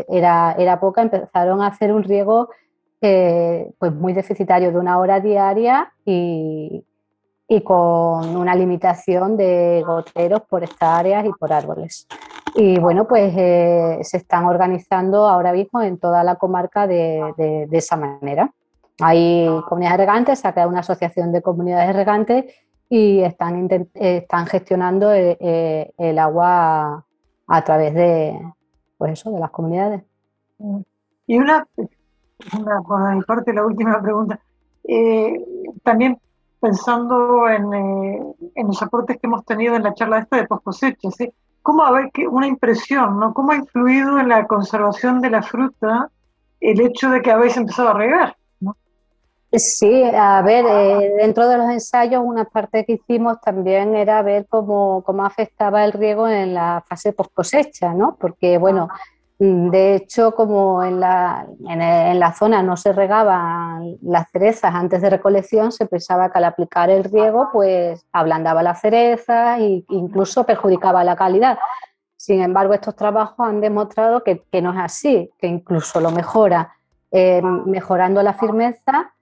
era, 0.07 0.55
era 0.57 0.79
poca, 0.79 1.01
empezaron 1.01 1.61
a 1.61 1.67
hacer 1.67 1.91
un 1.91 2.03
riego 2.03 2.49
pues 3.01 3.93
muy 3.93 4.13
deficitario 4.13 4.71
de 4.71 4.77
una 4.77 4.99
hora 4.99 5.19
diaria 5.19 5.91
y, 6.05 6.85
y 7.47 7.61
con 7.61 8.37
una 8.37 8.55
limitación 8.55 9.35
de 9.35 9.83
goteros 9.85 10.41
por 10.43 10.63
hectáreas 10.63 11.25
y 11.25 11.31
por 11.31 11.51
árboles. 11.51 12.07
Y 12.55 12.79
bueno, 12.79 13.07
pues 13.07 13.33
eh, 13.37 13.99
se 14.03 14.17
están 14.17 14.45
organizando 14.45 15.27
ahora 15.27 15.53
mismo 15.53 15.81
en 15.81 15.97
toda 15.97 16.23
la 16.23 16.35
comarca 16.35 16.85
de, 16.85 17.33
de, 17.37 17.77
esa 17.77 17.95
manera. 17.95 18.53
Hay 18.99 19.47
comunidades 19.67 19.99
regantes, 19.99 20.39
se 20.39 20.47
ha 20.47 20.51
creado 20.51 20.69
una 20.69 20.81
asociación 20.81 21.31
de 21.31 21.41
comunidades 21.41 21.95
regantes 21.95 22.53
y 22.89 23.21
están, 23.21 23.69
están 23.93 24.45
gestionando 24.47 25.11
el, 25.11 25.25
eh, 25.25 25.37
eh, 25.39 25.93
el, 25.97 26.19
agua 26.19 27.05
a 27.47 27.63
través 27.63 27.93
de, 27.93 28.37
pues 28.97 29.13
eso, 29.13 29.31
de 29.31 29.39
las 29.39 29.51
comunidades. 29.51 30.03
Y 31.25 31.37
una, 31.37 31.65
una 32.59 32.81
por 32.81 33.15
mi 33.15 33.21
parte, 33.21 33.53
la 33.53 33.65
última 33.65 34.01
pregunta. 34.01 34.39
también 35.83 36.19
pensando 36.59 37.47
en, 37.49 37.73
en, 38.53 38.67
los 38.67 38.81
aportes 38.83 39.17
que 39.17 39.25
hemos 39.25 39.43
tenido 39.45 39.75
en 39.75 39.83
la 39.83 39.93
charla 39.93 40.19
esta 40.19 40.37
de 40.37 40.47
post 40.47 40.63
cosecha, 40.63 41.09
¿sí? 41.11 41.33
¿Cómo, 41.61 41.83
a 41.83 41.91
ver, 41.91 42.09
una 42.29 42.47
impresión, 42.47 43.19
¿no? 43.19 43.33
¿Cómo 43.33 43.51
ha 43.51 43.55
influido 43.55 44.19
en 44.19 44.29
la 44.29 44.47
conservación 44.47 45.21
de 45.21 45.29
la 45.29 45.43
fruta 45.43 46.09
el 46.59 46.81
hecho 46.81 47.09
de 47.09 47.21
que 47.21 47.31
habéis 47.31 47.57
empezado 47.57 47.89
a 47.89 47.93
regar? 47.93 48.35
Sí, 49.53 50.03
a 50.03 50.41
ver, 50.41 50.65
eh, 50.65 51.13
dentro 51.17 51.47
de 51.49 51.57
los 51.57 51.69
ensayos, 51.69 52.21
una 52.23 52.45
parte 52.45 52.85
que 52.85 52.93
hicimos 52.93 53.41
también 53.41 53.95
era 53.95 54.21
ver 54.21 54.45
cómo, 54.47 55.03
cómo 55.03 55.25
afectaba 55.25 55.83
el 55.83 55.91
riego 55.91 56.27
en 56.27 56.53
la 56.53 56.83
fase 56.87 57.11
post 57.11 57.33
cosecha, 57.33 57.93
¿no? 57.93 58.15
Porque, 58.17 58.57
bueno, 58.57 58.87
de 59.43 59.95
hecho, 59.95 60.35
como 60.35 60.83
en 60.83 60.99
la, 60.99 61.47
en, 61.67 62.19
la, 62.19 62.31
zona 62.31 62.61
no 62.61 62.77
se 62.77 62.93
regaban 62.93 63.97
las 64.03 64.29
cerezas 64.29 64.75
antes 64.75 65.01
de 65.01 65.09
recolección, 65.09 65.71
se 65.71 65.87
pensaba 65.87 66.31
que 66.31 66.37
al 66.37 66.43
aplicar 66.43 66.91
el 66.91 67.03
riego, 67.03 67.49
pues 67.51 68.05
ablandaba 68.11 68.61
las 68.61 68.81
cerezas 68.81 69.59
e 69.59 69.83
incluso 69.89 70.45
perjudicaba 70.45 71.03
la 71.03 71.15
calidad. 71.15 71.57
Sin 72.15 72.43
embargo, 72.43 72.75
estos 72.75 72.95
trabajos 72.95 73.39
han 73.39 73.61
demostrado 73.61 74.23
que, 74.23 74.43
no 74.61 74.73
es 74.73 74.79
así, 74.79 75.31
que 75.39 75.47
incluso 75.47 75.99
lo 75.99 76.11
mejora, 76.11 76.75
eh, 77.09 77.41
mejorando 77.41 78.21
la 78.21 78.35
firmeza 78.35 79.15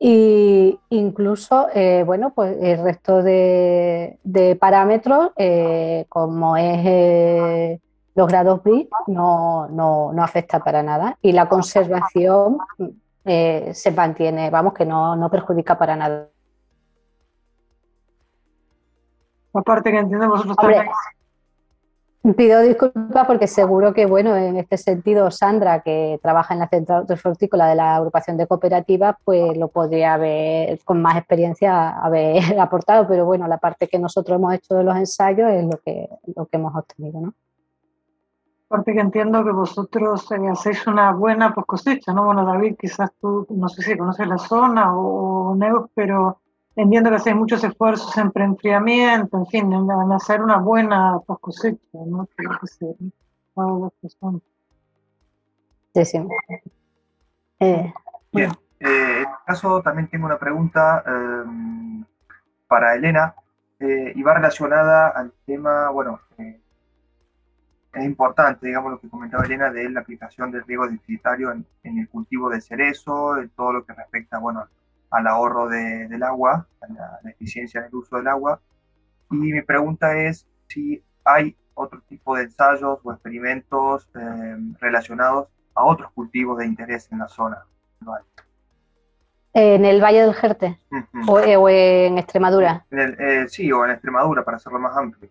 e 0.00 0.76
incluso, 0.88 1.68
eh, 1.72 2.02
bueno, 2.04 2.32
pues 2.34 2.56
el 2.60 2.82
resto 2.82 3.22
de, 3.22 4.18
parámetros, 4.58 5.30
eh, 5.36 6.06
como 6.08 6.56
es 6.56 7.80
los 8.14 8.26
grados 8.28 8.62
BRIC 8.62 8.88
no, 9.06 9.68
no, 9.68 10.12
no, 10.12 10.22
afecta 10.22 10.58
para 10.60 10.82
nada 10.82 11.16
y 11.22 11.32
la 11.32 11.48
conservación 11.48 12.58
eh, 13.24 13.70
se 13.72 13.90
mantiene, 13.92 14.50
vamos, 14.50 14.74
que 14.74 14.84
no, 14.84 15.16
no 15.16 15.30
perjudica 15.30 15.78
para 15.78 15.96
nada. 15.96 16.28
Aparte 19.52 19.90
que 19.90 19.98
entendemos 19.98 20.44
Pido 22.36 22.60
disculpas 22.60 23.26
porque 23.26 23.46
seguro 23.46 23.94
que, 23.94 24.04
bueno, 24.04 24.36
en 24.36 24.58
este 24.58 24.76
sentido, 24.76 25.30
Sandra, 25.30 25.80
que 25.80 26.20
trabaja 26.22 26.52
en 26.52 26.60
la 26.60 26.68
central 26.68 27.06
frutícola 27.16 27.66
de 27.66 27.76
la 27.76 27.96
agrupación 27.96 28.36
de 28.36 28.46
cooperativas, 28.46 29.16
pues 29.24 29.56
lo 29.56 29.68
podría 29.68 30.14
haber, 30.14 30.78
con 30.84 31.00
más 31.00 31.16
experiencia, 31.16 31.88
haber 31.98 32.42
aportado, 32.60 33.08
pero 33.08 33.24
bueno, 33.24 33.48
la 33.48 33.56
parte 33.56 33.88
que 33.88 33.98
nosotros 33.98 34.36
hemos 34.36 34.52
hecho 34.52 34.74
de 34.74 34.84
los 34.84 34.96
ensayos 34.96 35.50
es 35.50 35.64
lo 35.64 35.78
que, 35.78 36.10
lo 36.36 36.44
que 36.44 36.58
hemos 36.58 36.76
obtenido, 36.76 37.22
¿no? 37.22 37.34
Aparte 38.70 38.92
que 38.92 39.00
entiendo 39.00 39.42
que 39.42 39.50
vosotros 39.50 40.30
eh, 40.30 40.48
hacéis 40.48 40.86
una 40.86 41.10
buena 41.10 41.52
post 41.52 41.66
cosecha, 41.66 42.12
¿no? 42.12 42.26
Bueno, 42.26 42.46
David, 42.46 42.76
quizás 42.78 43.10
tú, 43.20 43.44
no 43.50 43.68
sé 43.68 43.82
si 43.82 43.96
conoces 43.96 44.28
la 44.28 44.38
zona 44.38 44.96
o, 44.96 45.56
Neus, 45.56 45.90
pero 45.92 46.38
entiendo 46.76 47.10
que 47.10 47.16
hacéis 47.16 47.34
muchos 47.34 47.64
esfuerzos 47.64 48.16
en 48.16 48.30
preenfriamiento, 48.30 49.38
en 49.38 49.46
fin, 49.46 49.72
en, 49.72 49.90
hacer 50.12 50.40
una 50.40 50.58
buena 50.58 51.18
post 51.26 51.40
cosecha, 51.40 51.98
¿no? 52.06 52.28
Sí, 55.92 56.04
sí. 56.04 56.18
Eh, 57.58 57.92
Bien, 58.30 58.52
eh, 58.78 59.16
en 59.16 59.22
este 59.22 59.44
caso 59.46 59.82
también 59.82 60.08
tengo 60.08 60.26
una 60.26 60.38
pregunta 60.38 61.02
em, 61.04 62.04
para 62.68 62.94
Elena 62.94 63.34
eh, 63.80 64.12
y 64.14 64.22
va 64.22 64.34
relacionada 64.34 65.08
al 65.08 65.32
tema, 65.44 65.90
bueno, 65.90 66.20
es 67.92 68.04
importante, 68.04 68.66
digamos, 68.66 68.92
lo 68.92 69.00
que 69.00 69.08
comentaba 69.08 69.44
Elena 69.44 69.70
de 69.70 69.90
la 69.90 70.00
aplicación 70.00 70.50
del 70.50 70.64
riego 70.64 70.86
deficitario 70.86 71.50
en, 71.50 71.66
el 71.98 72.08
cultivo 72.08 72.48
de 72.48 72.60
cerezo, 72.60 73.38
en 73.38 73.48
todo 73.50 73.72
lo 73.72 73.84
que 73.84 73.92
respecta, 73.92 74.38
bueno, 74.38 74.66
al 75.10 75.26
ahorro 75.26 75.68
del 75.68 76.22
agua, 76.22 76.66
a 76.80 76.92
la, 77.22 77.30
eficiencia 77.30 77.80
en 77.80 77.86
el 77.86 77.94
uso 77.94 78.16
del 78.16 78.28
agua. 78.28 78.60
Y 79.30 79.36
mi 79.36 79.62
pregunta 79.62 80.16
es 80.16 80.46
si 80.68 81.02
hay 81.24 81.56
otro 81.74 82.00
tipo 82.08 82.36
de 82.36 82.44
ensayos 82.44 83.00
o 83.02 83.12
experimentos 83.12 84.08
em, 84.14 84.74
relacionados 84.80 85.48
a 85.74 85.84
otros 85.84 86.12
cultivos 86.12 86.58
de 86.58 86.66
interés 86.66 87.10
en 87.10 87.18
la 87.18 87.28
zona. 87.28 87.64
¿En 89.52 89.84
el 89.84 90.00
Valle 90.00 90.22
del 90.22 90.34
Jerte? 90.34 90.78
Eh, 90.92 91.56
o, 91.56 91.68
en 91.68 92.18
Extremadura? 92.18 92.86
Eh, 92.90 93.46
sí, 93.48 93.70
o 93.72 93.84
en 93.84 93.92
Extremadura, 93.92 94.44
para 94.44 94.58
hacerlo 94.58 94.78
más 94.78 94.96
amplio. 94.96 95.28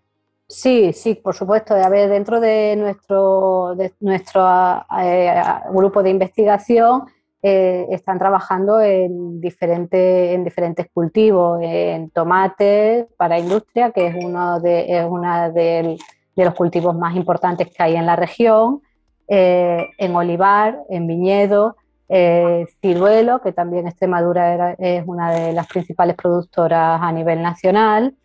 Sí, 0.49 0.93
sí, 0.93 1.13
por 1.13 1.35
supuesto. 1.35 1.75
A 1.75 1.89
ver, 1.89 2.09
dentro 2.09 2.39
de 2.39 2.75
nuestro, 2.75 3.75
nuestro 3.99 4.85
eh, 4.99 5.41
grupo 5.71 6.01
de 6.03 6.09
investigación 6.09 7.03
están 7.41 8.19
trabajando 8.19 8.81
en, 8.81 9.39
diferentes 9.39 10.33
en 10.33 10.43
diferentes 10.43 10.87
cultivos, 10.93 11.61
en 11.61 12.09
tomate 12.09 13.07
para 13.15 13.39
industria, 13.39 13.91
que 13.91 14.07
es 14.07 14.15
uno 14.21 14.59
de, 14.59 14.97
es 14.97 15.05
una 15.05 15.49
de, 15.49 15.97
los 16.35 16.53
cultivos 16.53 16.97
más 16.97 17.15
importantes 17.15 17.69
que 17.69 17.81
hay 17.81 17.95
en 17.95 18.05
la 18.05 18.17
región, 18.17 18.81
en 19.27 20.15
olivar, 20.15 20.79
en 20.89 21.07
viñedo, 21.07 21.77
eh, 22.11 22.65
ciruelo, 22.81 23.39
que 23.39 23.51
también 23.51 23.87
Extremadura 23.87 24.73
es 24.79 25.03
una 25.05 25.31
de 25.31 25.53
las 25.53 25.67
principales 25.67 26.15
productoras 26.15 26.99
a 27.01 27.11
nivel 27.11 27.43
nacional. 27.43 28.15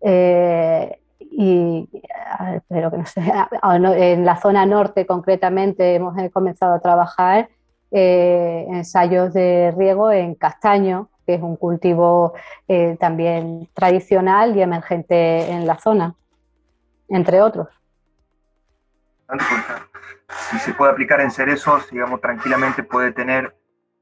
Eh, 0.00 0.98
y 1.30 1.88
que 1.92 2.98
no 2.98 3.06
sé, 3.06 3.22
en 3.62 4.24
la 4.24 4.36
zona 4.40 4.66
norte 4.66 5.06
concretamente 5.06 5.94
hemos 5.94 6.14
comenzado 6.32 6.74
a 6.74 6.80
trabajar 6.80 7.48
eh, 7.90 8.66
ensayos 8.68 9.32
de 9.32 9.72
riego 9.76 10.10
en 10.10 10.34
castaño, 10.34 11.08
que 11.26 11.34
es 11.34 11.42
un 11.42 11.56
cultivo 11.56 12.34
también 12.98 13.68
tradicional 13.74 14.56
y 14.56 14.62
emergente 14.62 15.50
en 15.50 15.66
la 15.66 15.78
zona, 15.78 16.14
entre 17.08 17.40
otros 17.40 17.68
si 20.50 20.58
se 20.58 20.74
puede 20.74 20.92
aplicar 20.92 21.20
en 21.20 21.30
cerezos, 21.30 21.90
digamos, 21.90 22.20
tranquilamente 22.20 22.82
puede 22.82 23.12
tener 23.12 23.56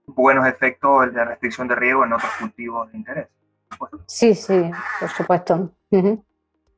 buenos 0.07 0.47
efectos 0.47 1.13
de 1.13 1.25
restricción 1.25 1.69
de 1.69 1.75
riego 1.75 2.05
en 2.05 2.13
otros 2.13 2.31
cultivos 2.39 2.91
de 2.91 2.99
interés. 2.99 3.29
Sí, 4.07 4.35
sí, 4.35 4.71
por 5.01 5.09
supuesto. 5.11 5.71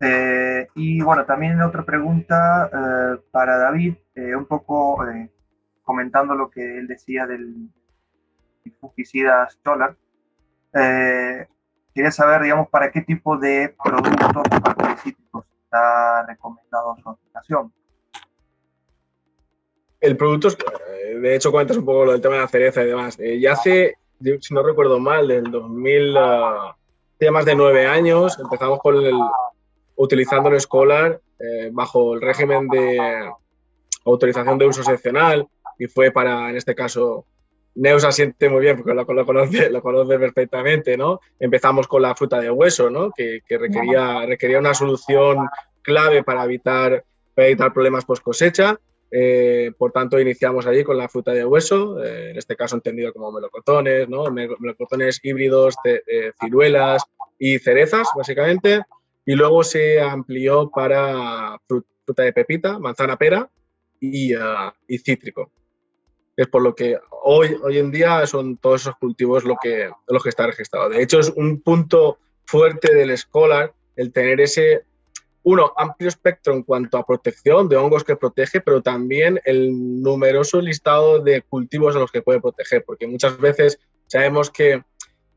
Eh, 0.01 0.69
y 0.75 1.01
bueno, 1.03 1.27
también 1.27 1.61
otra 1.61 1.85
pregunta 1.85 2.71
eh, 2.73 3.21
para 3.31 3.59
David, 3.59 3.95
eh, 4.15 4.35
un 4.35 4.47
poco 4.47 5.05
comentando 5.83 6.35
lo 6.35 6.51
que 6.51 6.79
él 6.79 6.87
decía 6.87 7.27
del 7.27 7.69
fungicida 8.81 9.49
Stolar. 9.51 9.97
quería 10.73 12.11
saber, 12.11 12.43
digamos, 12.43 12.69
para 12.69 12.91
qué 12.91 13.03
tipo 13.03 13.37
de 13.37 13.75
productos 13.83 15.03
cítricos 15.03 15.45
está 15.65 16.25
recomendado 16.27 16.97
su 17.03 17.09
aplicación 17.11 17.73
el 20.01 20.17
producto, 20.17 20.49
eh, 20.49 21.19
de 21.19 21.37
hecho 21.37 21.53
cuentas 21.53 21.77
un 21.77 21.85
poco 21.85 22.07
lo 22.07 22.13
del 22.13 22.21
tema 22.21 22.37
de 22.37 22.41
la 22.41 22.49
cereza 22.49 22.83
y 22.83 22.87
demás. 22.87 23.19
Eh, 23.21 23.39
ya 23.39 23.53
hace, 23.53 23.97
si 24.41 24.55
no 24.55 24.63
recuerdo 24.63 24.99
mal, 24.99 25.29
del 25.29 25.51
2000, 25.51 26.17
uh, 26.17 26.75
ya 27.21 27.31
más 27.31 27.45
de 27.45 27.55
nueve 27.55 27.87
años, 27.87 28.39
empezamos 28.39 28.79
con 28.79 28.97
el, 28.97 29.15
utilizando 30.03 30.49
el 30.49 30.61
Scholar 30.61 31.21
eh, 31.39 31.71
bajo 31.73 32.15
el 32.15 32.21
régimen 32.21 32.69
de 32.69 32.99
autorización 34.05 34.59
de 34.59 34.67
uso 34.67 34.81
excepcional 34.81 35.47
y 35.79 35.87
fue 35.87 36.11
para, 36.11 36.51
en 36.51 36.57
este 36.57 36.75
caso, 36.75 37.27
Neus 37.75 38.05
asiente 38.05 38.49
muy 38.49 38.63
bien 38.63 38.77
porque 38.77 38.95
lo, 38.95 39.27
conoce, 39.27 39.71
lo 39.71 39.83
conoce 39.83 40.19
perfectamente, 40.19 40.97
¿no? 40.97 41.21
Empezamos 41.39 41.87
con 41.87 42.03
la 42.03 42.15
fruta 42.15 42.41
de 42.41 42.51
hueso, 42.51 42.91
¿no? 42.91 43.11
Que, 43.11 43.41
que 43.47 43.59
requería, 43.59 44.27
requería 44.27 44.59
una 44.59 44.75
solución 44.75 45.47
clave 45.83 46.23
para 46.23 46.45
evitar, 46.45 47.05
para 47.35 47.49
evitar 47.49 47.73
problemas 47.73 48.05
post 48.05 48.23
cosecha 48.23 48.79
eh, 49.11 49.73
por 49.77 49.91
tanto, 49.91 50.21
iniciamos 50.21 50.67
allí 50.67 50.85
con 50.85 50.97
la 50.97 51.09
fruta 51.09 51.33
de 51.33 51.45
hueso, 51.45 52.03
eh, 52.03 52.31
en 52.31 52.39
este 52.39 52.55
caso 52.55 52.77
entendido 52.77 53.13
como 53.13 53.33
melocotones, 53.33 54.09
¿no? 54.09 54.31
melocotones 54.31 55.19
híbridos, 55.23 55.75
eh, 55.85 56.33
ciruelas 56.41 57.03
y 57.39 57.59
cerezas, 57.59 58.09
básicamente. 58.17 58.83
Y 59.27 59.35
luego 59.35 59.63
se 59.65 60.01
amplió 60.01 60.71
para 60.71 61.59
fruta 61.67 62.23
de 62.23 62.33
pepita, 62.33 62.79
manzana 62.79 63.17
pera 63.17 63.51
y, 64.01 64.35
uh, 64.35 64.73
y 64.89 64.99
cítrico. 64.99 65.51
Es 66.37 66.49
por 66.49 66.63
lo 66.63 66.75
que 66.75 66.99
hoy, 67.23 67.57
hoy 67.63 67.79
en 67.79 67.91
día 67.91 68.27
son 68.27 68.57
todos 68.57 68.83
esos 68.83 68.97
cultivos 68.97 69.45
lo 69.45 69.57
que, 69.63 69.91
lo 70.09 70.21
que 70.21 70.29
está 70.31 70.47
registrado. 70.47 70.89
De 70.89 71.03
hecho, 71.03 71.21
es 71.21 71.29
un 71.29 71.61
punto 71.61 72.19
fuerte 72.47 72.95
del 72.95 73.17
Scholar 73.17 73.75
el 73.97 74.13
tener 74.13 74.41
ese 74.41 74.85
uno, 75.43 75.73
amplio 75.77 76.09
espectro 76.09 76.53
en 76.53 76.63
cuanto 76.63 76.99
a 76.99 77.07
protección 77.07 77.69
de 77.69 77.77
hongos 77.77 78.05
que 78.05 78.17
protege, 78.17 78.61
pero 78.61 78.83
también 78.83 79.41
el 79.45 80.03
numeroso 80.03 80.61
listado 80.61 81.21
de 81.21 81.43
cultivos 81.43 81.97
a 81.97 81.99
los 81.99 82.11
que 82.11 82.23
puede 82.23 82.41
proteger, 82.41 82.85
porque 82.85 83.07
muchas 83.07 83.39
veces 83.39 83.79
sabemos 84.07 84.51
que 84.51 84.83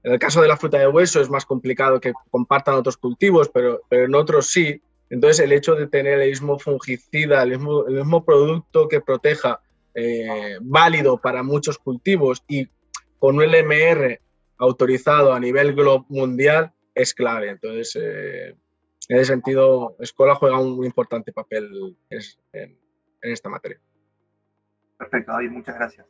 en 0.04 0.14
el 0.14 0.20
caso 0.20 0.42
de 0.42 0.48
la 0.48 0.58
fruta 0.58 0.80
de 0.80 0.88
hueso 0.88 1.22
es 1.22 1.30
más 1.30 1.46
complicado 1.46 2.00
que 2.00 2.14
compartan 2.30 2.76
otros 2.76 2.98
cultivos, 2.98 3.50
pero, 3.50 3.82
en 3.90 4.14
otros 4.16 4.48
sí. 4.48 4.82
Entonces, 5.10 5.40
el 5.40 5.52
hecho 5.52 5.76
de 5.76 5.88
tener 5.88 6.20
el 6.20 6.30
mismo 6.30 6.60
fungicida, 6.60 7.42
el 7.44 7.52
mismo, 7.52 7.88
el 7.88 7.96
mismo 7.96 8.26
producto 8.26 8.88
que 8.88 9.00
proteja 9.00 9.62
eh, 9.96 10.58
válido 10.62 11.18
para 11.18 11.44
muchos 11.44 11.78
cultivos 11.78 12.44
y 12.48 12.68
con 13.20 13.38
un 13.38 13.44
LMR 13.44 14.20
autorizado 14.58 15.34
a 15.34 15.40
nivel 15.40 15.76
mundial 16.10 16.74
es 16.94 17.14
clave. 17.14 17.50
Entonces, 17.50 17.98
eh, 18.02 18.56
en 19.10 19.18
ese 19.18 19.26
sentido, 19.26 19.96
Escola 20.00 20.36
juega 20.36 20.60
un 20.60 20.84
importante 20.84 21.32
papel 21.32 21.96
en, 22.10 22.78
esta 23.22 23.50
materia. 23.50 23.80
Perfecto, 24.98 25.32
David, 25.32 25.52
muchas 25.52 25.76
gracias. 25.76 26.08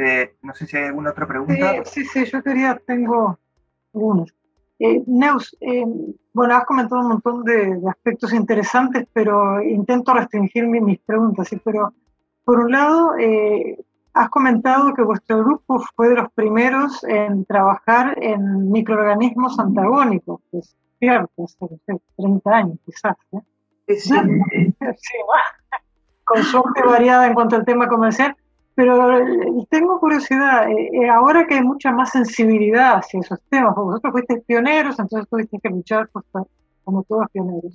Eh, 0.00 0.34
no 0.42 0.54
sé 0.54 0.66
si 0.66 0.76
hay 0.76 0.84
alguna 0.84 1.10
otra 1.10 1.26
pregunta. 1.26 1.84
sí, 1.84 2.04
sí, 2.04 2.24
yo 2.24 2.42
quería, 2.42 2.80
tengo 2.86 3.38
algunas. 3.94 4.34
Eh, 4.78 5.02
Neus, 5.06 5.54
eh, 5.60 5.84
bueno, 6.32 6.54
has 6.54 6.64
comentado 6.64 7.02
un 7.02 7.08
montón 7.08 7.44
de, 7.44 7.78
aspectos 7.88 8.32
interesantes, 8.32 9.06
pero 9.12 9.62
intento 9.62 10.14
restringir 10.14 10.66
mis 10.66 10.98
preguntas. 11.00 11.48
¿sí? 11.48 11.60
Pero, 11.62 11.92
por 12.44 12.60
un 12.60 12.72
lado, 12.72 13.12
has 14.14 14.28
comentado 14.30 14.94
que 14.94 15.02
vuestro 15.02 15.38
grupo 15.44 15.80
fue 15.94 16.08
de 16.08 16.14
los 16.16 16.32
primeros 16.32 17.04
en 17.04 17.44
trabajar 17.44 18.16
en 18.22 18.70
microorganismos 18.70 19.58
antagónicos, 19.58 20.40
cierto, 20.98 21.44
hace 21.44 22.00
30 22.16 22.50
años 22.50 22.78
quizás. 22.84 23.16
Sí, 23.90 24.14
con 26.22 26.44
suerte 26.44 26.80
variada 26.84 27.26
en 27.26 27.34
cuanto 27.34 27.56
al 27.56 27.64
tema 27.64 27.88
comercial, 27.88 28.36
pero 28.80 29.18
eh, 29.18 29.66
tengo 29.68 30.00
curiosidad, 30.00 30.70
eh, 30.70 30.88
eh, 30.90 31.08
ahora 31.10 31.46
que 31.46 31.56
hay 31.56 31.62
mucha 31.62 31.92
más 31.92 32.12
sensibilidad 32.12 32.96
hacia 32.96 33.20
esos 33.20 33.38
temas, 33.50 33.74
vosotros 33.74 34.10
fuisteis 34.10 34.42
pioneros, 34.46 34.98
entonces 34.98 35.28
tuviste 35.28 35.58
que 35.62 35.68
luchar 35.68 36.08
pues, 36.10 36.24
como 36.82 37.02
todos 37.02 37.26
pioneros. 37.30 37.74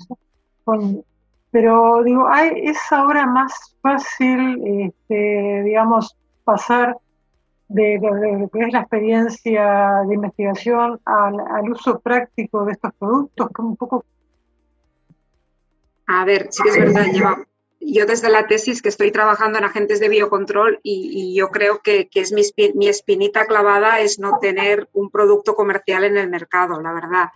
pero 1.51 2.01
digo, 2.01 2.27
¿es 2.55 2.79
ahora 2.91 3.27
más 3.27 3.77
fácil, 3.83 4.63
este, 4.65 5.61
digamos, 5.63 6.17
pasar 6.43 6.97
de, 7.67 7.99
lo 8.01 8.49
que 8.49 8.61
es 8.61 8.73
la 8.73 8.79
experiencia 8.79 10.01
de 10.07 10.15
investigación 10.15 10.99
al, 11.05 11.69
uso 11.69 11.99
práctico 11.99 12.65
de 12.65 12.71
estos 12.71 12.91
productos, 12.95 13.47
como 13.53 13.69
un 13.69 13.77
poco... 13.77 14.03
A 16.07 16.25
ver, 16.25 16.47
sí 16.49 16.63
que 16.63 16.69
es 16.69 16.77
verdad, 16.79 17.45
yo 17.93 18.05
desde 18.05 18.29
la 18.29 18.47
tesis 18.47 18.81
que 18.81 18.89
estoy 18.89 19.11
trabajando 19.11 19.57
en 19.57 19.65
agentes 19.65 19.99
de 19.99 20.09
biocontrol 20.09 20.79
y, 20.83 21.35
yo 21.35 21.49
creo 21.49 21.81
que, 21.81 22.09
es 22.13 22.31
mi, 22.31 22.41
mi, 22.73 22.87
espinita 22.87 23.45
clavada 23.45 23.99
es 23.99 24.19
no 24.19 24.39
tener 24.39 24.89
un 24.93 25.09
producto 25.09 25.55
comercial 25.55 26.03
en 26.03 26.17
el 26.17 26.29
mercado, 26.29 26.81
la 26.81 26.93
verdad. 26.93 27.29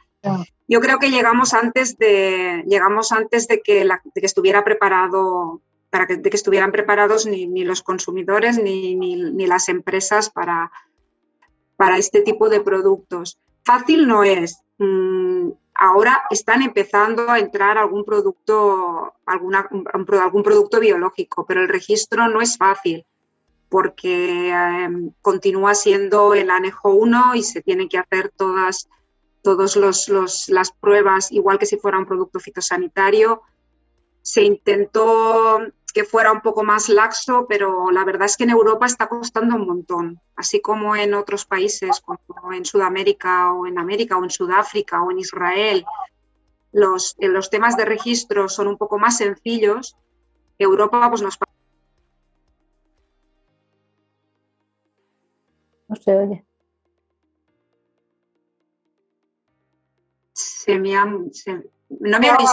Yo 0.68 0.82
creo 0.82 1.00
que 1.00 1.12
llegamos 1.12 1.54
antes 1.54 1.98
de, 1.98 2.64
llegamos 2.68 3.12
antes 3.12 3.48
de 3.48 3.62
que, 3.62 3.86
la, 3.86 4.02
de 4.04 4.22
que 4.22 4.28
estuviera 4.28 4.64
preparado 4.64 5.62
para 5.90 6.08
que, 6.08 6.22
que 6.22 6.36
estuvieran 6.36 6.72
preparados 6.72 7.26
ni, 7.26 7.48
ni 7.48 7.64
los 7.64 7.82
consumidores 7.82 8.62
ni, 8.62 8.96
ni, 8.96 9.48
las 9.48 9.70
empresas 9.70 10.30
para, 10.30 10.72
para 11.78 11.98
este 11.98 12.22
tipo 12.22 12.50
de 12.50 12.62
productos. 12.62 13.40
Fácil 13.64 14.08
no 14.08 14.24
es. 14.24 14.62
Mm, 14.78 15.52
ahora 15.80 16.24
están 16.30 16.62
empezando 16.62 17.30
a 17.30 17.40
entrar 17.40 17.78
algún 17.78 18.04
producto, 18.04 19.14
algún 19.26 20.44
producto 20.44 20.80
biológico, 20.80 21.46
pero 21.46 21.62
el 21.62 21.70
registro 21.70 22.28
no 22.28 22.42
es 22.42 22.58
fácil 22.58 23.06
porque 23.70 24.50
em, 24.50 25.12
continúa 25.22 25.74
siendo 25.76 26.34
el 26.34 26.50
anejo 26.50 26.90
1 26.90 27.36
y 27.36 27.44
se 27.44 27.62
tienen 27.62 27.88
que 27.88 27.98
hacer 27.98 28.30
todas 28.36 28.90
las 30.50 30.72
pruebas 30.72 31.32
igual 31.32 31.58
que 31.58 31.66
si 31.66 31.78
fuera 31.78 31.98
un 31.98 32.06
producto 32.06 32.40
fitosanitario. 32.40 33.42
Se 34.22 34.44
intentó 34.44 35.60
que 35.92 36.04
fuera 36.04 36.32
un 36.32 36.42
poco 36.42 36.64
más 36.64 36.90
laxo, 36.90 37.46
pero 37.48 37.92
la 37.92 38.04
verdad 38.04 38.26
es 38.26 38.38
que 38.38 38.44
en 38.44 38.52
Europa 38.52 38.86
está 38.86 39.08
costando 39.08 39.56
un 39.56 39.66
montón, 39.66 40.22
así 40.36 40.62
como 40.62 40.96
en 40.96 41.14
otros 41.14 41.46
países, 41.46 42.02
como 42.02 42.54
en 42.54 42.66
Sudamérica 42.66 43.54
o 43.54 43.68
en 43.68 43.80
América 43.80 44.18
o 44.18 44.24
en 44.24 44.30
Sudáfrica 44.30 45.02
o 45.02 45.12
en 45.12 45.20
Israel. 45.20 45.86
Los, 46.72 47.16
los 47.20 47.50
temas 47.50 47.76
de 47.78 47.86
registro 47.86 48.48
son 48.50 48.68
un 48.68 48.78
poco 48.78 49.00
más 49.00 49.18
sencillos. 49.18 49.96
Europa 50.58 51.10
pues, 51.10 51.22
nos 51.22 51.40
No 55.88 55.96
se 55.96 56.16
oye. 56.16 56.46
Se 60.34 60.78
me 60.78 60.96
han, 60.96 61.32
no 61.90 62.20
me 62.20 62.30
habéis 62.30 62.52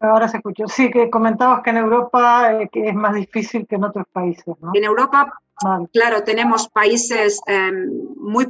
Ahora 0.00 0.28
se 0.28 0.36
escuchó. 0.36 0.68
Sí, 0.68 0.90
que 0.90 1.10
comentabas 1.10 1.62
que 1.62 1.70
en 1.70 1.78
Europa 1.78 2.52
eh, 2.52 2.68
que 2.70 2.88
es 2.88 2.94
más 2.94 3.14
difícil 3.14 3.66
que 3.66 3.74
en 3.74 3.84
otros 3.84 4.06
países, 4.12 4.54
¿no? 4.60 4.70
En 4.74 4.84
Europa, 4.84 5.32
claro, 5.92 6.22
tenemos 6.22 6.68
países 6.68 7.40
em, 7.46 7.90
muy 8.16 8.46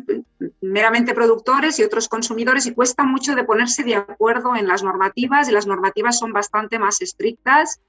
meramente 0.60 1.14
productores 1.14 1.78
y 1.78 1.84
otros 1.84 2.08
consumidores 2.08 2.66
y 2.66 2.74
cuesta 2.74 3.04
mucho 3.04 3.34
de 3.34 3.44
ponerse 3.44 3.82
de 3.82 3.96
acuerdo 3.96 4.56
en 4.56 4.68
las 4.68 4.82
normativas 4.82 5.48
y 5.48 5.52
las 5.52 5.66
normativas 5.66 6.18
son 6.18 6.34
bastante 6.34 6.78
más 6.78 7.00
estrictas 7.00 7.80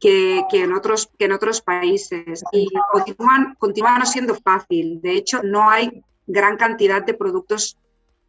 que, 0.00 0.44
en, 0.50 0.72
otros, 0.72 1.08
que 1.16 1.26
en 1.26 1.32
otros 1.32 1.60
países 1.60 2.42
y 2.50 2.68
continúan, 2.90 3.54
continúan 3.54 4.00
no 4.00 4.06
siendo 4.06 4.34
fácil. 4.34 5.00
De 5.00 5.12
hecho, 5.12 5.40
no 5.44 5.70
hay 5.70 6.02
gran 6.26 6.56
cantidad 6.56 7.04
de 7.04 7.14
productos 7.14 7.78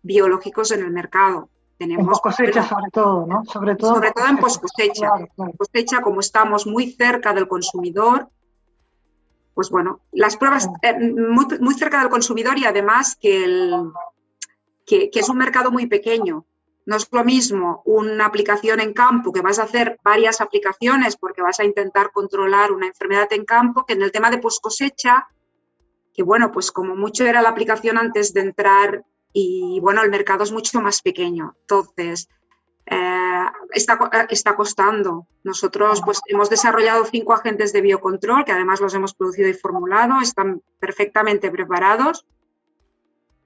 biológicos 0.03 0.71
en 0.71 0.81
el 0.81 0.91
mercado. 0.91 1.49
Tenemos, 1.83 2.17
en 2.17 2.21
cosecha 2.21 2.63
sobre 2.63 2.91
todo, 2.91 3.27
¿no? 3.27 3.43
Sobre 3.43 3.75
todo, 3.75 3.95
sobre 3.95 4.11
todo 4.13 4.27
en 4.27 4.37
post 4.37 4.61
cosecha. 4.61 5.09
cosecha, 5.57 6.01
como 6.01 6.21
estamos 6.21 6.65
muy 6.65 6.91
cerca 6.91 7.33
del 7.33 7.49
consumidor, 7.49 8.29
pues 9.53 9.69
bueno, 9.69 9.99
las 10.13 10.37
pruebas 10.37 10.69
eh, 10.81 10.97
muy, 10.97 11.45
muy, 11.59 11.73
cerca 11.73 11.99
del 11.99 12.09
consumidor 12.09 12.57
y 12.57 12.65
además 12.65 13.17
que, 13.19 13.43
el, 13.43 13.91
que, 14.85 15.09
que, 15.09 15.19
es 15.19 15.27
un 15.27 15.37
mercado 15.37 15.71
muy 15.71 15.87
pequeño. 15.87 16.45
No 16.85 16.95
es 16.95 17.05
lo 17.11 17.25
mismo 17.25 17.81
una 17.83 18.27
aplicación 18.27 18.79
en 18.79 18.93
campo, 18.93 19.33
que 19.33 19.41
vas 19.41 19.59
a 19.59 19.63
hacer 19.63 19.99
varias 20.05 20.39
aplicaciones 20.39 21.17
porque 21.17 21.41
vas 21.41 21.59
a 21.59 21.65
intentar 21.65 22.11
controlar 22.13 22.71
una 22.71 22.87
enfermedad 22.87 23.27
en 23.31 23.43
campo, 23.43 23.85
que 23.85 23.93
en 23.93 24.03
el 24.03 24.11
tema 24.13 24.31
de 24.31 24.37
post 24.37 24.63
cosecha, 24.63 25.27
que 26.13 26.23
bueno, 26.23 26.49
pues 26.49 26.71
como 26.71 26.95
mucho 26.95 27.25
era 27.25 27.41
la 27.41 27.49
aplicación 27.49 27.97
antes 27.97 28.33
de 28.33 28.41
entrar 28.41 29.03
y 29.33 29.79
bueno, 29.81 30.03
el 30.03 30.11
mercado 30.11 30.43
es 30.43 30.51
mucho 30.51 30.79
más 30.79 31.01
pequeño. 31.01 31.55
Entonces, 31.61 32.29
eh, 32.85 33.45
está, 33.71 33.97
está 34.29 34.55
costando. 34.55 35.27
Nosotros 35.43 36.01
pues 36.05 36.21
hemos 36.27 36.49
desarrollado 36.49 37.05
cinco 37.05 37.33
agentes 37.33 37.73
de 37.73 37.81
biocontrol 37.81 38.45
que 38.45 38.51
además 38.51 38.79
los 38.79 38.93
hemos 38.93 39.13
producido 39.13 39.49
y 39.49 39.53
formulado, 39.53 40.21
están 40.21 40.61
perfectamente 40.79 41.49
preparados. 41.49 42.25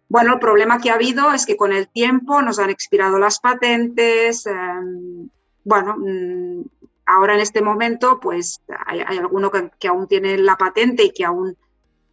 Bueno, 0.10 0.34
el 0.34 0.40
problema 0.40 0.80
que 0.80 0.90
ha 0.90 0.96
habido 0.96 1.34
es 1.34 1.46
que 1.46 1.58
con 1.58 1.74
el 1.74 1.88
tiempo 1.90 2.42
nos 2.42 2.60
han 2.60 2.70
expirado 2.70 3.18
las 3.20 3.40
patentes. 3.40 4.46
Em, 4.46 5.30
bueno, 5.64 5.96
mm, 5.98 6.64
ahora 7.06 7.36
en 7.36 7.42
este 7.42 7.62
momento 7.62 8.20
pues 8.20 8.62
hay, 8.86 9.02
alguno 9.02 9.52
que, 9.52 9.72
que 9.80 9.88
aún 9.88 10.08
tiene 10.08 10.38
la 10.38 10.58
patente 10.58 11.04
y 11.04 11.12
que 11.12 11.26
aún 11.26 11.58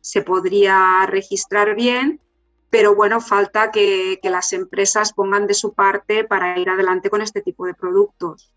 se 0.01 0.23
podría 0.23 1.07
registrar 1.07 1.75
bien, 1.75 2.21
pero 2.75 2.97
bueno, 2.97 3.21
falta 3.21 3.71
que, 3.71 4.19
las 4.25 4.53
empresas 4.53 5.13
pongan 5.13 5.47
de 5.47 5.55
su 5.55 5.75
parte 5.75 6.25
para 6.25 6.59
ir 6.59 6.69
adelante 6.69 7.09
con 7.09 7.23
este 7.23 7.41
tipo 7.41 7.67
de 7.67 7.75
productos. 7.75 8.53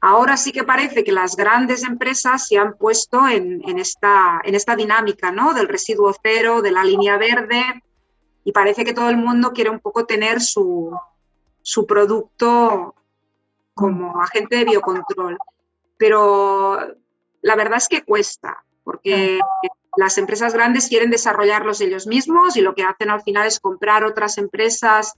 Ahora 0.00 0.36
sí 0.36 0.52
que 0.52 0.62
parece 0.62 1.02
que 1.02 1.10
las 1.10 1.34
grandes 1.34 1.82
empresas 1.82 2.46
se 2.46 2.58
han 2.58 2.76
puesto 2.78 3.26
en, 3.26 3.60
esta, 3.80 4.40
dinámica 4.76 5.32
del 5.52 5.66
residuo 5.66 6.14
cero, 6.22 6.62
de 6.62 6.70
la 6.70 6.84
línea 6.84 7.18
verde, 7.18 7.60
y 8.44 8.52
parece 8.52 8.84
que 8.84 8.94
todo 8.94 9.10
el 9.10 9.16
mundo 9.16 9.52
quiere 9.52 9.70
un 9.70 9.80
poco 9.80 10.06
tener 10.06 10.40
su 10.40 10.96
producto 11.88 12.94
como 13.74 14.22
agente 14.22 14.58
de 14.58 14.64
biocontrol. 14.64 15.36
Pero 15.96 16.78
la 17.42 17.56
verdad 17.56 17.78
es 17.78 17.88
que 17.88 18.04
cuesta, 18.04 18.64
porque 18.84 19.40
las 19.96 20.18
empresas 20.18 20.52
grandes 20.52 20.88
quieren 20.88 21.10
desarrollarlos 21.10 21.80
ellos 21.80 22.06
mismos 22.06 22.56
y 22.56 22.60
lo 22.60 22.74
que 22.74 22.84
hacen 22.84 23.10
al 23.10 23.22
final 23.22 23.46
es 23.46 23.60
comprar 23.60 24.04
otras 24.04 24.38
empresas 24.38 25.14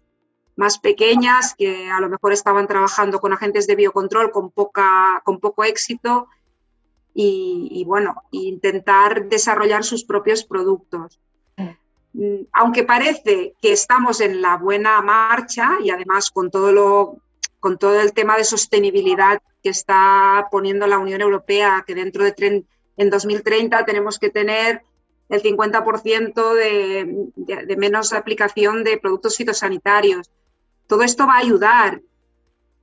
más 0.56 0.78
pequeñas 0.78 1.54
que 1.56 1.90
a 1.90 2.00
lo 2.00 2.08
mejor 2.08 2.32
estaban 2.32 2.66
trabajando 2.66 3.20
con 3.20 3.32
agentes 3.32 3.66
de 3.66 3.76
biocontrol 3.76 4.30
con, 4.30 4.50
poca, 4.50 5.22
con 5.24 5.40
poco 5.40 5.64
éxito 5.64 6.28
y, 7.14 7.84
bueno, 7.86 8.22
intentar 8.30 9.28
desarrollar 9.28 9.84
sus 9.84 10.04
propios 10.04 10.44
productos. 10.44 11.20
Mm, 12.14 12.44
aunque 12.52 12.84
parece 12.84 13.54
que 13.60 13.72
estamos 13.72 14.20
en 14.20 14.40
la 14.40 14.56
buena 14.56 15.00
marcha 15.02 15.78
y 15.82 15.90
además 15.90 16.30
con 16.30 16.50
todo, 16.50 16.72
lo, 16.72 17.16
con 17.60 17.78
todo 17.78 18.00
el 18.00 18.12
tema 18.12 18.36
de 18.36 18.44
sostenibilidad 18.44 19.42
que 19.62 19.70
está 19.70 20.48
poniendo 20.50 20.86
la 20.86 20.98
Unión 20.98 21.20
Europea, 21.20 21.84
que 21.86 21.94
dentro 21.94 22.24
de 22.24 22.32
en 22.96 23.10
2030 23.10 23.84
tenemos 23.84 24.18
que 24.18 24.30
tener 24.30 24.82
el 25.28 25.42
50% 25.42 26.54
de, 26.54 27.76
menos 27.76 28.12
aplicación 28.12 28.84
de 28.84 28.98
productos 28.98 29.36
fitosanitarios. 29.36 30.30
Todo 30.86 31.02
esto 31.02 31.26
va 31.26 31.34
a 31.34 31.38
ayudar, 31.38 32.02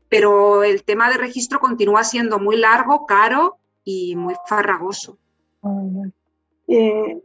pero 0.10 0.64
el 0.64 0.84
tema 0.84 1.10
de 1.10 1.18
registro 1.18 1.60
continúa 1.60 2.04
siendo 2.04 2.40
muy 2.40 2.58
largo, 2.58 3.06
caro 3.06 3.58
y 3.84 4.16
muy 4.16 4.36
farragoso. 4.48 5.18
Eh, 6.68 7.22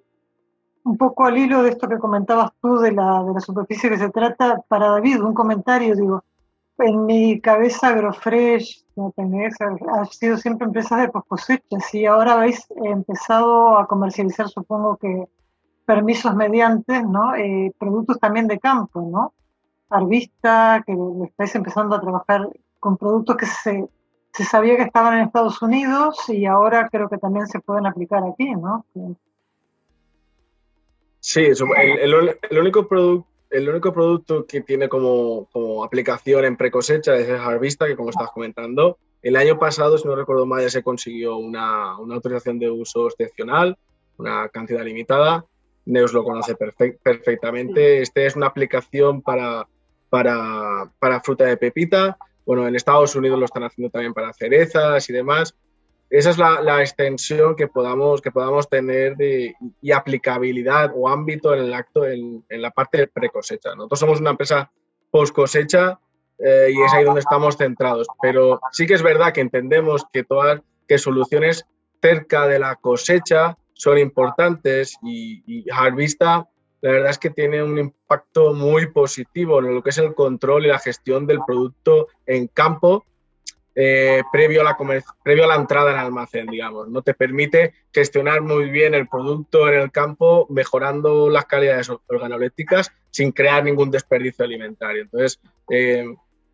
un 0.85 0.97
poco 0.99 1.24
al 1.24 1.39
hilo 1.39 1.62
de 1.62 1.70
esto 1.70 1.89
que 1.89 1.99
comentabas 1.99 2.53
tú 2.61 2.76
de 2.78 2.93
la, 2.93 3.24
de 3.24 3.32
la 3.32 3.41
superficie 3.41 3.89
que 3.89 3.99
se 3.99 4.11
trata, 4.11 4.62
para 4.68 4.89
David, 4.89 5.22
un 5.22 5.32
comentario, 5.32 5.95
digo, 5.95 6.22
en 6.79 7.07
mi 7.07 7.41
cabeza 7.41 7.89
AgroFresh, 7.89 8.85
ha 8.97 10.05
sido 10.07 10.37
siempre 10.37 10.66
empresas 10.66 11.01
de 11.01 11.09
post 11.09 11.29
cosecha. 11.29 11.81
Si 11.81 12.07
ahora 12.07 12.35
habéis 12.35 12.66
empezado 12.85 13.79
a 13.79 13.87
comercializar, 13.87 14.49
supongo 14.49 14.97
que 14.97 15.27
permisos 15.87 16.35
mediante, 16.35 17.03
¿no? 17.03 17.35
Eh, 17.35 17.72
productos 17.79 18.18
también 18.18 18.49
de 18.49 18.59
campo, 18.59 19.03
¿no? 19.03 19.35
Arvista, 19.91 20.83
que 20.87 20.97
estáis 21.27 21.55
empezando 21.55 21.95
a 21.95 22.01
trabajar 22.01 22.49
con 22.81 22.97
productos 22.97 23.37
que 23.37 23.47
se, 23.47 23.89
se 24.33 24.45
sabía 24.45 24.77
que 24.77 24.83
estaban 24.83 25.14
en 25.14 25.27
Estados 25.27 25.61
Unidos 25.62 26.18
y 26.29 26.47
ahora 26.47 26.89
creo 26.89 27.09
que 27.09 27.18
también 27.18 27.47
se 27.47 27.61
pueden 27.61 27.87
aplicar 27.87 28.22
aquí, 28.25 28.51
¿no? 28.55 28.85
Sí, 31.20 31.41
el, 31.43 32.39
el 32.51 32.59
único 32.59 32.87
producto 32.87 33.34
el 33.55 33.68
único 33.68 33.92
producto 33.92 34.46
que 34.46 34.62
tiene 34.62 34.88
como, 34.88 35.48
aplicación 35.84 36.44
en 36.44 36.57
precosecha 36.57 37.14
es 37.14 37.28
el 37.28 37.36
Harvista, 37.36 37.86
que 37.86 37.94
como 37.94 38.11
estás 38.11 38.30
comentando, 38.30 38.98
el 39.22 39.36
año 39.36 39.59
pasado, 39.59 39.96
si 39.96 40.07
no 40.09 40.16
recuerdo 40.16 40.44
mal, 40.44 40.62
ya 40.62 40.70
se 40.70 40.82
consiguió 40.82 41.36
una, 41.36 41.92
autorización 41.92 42.59
de 42.59 42.68
uso 42.68 43.07
excepcional, 43.07 43.78
una 44.18 44.48
cantidad 44.48 44.84
limitada. 44.84 45.44
Neus 45.86 46.12
lo 46.12 46.24
conoce 46.24 46.57
perfectamente. 46.57 48.02
Este 48.02 48.26
es 48.26 48.36
una 48.36 48.46
aplicación 48.48 49.22
para, 49.22 49.66
para, 50.11 50.90
para 50.98 51.20
fruta 51.20 51.44
de 51.44 51.57
pepita. 51.57 52.18
Bueno, 52.44 52.66
en 52.66 52.74
Estados 52.74 53.14
Unidos 53.14 53.38
lo 53.38 53.44
están 53.44 53.62
haciendo 53.62 53.90
también 53.90 54.14
para 54.14 54.32
cerezas 54.32 55.09
y 55.09 55.12
demás 55.12 55.55
esa 56.11 56.30
es 56.30 56.38
la, 56.38 56.80
extensión 56.80 57.57
que 57.57 57.66
podamos, 57.66 58.20
que 58.20 58.30
podamos 58.30 58.68
tener 58.68 59.16
de, 59.16 59.55
y 59.80 59.92
aplicabilidad 59.92 60.92
o 60.94 61.09
ámbito 61.09 61.55
en 61.55 61.61
el 61.61 61.74
acto 61.74 62.05
en, 62.07 62.44
la 62.48 62.70
parte 62.70 62.98
de 62.98 63.07
pre-cosecha. 63.09 63.74
Nosotros 63.74 64.00
somos 64.00 64.20
una 64.20 64.30
empresa 64.30 64.70
post 65.11 65.34
cosecha 65.34 65.98
eh, 66.38 66.70
y 66.72 66.82
es 66.82 66.92
ahí 66.92 67.05
donde 67.05 67.20
estamos 67.20 67.57
centrados. 67.57 68.07
Pero 68.20 68.61
sí 68.72 68.86
que 68.86 68.94
es 68.94 69.02
verdad 69.02 69.32
que 69.32 69.40
entendemos 69.40 70.05
que 70.12 70.24
todas 70.24 70.61
que 70.86 70.98
soluciones 70.98 71.64
cerca 72.02 72.46
de 72.46 72.59
la 72.59 72.76
cosecha 72.76 73.57
son 73.72 73.98
importantes 73.98 74.96
y, 75.02 75.42
y 75.46 75.70
Harvista 75.70 76.48
la 76.84 76.90
verdad 76.90 77.11
es 77.12 77.18
que 77.18 77.30
tiene 77.30 77.62
un 77.62 77.78
impacto 77.78 78.52
muy 78.52 78.92
positivo 78.92 79.59
en 79.59 79.74
lo 79.74 79.82
que 79.82 79.88
es 79.88 79.96
el 79.96 80.14
control 80.14 80.66
y 80.66 80.68
la 80.68 80.78
gestión 80.78 81.26
del 81.26 81.38
producto 81.46 82.09
en 82.26 82.46
campo 82.46 83.07
eh, 83.75 84.22
previo, 84.31 84.61
a 84.61 84.64
la 84.64 84.77
previo 85.22 85.45
a 85.45 85.47
la 85.49 85.57
entrada 85.57 85.91
en 85.91 85.99
el 85.99 86.05
almacén, 86.07 86.47
digamos. 86.47 86.89
No 86.89 87.03
te 87.03 87.14
permite 87.14 87.75
gestionar 87.93 88.41
muy 88.41 88.70
bien 88.70 88.95
el 88.95 89.09
producto 89.09 89.68
en 89.68 89.81
el 89.81 89.91
campo, 89.91 90.47
mejorando 90.51 91.29
las 91.29 91.47
calidades 91.47 91.91
organolépticas 92.07 92.93
sin 93.11 93.33
crear 93.33 93.64
ningún 93.64 93.91
desperdicio 93.91 94.45
alimentario. 94.45 95.03
Entonces, 95.03 95.41
eh, 95.70 96.07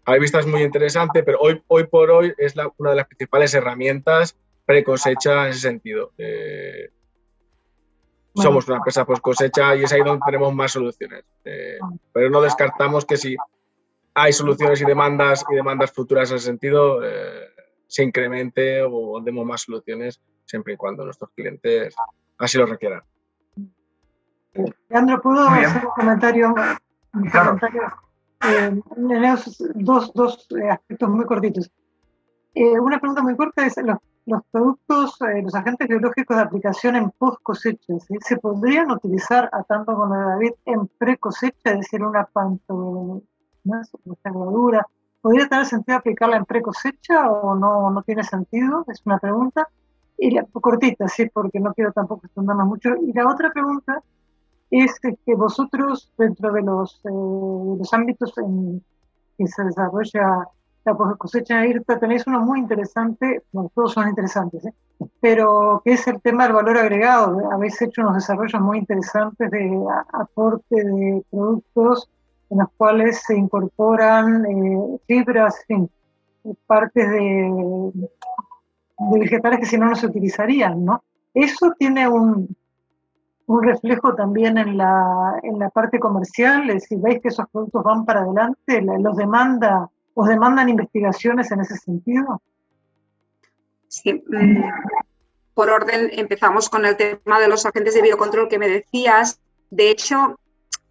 a 0.04 0.16
vista 0.16 0.40
es 0.40 0.46
muy 0.46 0.62
interesante, 0.62 1.22
pero 1.22 1.38
hoy, 1.40 1.62
hoy 1.68 1.84
por 1.84 2.10
hoy 2.10 2.32
es 2.38 2.54
una 2.78 2.90
de 2.90 2.96
las 2.96 3.06
principales 3.06 3.54
herramientas 3.54 4.36
pre-cosecha 4.64 5.44
en 5.44 5.50
ese 5.50 5.60
sentido. 5.60 6.12
Eh, 6.16 6.90
somos 8.34 8.66
una 8.68 8.76
empresa 8.76 9.04
post 9.04 9.22
cosecha 9.22 9.74
y 9.76 9.82
es 9.84 9.92
ahí 9.92 10.02
donde 10.02 10.22
tenemos 10.24 10.54
más 10.54 10.72
soluciones. 10.72 11.24
Eh, 11.44 11.78
pero 12.12 12.30
no 12.30 12.40
descartamos 12.40 13.04
que 13.04 13.16
si 13.16 13.36
hay 14.14 14.32
soluciones 14.32 14.80
y 14.80 14.84
demandas 14.84 15.44
y 15.50 15.54
demandas 15.54 15.92
futuras 15.92 16.30
en 16.30 16.36
ese 16.36 16.46
sentido, 16.46 17.04
eh, 17.04 17.48
se 17.86 18.04
incremente 18.04 18.82
o 18.82 19.20
demos 19.20 19.46
más 19.46 19.62
soluciones 19.62 20.20
siempre 20.44 20.74
y 20.74 20.76
cuando 20.76 21.04
nuestros 21.04 21.30
clientes 21.30 21.94
así 22.38 22.58
lo 22.58 22.66
requieran. 22.66 23.02
Leandro, 24.88 25.20
¿puedo 25.20 25.48
hacer 25.48 25.84
un 25.84 25.92
comentario? 25.92 26.54
Eh, 28.42 28.80
dos, 29.74 30.12
dos 30.14 30.48
aspectos 30.70 31.08
muy 31.08 31.24
cortitos. 31.24 31.70
una 32.54 32.98
pregunta 32.98 33.22
muy 33.22 33.36
corta 33.36 33.66
es, 33.66 33.76
los 33.78 33.98
los 34.26 34.42
productos, 34.50 35.20
eh, 35.22 35.42
los 35.42 35.54
agentes 35.54 35.88
biológicos 35.88 36.36
de 36.36 36.42
aplicación 36.42 36.96
en 36.96 37.10
post 37.10 37.40
cosecha, 37.42 37.94
¿se 38.20 38.36
podrían 38.36 38.90
utilizar, 38.90 39.48
a 39.52 39.62
tanto 39.64 39.94
como 39.94 40.14
David, 40.14 40.52
en 40.66 40.86
pre 40.86 41.16
cosecha, 41.18 41.70
es 41.70 41.78
decir, 41.78 42.02
una 42.02 42.24
panto, 42.24 43.22
una 43.64 43.82
levadura? 44.24 44.86
¿Podría 45.20 45.48
tener 45.48 45.66
sentido 45.66 45.98
aplicarla 45.98 46.36
en 46.36 46.44
pre 46.44 46.62
cosecha 46.62 47.30
o 47.30 47.54
no, 47.54 47.90
no 47.90 48.02
tiene 48.02 48.24
sentido? 48.24 48.84
Es 48.88 49.02
una 49.04 49.18
pregunta. 49.18 49.68
Y 50.16 50.30
la, 50.32 50.44
cortita, 50.44 51.08
sí, 51.08 51.28
porque 51.32 51.60
no 51.60 51.72
quiero 51.74 51.92
tampoco 51.92 52.26
extendernos 52.26 52.66
mucho. 52.66 52.90
Y 52.96 53.12
la 53.12 53.28
otra 53.28 53.50
pregunta 53.52 54.02
es 54.70 55.00
que 55.00 55.34
vosotros, 55.34 56.12
dentro 56.16 56.52
de 56.52 56.62
los, 56.62 57.00
eh, 57.04 57.08
los 57.08 57.92
ámbitos 57.92 58.36
en 58.38 58.82
que 59.36 59.46
se 59.46 59.64
desarrolla 59.64 60.46
la 60.84 60.94
cosecha 60.94 61.66
IRTA 61.66 61.98
tenéis 61.98 62.26
uno 62.26 62.40
muy 62.40 62.58
interesante, 62.58 63.42
bueno, 63.52 63.70
todos 63.74 63.92
son 63.92 64.08
interesantes, 64.08 64.64
¿eh? 64.64 64.74
pero 65.20 65.82
que 65.84 65.92
es 65.92 66.06
el 66.08 66.20
tema 66.20 66.44
del 66.44 66.54
valor 66.54 66.78
agregado. 66.78 67.50
Habéis 67.52 67.80
hecho 67.82 68.02
unos 68.02 68.14
desarrollos 68.14 68.60
muy 68.60 68.78
interesantes 68.78 69.50
de 69.50 69.84
aporte 70.12 70.76
de 70.76 71.22
productos 71.30 72.08
en 72.50 72.58
los 72.58 72.68
cuales 72.76 73.22
se 73.26 73.36
incorporan 73.36 74.44
eh, 74.46 74.98
fibras, 75.06 75.64
en 75.68 75.88
partes 76.66 77.08
de, 77.10 77.50
de, 77.94 79.18
vegetales 79.18 79.60
que 79.60 79.66
si 79.66 79.78
no 79.78 79.86
no 79.86 79.96
se 79.96 80.06
utilizarían, 80.06 80.84
¿no? 80.84 81.02
Eso 81.32 81.72
tiene 81.78 82.08
un, 82.08 82.56
un 83.46 83.62
reflejo 83.62 84.14
también 84.14 84.58
en 84.58 84.76
la, 84.76 85.38
en 85.42 85.58
la 85.58 85.70
parte 85.70 85.98
comercial, 85.98 86.80
si 86.80 86.96
veis 86.96 87.20
que 87.20 87.28
esos 87.28 87.46
productos 87.50 87.84
van 87.84 88.04
para 88.04 88.20
adelante, 88.20 88.82
los 88.82 89.16
demanda 89.16 89.88
¿Os 90.14 90.28
demandan 90.28 90.68
investigaciones 90.68 91.50
en 91.50 91.60
ese 91.60 91.76
sentido? 91.76 92.42
Sí. 93.88 94.22
Mm, 94.26 94.62
por 95.54 95.70
orden, 95.70 96.10
empezamos 96.12 96.68
con 96.68 96.84
el 96.84 96.96
tema 96.96 97.38
de 97.40 97.48
los 97.48 97.64
agentes 97.66 97.94
de 97.94 98.02
biocontrol 98.02 98.48
que 98.48 98.58
me 98.58 98.68
decías. 98.68 99.40
De 99.70 99.90
hecho, 99.90 100.38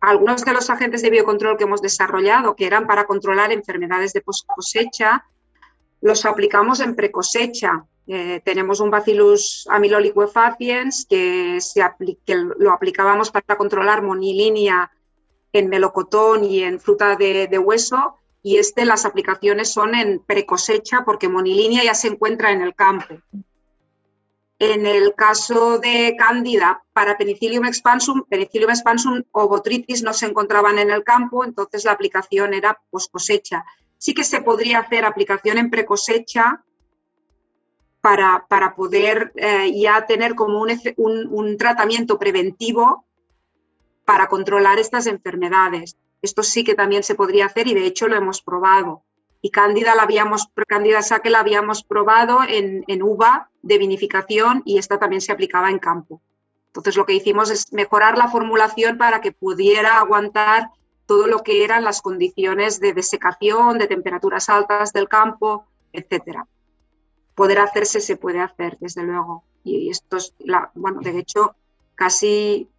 algunos 0.02 0.45
de 0.45 0.54
los 0.54 0.70
agentes 0.70 1.02
de 1.02 1.10
biocontrol 1.10 1.58
que 1.58 1.66
hemos 1.66 1.82
desarrollado, 1.82 2.56
que 2.56 2.66
eran 2.66 2.88
para 2.88 3.06
controlar 3.06 3.52
enfermedades 3.52 4.14
de 4.14 4.22
post 4.22 4.47
cosecha, 4.47 5.26
los 6.02 6.26
aplicamos 6.26 6.80
en 6.80 6.95
precosecha. 6.95 7.86
Eh, 8.08 8.41
tenemos 8.43 8.80
un 8.80 8.89
Bacillus 8.89 9.68
amyloliquefaciens 9.70 11.06
que, 11.08 11.60
se 11.62 11.84
que 12.26 12.36
lo 12.36 12.72
aplicábamos 12.72 13.30
para 13.30 13.58
controlar 13.58 14.02
monilínea 14.02 14.91
en 15.52 15.70
melocotón 15.70 16.43
y 16.43 16.64
en 16.64 16.80
fruta 16.80 17.16
de 17.16 17.60
hueso 17.60 18.20
y 18.41 18.58
este 18.58 18.86
las 18.86 19.06
aplicaciones 19.06 19.72
son 19.72 19.95
en 19.95 20.20
precosecha 20.20 21.04
porque 21.06 21.28
monilínea 21.28 21.84
ya 21.84 21.93
se 21.93 22.08
encuentra 22.08 22.52
en 22.52 22.62
el 22.62 22.74
campo. 22.74 23.16
En 24.60 24.86
el 24.86 25.16
caso 25.16 25.80
de 25.80 26.16
Cándida, 26.18 26.84
para 26.91 27.18
Penicillium 27.18 27.64
expansum, 27.64 28.26
Penicillium 28.26 28.70
expansum 28.70 29.24
o 29.32 29.47
Botrytis 29.47 30.03
no 30.03 30.14
se 30.14 30.26
encontraban 30.26 30.78
en 30.80 30.91
el 30.91 31.05
campo, 31.05 31.45
entonces 31.45 31.86
la 31.86 31.93
aplicación 31.93 32.53
era 32.53 32.78
post 32.89 33.10
cosecha. 33.10 33.64
Sí 33.97 34.14
que 34.14 34.26
se 34.26 34.41
podría 34.41 34.80
hacer 34.80 35.05
aplicación 35.05 35.57
en 35.57 35.70
precosecha 35.70 36.62
para, 38.01 38.45
para 38.49 38.76
poder 38.76 39.32
eh, 39.36 39.72
ya 39.80 40.05
tener 40.05 40.36
como 40.36 40.62
un, 40.62 41.28
un 41.30 41.57
tratamiento 41.57 42.20
preventivo 42.20 43.05
para 44.03 44.28
controlar 44.28 44.78
estas 44.78 45.07
enfermedades. 45.07 45.95
Esto 46.22 46.43
sí 46.43 46.66
que 46.66 46.76
también 46.76 47.03
se 47.03 47.16
podría 47.16 47.45
hacer 47.45 47.68
y 47.68 47.74
de 47.74 47.86
hecho 47.86 48.10
lo 48.10 48.18
hemos 48.18 48.41
probado. 48.41 49.03
Y 49.42 49.52
Cándida 49.52 49.96
la 49.96 50.04
habíamos, 50.04 50.50
Cándida 50.68 51.02
Saque 51.02 51.30
la 51.30 51.40
habíamos 51.40 51.84
probado 51.84 52.40
en, 52.48 53.04
uva 53.04 53.50
de 53.62 53.78
vinificación 53.78 54.64
y 54.66 54.78
esta 54.78 55.00
también 55.00 55.22
se 55.22 55.32
aplicaba 55.32 55.70
en 55.70 55.80
campo. 55.80 56.22
Entonces 56.68 56.98
lo 56.98 57.06
que 57.06 57.14
hicimos 57.14 57.50
es 57.50 57.72
mejorar 57.72 58.18
la 58.18 58.28
formulación 58.28 58.98
para 58.98 59.22
que 59.22 59.32
pudiera 59.32 60.00
aguantar 60.00 60.72
todo 61.06 61.26
lo 61.26 61.42
que 61.42 61.64
eran 61.64 61.84
las 61.84 62.02
condiciones 62.02 62.80
de 62.80 62.94
desecación, 62.94 63.78
de 63.78 63.88
temperaturas 63.88 64.50
altas 64.50 64.94
del 64.94 65.08
campo, 65.08 65.66
etcétera. 65.94 66.46
Poder 67.34 67.60
hacerse 67.60 68.02
se 68.02 68.18
puede 68.18 68.42
hacer, 68.42 68.78
desde 68.80 69.04
luego. 69.04 69.44
Y 69.64 69.90
esto 69.90 70.18
es, 70.18 70.36
la, 70.40 70.70
bueno, 70.76 71.00
de 71.02 71.18
hecho, 71.18 71.56
casi 71.96 72.70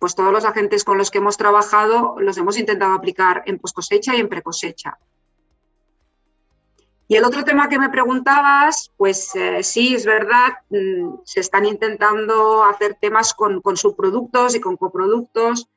pues 0.00 0.14
todos 0.14 0.32
los 0.32 0.46
agentes 0.46 0.82
con 0.82 0.96
los 0.96 1.10
que 1.10 1.18
hemos 1.18 1.36
trabajado 1.36 2.16
los 2.18 2.36
hemos 2.38 2.58
intentado 2.58 2.94
aplicar 2.94 3.42
en 3.46 3.58
post 3.58 3.76
cosecha 3.76 4.16
y 4.16 4.20
en 4.20 4.28
pre 4.28 4.42
cosecha. 4.42 4.98
Y 7.10 7.16
el 7.16 7.24
otro 7.24 7.42
tema 7.42 7.68
que 7.68 7.76
me 7.76 7.88
preguntabas, 7.88 8.92
pues 8.96 9.34
eh, 9.34 9.64
sí, 9.64 9.96
es 9.96 10.06
verdad, 10.06 10.52
mm, 10.68 11.16
se 11.24 11.40
están 11.40 11.66
intentando 11.66 12.62
hacer 12.62 12.98
temas 13.00 13.34
con, 13.34 13.60
subproductos 13.74 14.54
y 14.54 14.60
con 14.60 14.76
coproductos. 14.76 15.68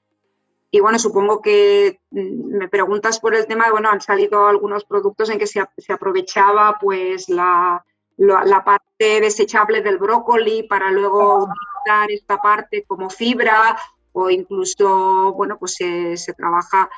Y 0.69 0.79
bueno, 0.79 0.99
supongo 0.99 1.41
que 1.41 1.99
mm, 2.11 2.57
me 2.57 2.67
preguntas 2.67 3.19
por 3.19 3.33
el 3.33 3.47
tema, 3.47 3.71
bueno, 3.71 3.89
han 3.89 3.99
salido 3.99 4.45
algunos 4.45 4.85
productos 4.85 5.31
en 5.31 5.39
que 5.39 5.47
se, 5.47 5.59
aprovechaba 5.91 6.77
pues 6.79 7.27
la, 7.29 7.83
la, 8.17 8.63
parte 8.63 9.19
desechable 9.19 9.81
del 9.81 9.97
brócoli 9.97 10.61
para 10.61 10.91
luego 10.91 11.45
utilizar 11.45 12.11
esta 12.11 12.37
parte 12.37 12.83
como 12.83 13.09
fibra 13.09 13.75
o 14.11 14.29
incluso, 14.29 15.33
bueno, 15.33 15.57
pues 15.57 15.73
se, 15.77 16.33
trabaja 16.37 16.91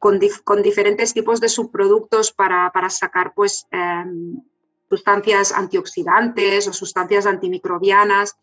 con, 0.00 0.18
diferentes 0.62 1.12
tipos 1.12 1.40
de 1.40 1.50
subproductos 1.50 2.32
para, 2.32 2.72
sacar 2.88 3.34
pues 3.34 3.66
em, 3.70 4.40
sustancias 4.88 5.52
antioxidantes 5.52 6.66
o 6.66 6.72
sustancias 6.72 7.26
antimicrobianas. 7.26 8.36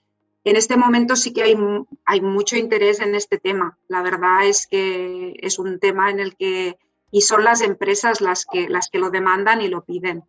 En 0.43 0.55
este 0.55 0.77
momento 0.77 1.15
sí 1.15 1.33
que 1.33 1.43
hay, 1.43 1.57
hay 2.05 2.21
mucho 2.21 2.55
interés 2.55 2.99
en 2.99 3.15
este 3.15 3.39
tema. 3.39 3.77
La 3.87 4.03
verdad 4.03 4.45
es 4.45 4.67
que 4.67 5.33
es 5.41 5.57
un 5.57 5.79
tema 5.79 6.11
en 6.11 6.19
el 6.19 6.37
que, 6.37 6.77
y 7.09 7.21
son 7.21 7.43
las 7.43 7.61
empresas 7.61 8.21
las 8.21 8.45
que, 8.45 8.69
las 8.69 8.89
que 8.89 8.99
lo 8.99 9.09
demandan 9.09 9.59
y 9.61 9.67
lo 9.67 9.83
piden. 9.83 10.23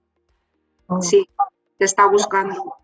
Oh. 0.86 1.02
Sí, 1.02 1.28
se 1.76 1.84
está 1.84 2.06
buscando. 2.06 2.74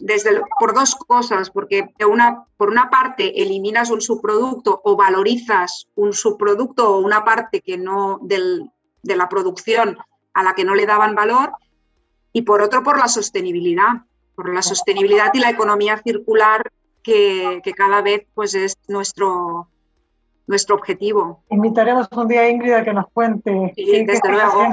Desde, 0.00 0.40
por 0.58 0.74
dos 0.74 0.94
cosas, 0.94 1.50
porque 1.50 1.92
una, 2.08 2.44
por 2.56 2.70
una 2.70 2.88
parte 2.88 3.42
eliminas 3.42 3.90
un 3.90 4.00
subproducto 4.00 4.80
o 4.82 4.96
valorizas 4.96 5.86
un 5.94 6.14
subproducto 6.14 6.94
o 6.94 7.00
una 7.00 7.24
parte 7.24 7.60
que 7.60 7.76
no 7.76 8.18
del, 8.22 8.70
de 9.02 9.16
la 9.16 9.28
producción 9.28 9.98
a 10.32 10.42
la 10.42 10.54
que 10.54 10.64
no 10.64 10.74
le 10.74 10.86
daban 10.86 11.14
valor, 11.14 11.52
y 12.32 12.42
por 12.42 12.62
otro 12.62 12.82
por 12.82 12.98
la 12.98 13.08
sostenibilidad, 13.08 14.02
por 14.34 14.52
la 14.52 14.62
sostenibilidad 14.62 15.30
y 15.32 15.40
la 15.40 15.50
economía 15.50 15.98
circular 16.02 16.70
que, 17.02 17.60
que 17.62 17.72
cada 17.72 18.02
vez 18.02 18.26
pues 18.34 18.54
es 18.54 18.76
nuestro, 18.88 19.68
nuestro 20.46 20.76
objetivo. 20.76 21.42
Invitaremos 21.50 22.08
un 22.12 22.28
día 22.28 22.42
a 22.42 22.48
Ingrid 22.48 22.72
a 22.72 22.84
que 22.84 22.92
nos 22.92 23.06
cuente. 23.12 23.72
Sí, 23.74 24.04
desde 24.04 24.28
luego. 24.30 24.64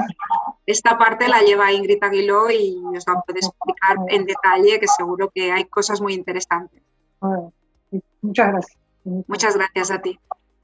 Esta 0.66 0.96
parte 0.96 1.28
la 1.28 1.40
lleva 1.40 1.72
Ingrid 1.72 2.02
Aguiló 2.02 2.50
y 2.50 2.82
os 2.96 3.04
va 3.06 3.12
a 3.12 3.20
poder 3.20 3.44
explicar 3.44 3.96
en 4.08 4.24
detalle 4.24 4.80
que 4.80 4.86
seguro 4.86 5.30
que 5.34 5.52
hay 5.52 5.64
cosas 5.64 6.00
muy 6.00 6.14
interesantes. 6.14 6.82
muchas 8.22 8.48
gracias. 8.48 8.78
Muchas 9.04 9.56
gracias 9.56 9.90
a 9.90 10.00
ti. 10.00 10.18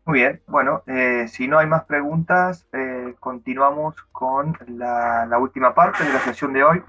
Muy 0.07 0.21
bien, 0.21 0.43
bueno, 0.47 0.83
eh, 0.87 1.29
si 1.29 1.47
no 1.47 1.59
hay 1.59 1.67
más 1.67 1.85
preguntas, 1.85 2.67
eh, 2.73 3.15
continuamos 3.21 4.03
con 4.13 4.57
la, 4.67 5.27
la, 5.27 5.39
última 5.39 5.75
parte 5.75 6.03
de 6.03 6.13
la 6.13 6.21
sesión 6.21 6.55
de 6.55 6.65
hoy, 6.65 6.83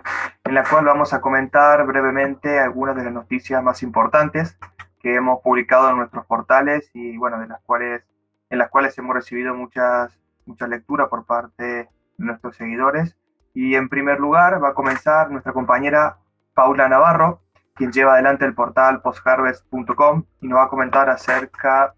en 0.46 0.56
la 0.56 0.64
cual 0.64 0.86
vamos 0.86 1.14
a 1.14 1.20
comentar 1.20 1.86
brevemente 1.86 2.58
algunas 2.58 2.96
de 2.96 3.04
las 3.04 3.14
noticias 3.14 3.62
más 3.62 3.84
importantes 3.84 4.58
que 5.02 5.16
hemos 5.16 5.42
publicado 5.42 5.90
en 5.90 5.98
nuestros 5.98 6.26
portales 6.26 6.90
y 6.94 7.18
bueno, 7.18 7.40
de 7.40 7.48
las 7.48 7.62
cuales, 7.62 8.04
en 8.50 8.58
las 8.58 8.70
cuales 8.70 8.98
hemos 8.98 9.14
recibido 9.14 9.54
muchas, 9.54 10.18
mucha 10.46 10.68
lectura 10.68 11.10
por 11.10 11.26
parte 11.26 11.64
de 11.64 11.90
nuestros 12.18 12.56
seguidores. 12.56 13.16
Y 13.54 13.76
en 13.76 13.90
primer 13.90 14.20
lugar 14.20 14.64
va 14.64 14.70
a 14.70 14.74
comenzar 14.74 15.30
nuestra 15.30 15.54
compañera 15.54 16.18
Paula 16.54 16.88
Navarro, 16.88 17.42
quien 17.76 17.92
lleva 17.92 18.14
adelante 18.14 18.46
el 18.46 18.54
portal 18.54 19.02
postharvest.com 19.02 20.24
y 20.42 20.48
nos 20.48 20.60
va 20.60 20.64
a 20.64 20.70
comentar 20.70 21.10
acerca 21.10 21.94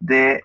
de 0.00 0.44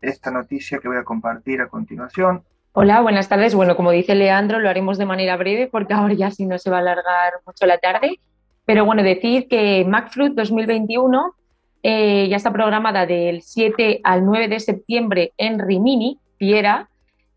esta 0.00 0.30
noticia 0.30 0.78
que 0.78 0.88
voy 0.88 0.96
a 0.96 1.04
compartir 1.04 1.60
a 1.60 1.68
continuación. 1.68 2.42
Hola, 2.72 3.00
buenas 3.00 3.28
tardes. 3.28 3.54
Bueno, 3.54 3.76
como 3.76 3.90
dice 3.90 4.14
Leandro, 4.14 4.58
lo 4.58 4.68
haremos 4.68 4.98
de 4.98 5.06
manera 5.06 5.36
breve 5.36 5.68
porque 5.70 5.94
ahora 5.94 6.14
ya 6.14 6.30
sí 6.30 6.46
no 6.46 6.58
se 6.58 6.70
va 6.70 6.78
a 6.78 6.80
alargar 6.80 7.34
mucho 7.46 7.66
la 7.66 7.78
tarde. 7.78 8.18
Pero 8.64 8.84
bueno, 8.84 9.02
decir 9.02 9.46
que 9.48 9.84
MacFruit 9.86 10.34
2021 10.34 11.34
eh, 11.82 12.28
ya 12.28 12.36
está 12.36 12.52
programada 12.52 13.06
del 13.06 13.42
7 13.42 14.00
al 14.04 14.24
9 14.24 14.48
de 14.48 14.60
septiembre 14.60 15.32
en 15.36 15.58
Rimini, 15.58 16.18
Piera, 16.38 16.88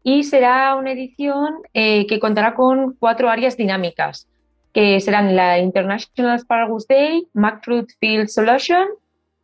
y 0.08 0.24
será 0.24 0.76
una 0.76 0.91
edición 0.91 1.64
eh, 1.74 2.06
que 2.06 2.20
contará 2.20 2.53
con 2.53 2.93
cuatro 2.99 3.28
áreas 3.28 3.58
dinámicas, 3.58 4.28
que 4.72 5.01
serán 5.01 5.36
la 5.36 5.58
International 5.58 6.36
Asparagus 6.36 6.88
Day, 6.88 7.28
MacFruit 7.34 7.89
Field 7.99 8.28
Solution, 8.28 8.86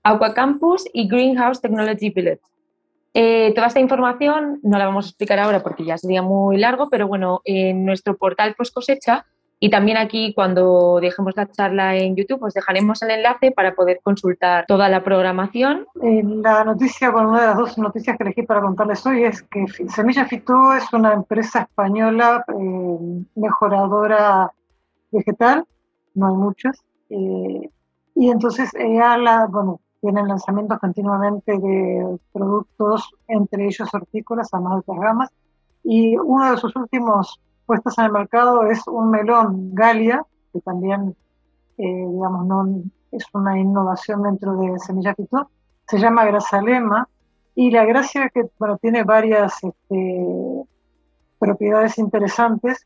Aqua 0.03 0.35
Campus 0.35 0.85
y 0.93 1.07
Greenhouse 1.07 1.61
Technology 1.61 2.11
Village. 2.11 2.41
Eh, 3.15 3.51
toda 3.55 3.67
esta 3.67 3.79
información 3.79 4.59
no 4.61 4.77
la 4.77 4.85
vamos 4.85 5.05
a 5.05 5.09
explicar 5.09 5.39
ahora 5.39 5.63
porque 5.63 5.83
ya 5.83 5.97
sería 5.97 6.21
muy 6.21 6.57
largo, 6.57 6.91
pero 6.91 7.07
bueno, 7.07 7.41
en 7.43 7.83
nuestro 7.83 8.15
portal 8.15 8.53
post 8.53 8.71
cosecha 8.71 9.25
y 9.63 9.69
también 9.69 9.97
aquí, 9.97 10.33
cuando 10.33 10.97
dejemos 10.99 11.35
la 11.37 11.45
charla 11.45 11.95
en 11.95 12.15
YouTube, 12.15 12.41
os 12.41 12.53
dejaremos 12.55 12.99
el 13.03 13.11
enlace 13.11 13.51
para 13.51 13.75
poder 13.75 13.99
consultar 14.01 14.65
toda 14.67 14.89
la 14.89 15.03
programación. 15.03 15.85
la 15.93 16.63
noticia, 16.63 17.11
bueno, 17.11 17.29
una 17.29 17.41
de 17.41 17.47
las 17.47 17.57
dos 17.57 17.77
noticias 17.77 18.17
que 18.17 18.23
elegí 18.23 18.41
para 18.41 18.59
contarles 18.59 19.05
hoy 19.05 19.23
es 19.23 19.43
que 19.43 19.67
Semilla 19.87 20.25
Fitú 20.25 20.71
es 20.71 20.91
una 20.93 21.13
empresa 21.13 21.61
española 21.61 22.43
eh, 22.47 23.23
mejoradora 23.35 24.51
vegetal, 25.11 25.63
no 26.15 26.27
hay 26.29 26.33
muchas, 26.33 26.83
eh, 27.11 27.69
y 28.15 28.31
entonces 28.31 28.71
ella 28.73 29.15
la, 29.17 29.45
bueno, 29.45 29.79
tienen 30.01 30.27
lanzamientos 30.27 30.79
continuamente 30.79 31.51
de 31.51 32.17
productos, 32.33 33.11
entre 33.27 33.67
ellos 33.67 33.93
hortícolas 33.93 34.51
a 34.55 34.59
más 34.59 34.77
altas 34.77 34.97
gamas, 34.99 35.29
y 35.83 36.17
uno 36.17 36.49
de 36.49 36.57
sus 36.57 36.75
últimos 36.75 37.39
puestas 37.71 37.97
en 37.99 38.05
el 38.05 38.11
mercado 38.11 38.65
es 38.65 38.85
un 38.85 39.11
melón 39.11 39.73
Galia, 39.73 40.25
que 40.51 40.59
también, 40.59 41.15
eh, 41.77 42.05
digamos, 42.11 42.45
no 42.45 42.83
es 43.13 43.23
una 43.33 43.57
innovación 43.57 44.23
dentro 44.23 44.57
de 44.57 44.77
Semilla 44.79 45.15
Fitó, 45.15 45.49
se 45.87 45.97
llama 45.97 46.25
Grasalema, 46.25 47.07
y 47.55 47.71
la 47.71 47.85
gracia 47.85 48.25
es 48.25 48.33
que 48.33 48.49
tiene 48.81 49.05
varias 49.05 49.53
este, 49.63 50.65
propiedades 51.39 51.97
interesantes, 51.97 52.85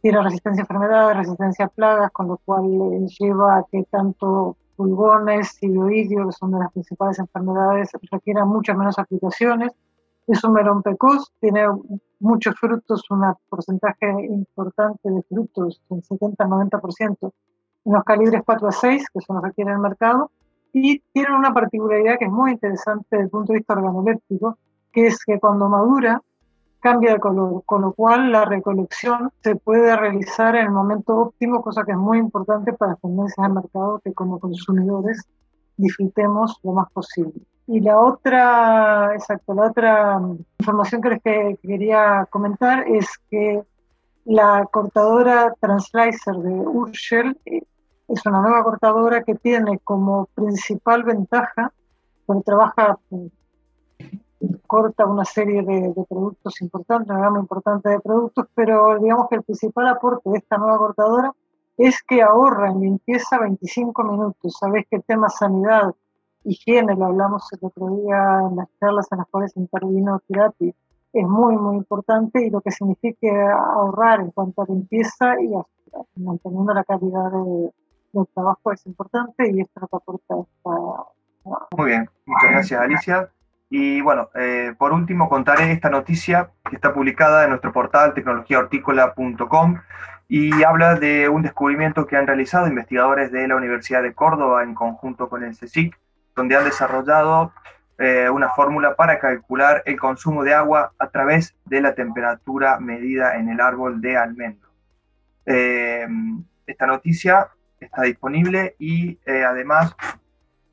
tiene 0.00 0.22
resistencia 0.22 0.62
a 0.62 0.64
enfermedades, 0.64 1.18
resistencia 1.18 1.66
a 1.66 1.68
plagas, 1.68 2.10
con 2.10 2.28
lo 2.28 2.38
cual 2.46 3.06
lleva 3.20 3.58
a 3.58 3.64
que 3.70 3.84
tanto 3.90 4.56
pulgones 4.74 5.62
y 5.62 5.76
oídio, 5.76 6.28
que 6.28 6.32
son 6.32 6.52
de 6.52 6.60
las 6.60 6.72
principales 6.72 7.18
enfermedades, 7.18 7.90
requieran 8.10 8.48
muchas 8.48 8.74
menos 8.74 8.98
aplicaciones. 8.98 9.72
Es 10.26 10.42
un 10.44 10.54
melón 10.54 10.82
precoz, 10.82 11.32
tiene 11.40 11.66
muchos 12.20 12.54
frutos, 12.58 13.02
un 13.10 13.22
porcentaje 13.48 14.10
importante 14.28 15.10
de 15.10 15.22
frutos, 15.22 15.82
un 15.88 16.02
70-90%, 16.02 17.32
en 17.84 17.92
los 17.92 18.04
calibres 18.04 18.42
4 18.44 18.68
a 18.68 18.72
6, 18.72 19.06
que 19.12 19.20
son 19.20 19.36
los 19.36 19.44
que 19.44 19.52
tiene 19.52 19.72
el 19.72 19.78
mercado, 19.78 20.30
y 20.72 21.00
tienen 21.12 21.34
una 21.34 21.52
particularidad 21.52 22.18
que 22.18 22.24
es 22.24 22.30
muy 22.30 22.52
interesante 22.52 23.06
desde 23.10 23.24
el 23.24 23.30
punto 23.30 23.52
de 23.52 23.58
vista 23.58 23.74
organoléptico, 23.74 24.58
que 24.90 25.06
es 25.08 25.22
que 25.24 25.38
cuando 25.38 25.68
madura 25.68 26.22
cambia 26.80 27.14
de 27.14 27.20
color, 27.20 27.62
con 27.64 27.82
lo 27.82 27.92
cual 27.92 28.32
la 28.32 28.44
recolección 28.44 29.30
se 29.42 29.56
puede 29.56 29.96
realizar 29.96 30.56
en 30.56 30.66
el 30.66 30.72
momento 30.72 31.16
óptimo, 31.16 31.62
cosa 31.62 31.84
que 31.84 31.92
es 31.92 31.98
muy 31.98 32.18
importante 32.18 32.72
para 32.72 32.92
las 32.92 33.00
tendencias 33.00 33.42
del 33.42 33.54
mercado 33.54 34.00
que 34.04 34.12
como 34.12 34.38
consumidores 34.38 35.22
disfrutemos 35.76 36.58
lo 36.62 36.72
más 36.72 36.90
posible. 36.92 37.40
Y 37.66 37.80
la 37.80 37.98
otra, 37.98 39.14
exacto, 39.14 39.54
la 39.54 39.68
otra 39.68 40.20
información 40.58 41.00
que 41.00 41.08
les 41.10 41.58
quería 41.60 42.26
comentar 42.30 42.86
es 42.86 43.06
que 43.30 43.62
la 44.26 44.66
cortadora 44.70 45.54
Translicer 45.60 46.34
de 46.36 46.52
Urshel 46.52 47.38
eh, 47.46 47.62
es 48.08 48.26
una 48.26 48.42
nueva 48.42 48.62
cortadora 48.64 49.22
que 49.22 49.34
tiene 49.34 49.78
como 49.78 50.26
principal 50.34 51.04
ventaja, 51.04 51.72
porque 52.26 52.42
trabaja, 52.42 52.98
corta 54.66 55.06
una 55.06 55.24
serie 55.24 55.62
de, 55.62 55.92
de, 55.94 56.04
productos 56.06 56.60
importantes, 56.60 57.10
una 57.10 57.20
gama 57.20 57.38
importante 57.38 57.88
de 57.88 58.00
productos, 58.00 58.46
pero 58.54 58.98
digamos 58.98 59.28
que 59.28 59.36
el 59.36 59.42
principal 59.42 59.88
aporte 59.88 60.28
de 60.28 60.38
esta 60.38 60.58
nueva 60.58 60.76
cortadora 60.76 61.32
es 61.78 62.02
que 62.02 62.22
ahorra 62.22 62.70
en 62.70 62.80
limpieza 62.80 63.38
25 63.38 64.04
minutos. 64.04 64.56
Sabés 64.58 64.86
que 64.88 64.96
el 64.96 65.04
tema 65.04 65.28
sanidad 65.28 65.94
higiene, 66.44 66.94
lo 66.94 67.06
hablamos 67.06 67.50
el 67.52 67.58
otro 67.62 67.88
día 67.96 68.40
en 68.48 68.56
las 68.56 68.68
charlas 68.78 69.08
en 69.10 69.18
las 69.18 69.28
cuales 69.28 69.56
intervino 69.56 70.20
Tirapi, 70.26 70.74
es 71.12 71.26
muy, 71.26 71.56
muy 71.56 71.76
importante 71.76 72.44
y 72.44 72.50
lo 72.50 72.60
que 72.60 72.70
significa 72.70 73.52
ahorrar 73.52 74.20
en 74.20 74.30
cuanto 74.32 74.62
a 74.62 74.66
limpieza 74.66 75.40
y 75.40 75.50
manteniendo 76.16 76.74
la 76.74 76.84
calidad 76.84 77.30
de, 77.30 77.70
del 78.12 78.26
trabajo 78.34 78.72
es 78.72 78.84
importante 78.86 79.50
y 79.50 79.60
esto 79.60 79.80
es 79.80 79.88
lo 79.90 79.98
aporta 79.98 80.34
esta... 80.40 81.66
Muy 81.76 81.90
bien, 81.90 82.08
muchas 82.26 82.50
gracias 82.50 82.80
Alicia. 82.80 83.30
Y 83.70 84.00
bueno, 84.00 84.28
eh, 84.34 84.74
por 84.78 84.92
último 84.92 85.28
contaré 85.28 85.72
esta 85.72 85.90
noticia 85.90 86.50
que 86.68 86.76
está 86.76 86.92
publicada 86.94 87.44
en 87.44 87.50
nuestro 87.50 87.72
portal 87.72 88.14
tecnologiahortícola.com 88.14 89.80
y 90.28 90.62
habla 90.62 90.94
de 90.94 91.28
un 91.28 91.42
descubrimiento 91.42 92.06
que 92.06 92.16
han 92.16 92.26
realizado 92.26 92.66
investigadores 92.66 93.30
de 93.30 93.46
la 93.46 93.56
Universidad 93.56 94.02
de 94.02 94.14
Córdoba 94.14 94.62
en 94.62 94.74
conjunto 94.74 95.28
con 95.28 95.44
el 95.44 95.56
CSIC 95.56 95.98
donde 96.34 96.56
han 96.56 96.64
desarrollado 96.64 97.52
eh, 97.96 98.28
una 98.28 98.48
fórmula 98.50 98.96
para 98.96 99.20
calcular 99.20 99.84
el 99.86 99.98
consumo 100.00 100.42
de 100.42 100.52
agua 100.52 100.92
a 100.98 101.10
través 101.10 101.54
de 101.64 101.80
la 101.80 101.94
temperatura 101.94 102.80
medida 102.80 103.36
en 103.36 103.48
el 103.48 103.60
árbol 103.60 104.00
de 104.00 104.16
almendro. 104.16 104.68
Eh, 105.46 106.06
esta 106.66 106.86
noticia 106.86 107.50
está 107.78 108.02
disponible 108.02 108.74
y 108.80 109.18
eh, 109.26 109.44
además 109.44 109.94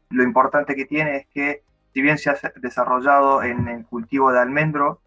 lo 0.10 0.24
importante 0.24 0.76
que 0.76 0.86
tiene 0.86 1.18
es 1.18 1.28
que 1.28 1.62
si 1.94 2.02
bien 2.02 2.18
se 2.18 2.32
ha 2.32 2.38
desarrollado 2.56 3.44
en 3.44 3.68
el 3.68 3.86
cultivo 3.86 4.32
de 4.32 4.40
almendro, 4.40 5.00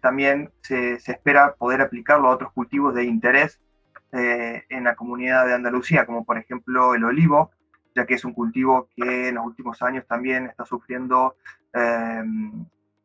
también 0.00 0.50
se, 0.62 0.98
se, 0.98 1.12
espera 1.12 1.52
poder 1.52 1.82
aplicarlo 1.82 2.28
a 2.28 2.30
otros 2.30 2.52
cultivos 2.52 2.94
de 2.94 3.04
interés 3.04 3.60
en 4.12 4.84
la 4.84 4.94
comunidad 4.94 5.44
de 5.44 5.52
Andalucía, 5.52 6.06
como 6.06 6.24
por 6.24 6.38
ejemplo 6.38 6.94
el 6.94 7.04
olivo, 7.04 7.50
ya 7.98 8.06
que 8.06 8.14
es 8.14 8.24
un 8.24 8.32
cultivo 8.32 8.88
que 8.94 9.28
en 9.28 9.34
los 9.34 9.44
últimos 9.44 9.82
años 9.82 10.06
también 10.06 10.46
está 10.46 10.64
sufriendo, 10.64 11.34
em, 11.72 12.64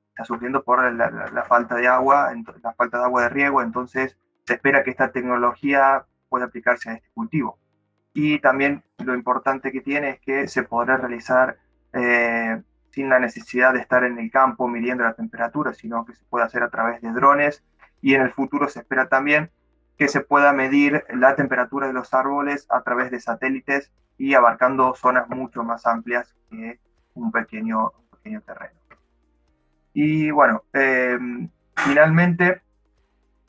está 0.09 0.23
sufriendo 0.23 0.63
por 0.63 0.93
la, 0.93 1.43
falta 1.47 1.75
de 1.75 1.87
agua, 1.87 2.31
la 2.61 2.73
falta 2.73 2.99
de 2.99 3.03
agua 3.05 3.23
de 3.23 3.29
riego, 3.29 3.63
entonces 3.63 4.15
se 4.45 4.53
espera 4.53 4.83
que 4.83 4.91
esta 4.91 5.11
tecnología 5.11 6.05
pueda 6.29 6.45
aplicarse 6.45 6.91
a 6.91 6.93
este 6.93 7.09
cultivo. 7.15 7.57
Y 8.13 8.37
también 8.39 8.83
lo 8.99 9.15
importante 9.15 9.71
que 9.71 9.81
tiene 9.81 10.09
es 10.11 10.19
que 10.19 10.47
se 10.47 10.61
podrá 10.61 10.97
realizar 10.97 11.57
eh, 11.93 12.61
sin 12.91 13.09
la 13.09 13.17
necesidad 13.17 13.73
de 13.73 13.79
estar 13.79 14.03
en 14.03 14.19
el 14.19 14.29
campo 14.29 14.67
midiendo 14.67 15.03
la 15.03 15.15
temperatura, 15.15 15.73
sino 15.73 16.05
que 16.05 16.13
se 16.13 16.23
puede 16.25 16.45
hacer 16.45 16.61
a 16.61 16.69
través 16.69 17.01
de 17.01 17.11
drones 17.11 17.63
y 17.99 18.13
en 18.13 18.21
el 18.21 18.31
futuro 18.31 18.67
se 18.69 18.81
espera 18.81 19.09
también 19.09 19.49
que 20.03 20.09
se 20.09 20.19
pueda 20.19 20.51
medir 20.51 21.05
la 21.13 21.33
temperatura 21.37 21.87
de 21.87 21.93
los 21.93 22.13
árboles 22.13 22.67
a 22.69 22.81
través 22.81 23.09
de 23.09 23.21
satélites 23.21 23.89
y 24.17 24.33
abarcando 24.33 24.93
zonas 24.95 25.29
mucho 25.29 25.63
más 25.63 25.87
amplias 25.87 26.35
que 26.49 26.77
un 27.13 27.31
pequeño, 27.31 27.93
pequeño 28.11 28.41
terreno. 28.41 28.77
Y 29.93 30.29
bueno, 30.29 30.63
em, 30.73 31.49
finalmente 31.77 32.63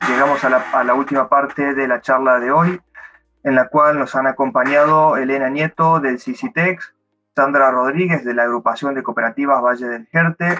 llegamos 0.07 0.45
a 0.45 0.49
la, 0.49 0.63
a 0.71 0.85
la, 0.85 0.93
última 0.93 1.27
parte 1.27 1.73
de 1.73 1.89
la 1.89 1.99
charla 1.99 2.39
de 2.39 2.53
hoy, 2.53 2.79
en 3.43 3.55
la 3.55 3.67
cual 3.67 3.99
nos 3.99 4.15
han 4.15 4.25
acompañado 4.25 5.17
Elena 5.17 5.49
Nieto 5.49 5.99
del 5.99 6.21
CICITEX, 6.21 6.95
Sandra 7.35 7.69
Rodríguez 7.69 8.23
de 8.23 8.33
la 8.33 8.43
agrupación 8.43 8.95
de 8.95 9.03
cooperativas 9.03 9.61
Valle 9.61 9.87
del 9.89 10.07
Jerte, 10.07 10.57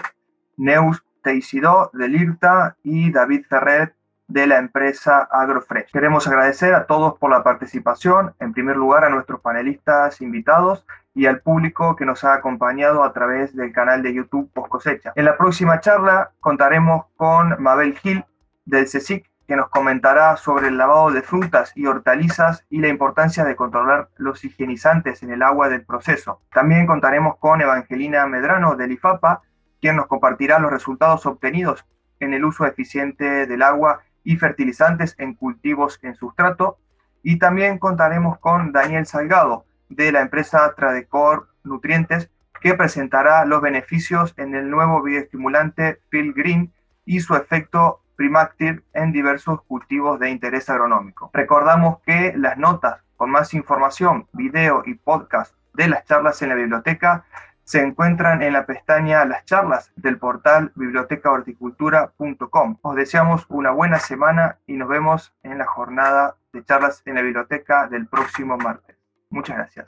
Neus 0.58 1.02
Teisidó 1.22 1.90
del 1.94 2.16
IRTA 2.16 2.76
y 2.82 3.10
David 3.10 3.46
Ferret 3.48 3.95
de 4.28 4.46
la 4.46 4.58
empresa 4.58 5.28
AgroFresh. 5.30 5.92
Queremos 5.92 6.26
agradecer 6.26 6.74
a 6.74 6.86
todos 6.86 7.18
por 7.18 7.30
la 7.30 7.42
participación, 7.42 8.34
en 8.40 8.52
primer 8.52 8.76
lugar 8.76 9.04
a 9.04 9.08
nuestros 9.08 9.40
panelistas 9.40 10.20
invitados 10.20 10.84
y 11.14 11.26
al 11.26 11.40
público 11.40 11.96
que 11.96 12.04
nos 12.04 12.24
ha 12.24 12.34
acompañado 12.34 13.04
a 13.04 13.12
través 13.12 13.54
del 13.54 13.72
canal 13.72 14.02
de 14.02 14.12
YouTube 14.12 14.50
Post 14.52 14.68
Cosecha. 14.68 15.12
En 15.14 15.24
la 15.24 15.36
próxima 15.36 15.80
charla 15.80 16.32
contaremos 16.40 17.06
con 17.16 17.60
Mabel 17.62 17.96
Gil 17.98 18.24
del 18.64 18.84
CSIC, 18.84 19.24
que 19.46 19.56
nos 19.56 19.68
comentará 19.68 20.36
sobre 20.36 20.68
el 20.68 20.76
lavado 20.76 21.12
de 21.12 21.22
frutas 21.22 21.72
y 21.76 21.86
hortalizas 21.86 22.66
y 22.68 22.80
la 22.80 22.88
importancia 22.88 23.44
de 23.44 23.54
controlar 23.54 24.08
los 24.16 24.44
higienizantes 24.44 25.22
en 25.22 25.30
el 25.30 25.42
agua 25.42 25.68
del 25.68 25.84
proceso. 25.84 26.40
También 26.52 26.86
contaremos 26.86 27.36
con 27.36 27.60
Evangelina 27.60 28.26
Medrano 28.26 28.74
del 28.74 28.90
IFAPA, 28.92 29.42
quien 29.80 29.96
nos 29.96 30.08
compartirá 30.08 30.58
los 30.58 30.72
resultados 30.72 31.24
obtenidos 31.26 31.86
en 32.18 32.34
el 32.34 32.44
uso 32.44 32.66
eficiente 32.66 33.46
del 33.46 33.62
agua 33.62 34.00
y 34.26 34.36
fertilizantes 34.36 35.14
en 35.18 35.34
cultivos 35.34 35.98
en 36.02 36.16
sustrato. 36.16 36.78
Y 37.22 37.38
también 37.38 37.78
contaremos 37.78 38.38
con 38.38 38.72
Daniel 38.72 39.06
Salgado 39.06 39.64
de 39.88 40.12
la 40.12 40.20
empresa 40.20 40.74
Tradecor 40.76 41.48
Nutrientes 41.62 42.28
que 42.60 42.74
presentará 42.74 43.44
los 43.44 43.62
beneficios 43.62 44.34
en 44.36 44.54
el 44.54 44.68
nuevo 44.68 45.00
bioestimulante 45.02 46.00
Phil 46.08 46.32
Green 46.34 46.72
y 47.04 47.20
su 47.20 47.36
efecto 47.36 48.02
Primactive 48.16 48.82
en 48.94 49.12
diversos 49.12 49.62
cultivos 49.62 50.18
de 50.18 50.30
interés 50.30 50.68
agronómico. 50.70 51.30
Recordamos 51.32 51.98
que 52.00 52.32
las 52.36 52.58
notas 52.58 53.02
con 53.16 53.30
más 53.30 53.54
información, 53.54 54.26
video 54.32 54.82
y 54.86 54.94
podcast 54.94 55.54
de 55.74 55.88
las 55.88 56.04
charlas 56.04 56.40
en 56.42 56.48
la 56.48 56.54
biblioteca 56.54 57.24
se 57.66 57.82
encuentran 57.82 58.42
en 58.42 58.52
la 58.52 58.64
pestaña 58.64 59.24
Las 59.24 59.44
charlas 59.44 59.90
del 59.96 60.18
portal 60.18 60.70
bibliotecahorticultura.com. 60.76 62.78
Os 62.80 62.94
deseamos 62.94 63.44
una 63.48 63.72
buena 63.72 63.98
semana 63.98 64.60
y 64.66 64.74
nos 64.74 64.88
vemos 64.88 65.34
en 65.42 65.58
la 65.58 65.66
jornada 65.66 66.36
de 66.52 66.64
charlas 66.64 67.02
en 67.06 67.16
la 67.16 67.22
biblioteca 67.22 67.88
del 67.88 68.06
próximo 68.06 68.56
martes. 68.56 68.96
Muchas 69.30 69.56
gracias. 69.56 69.86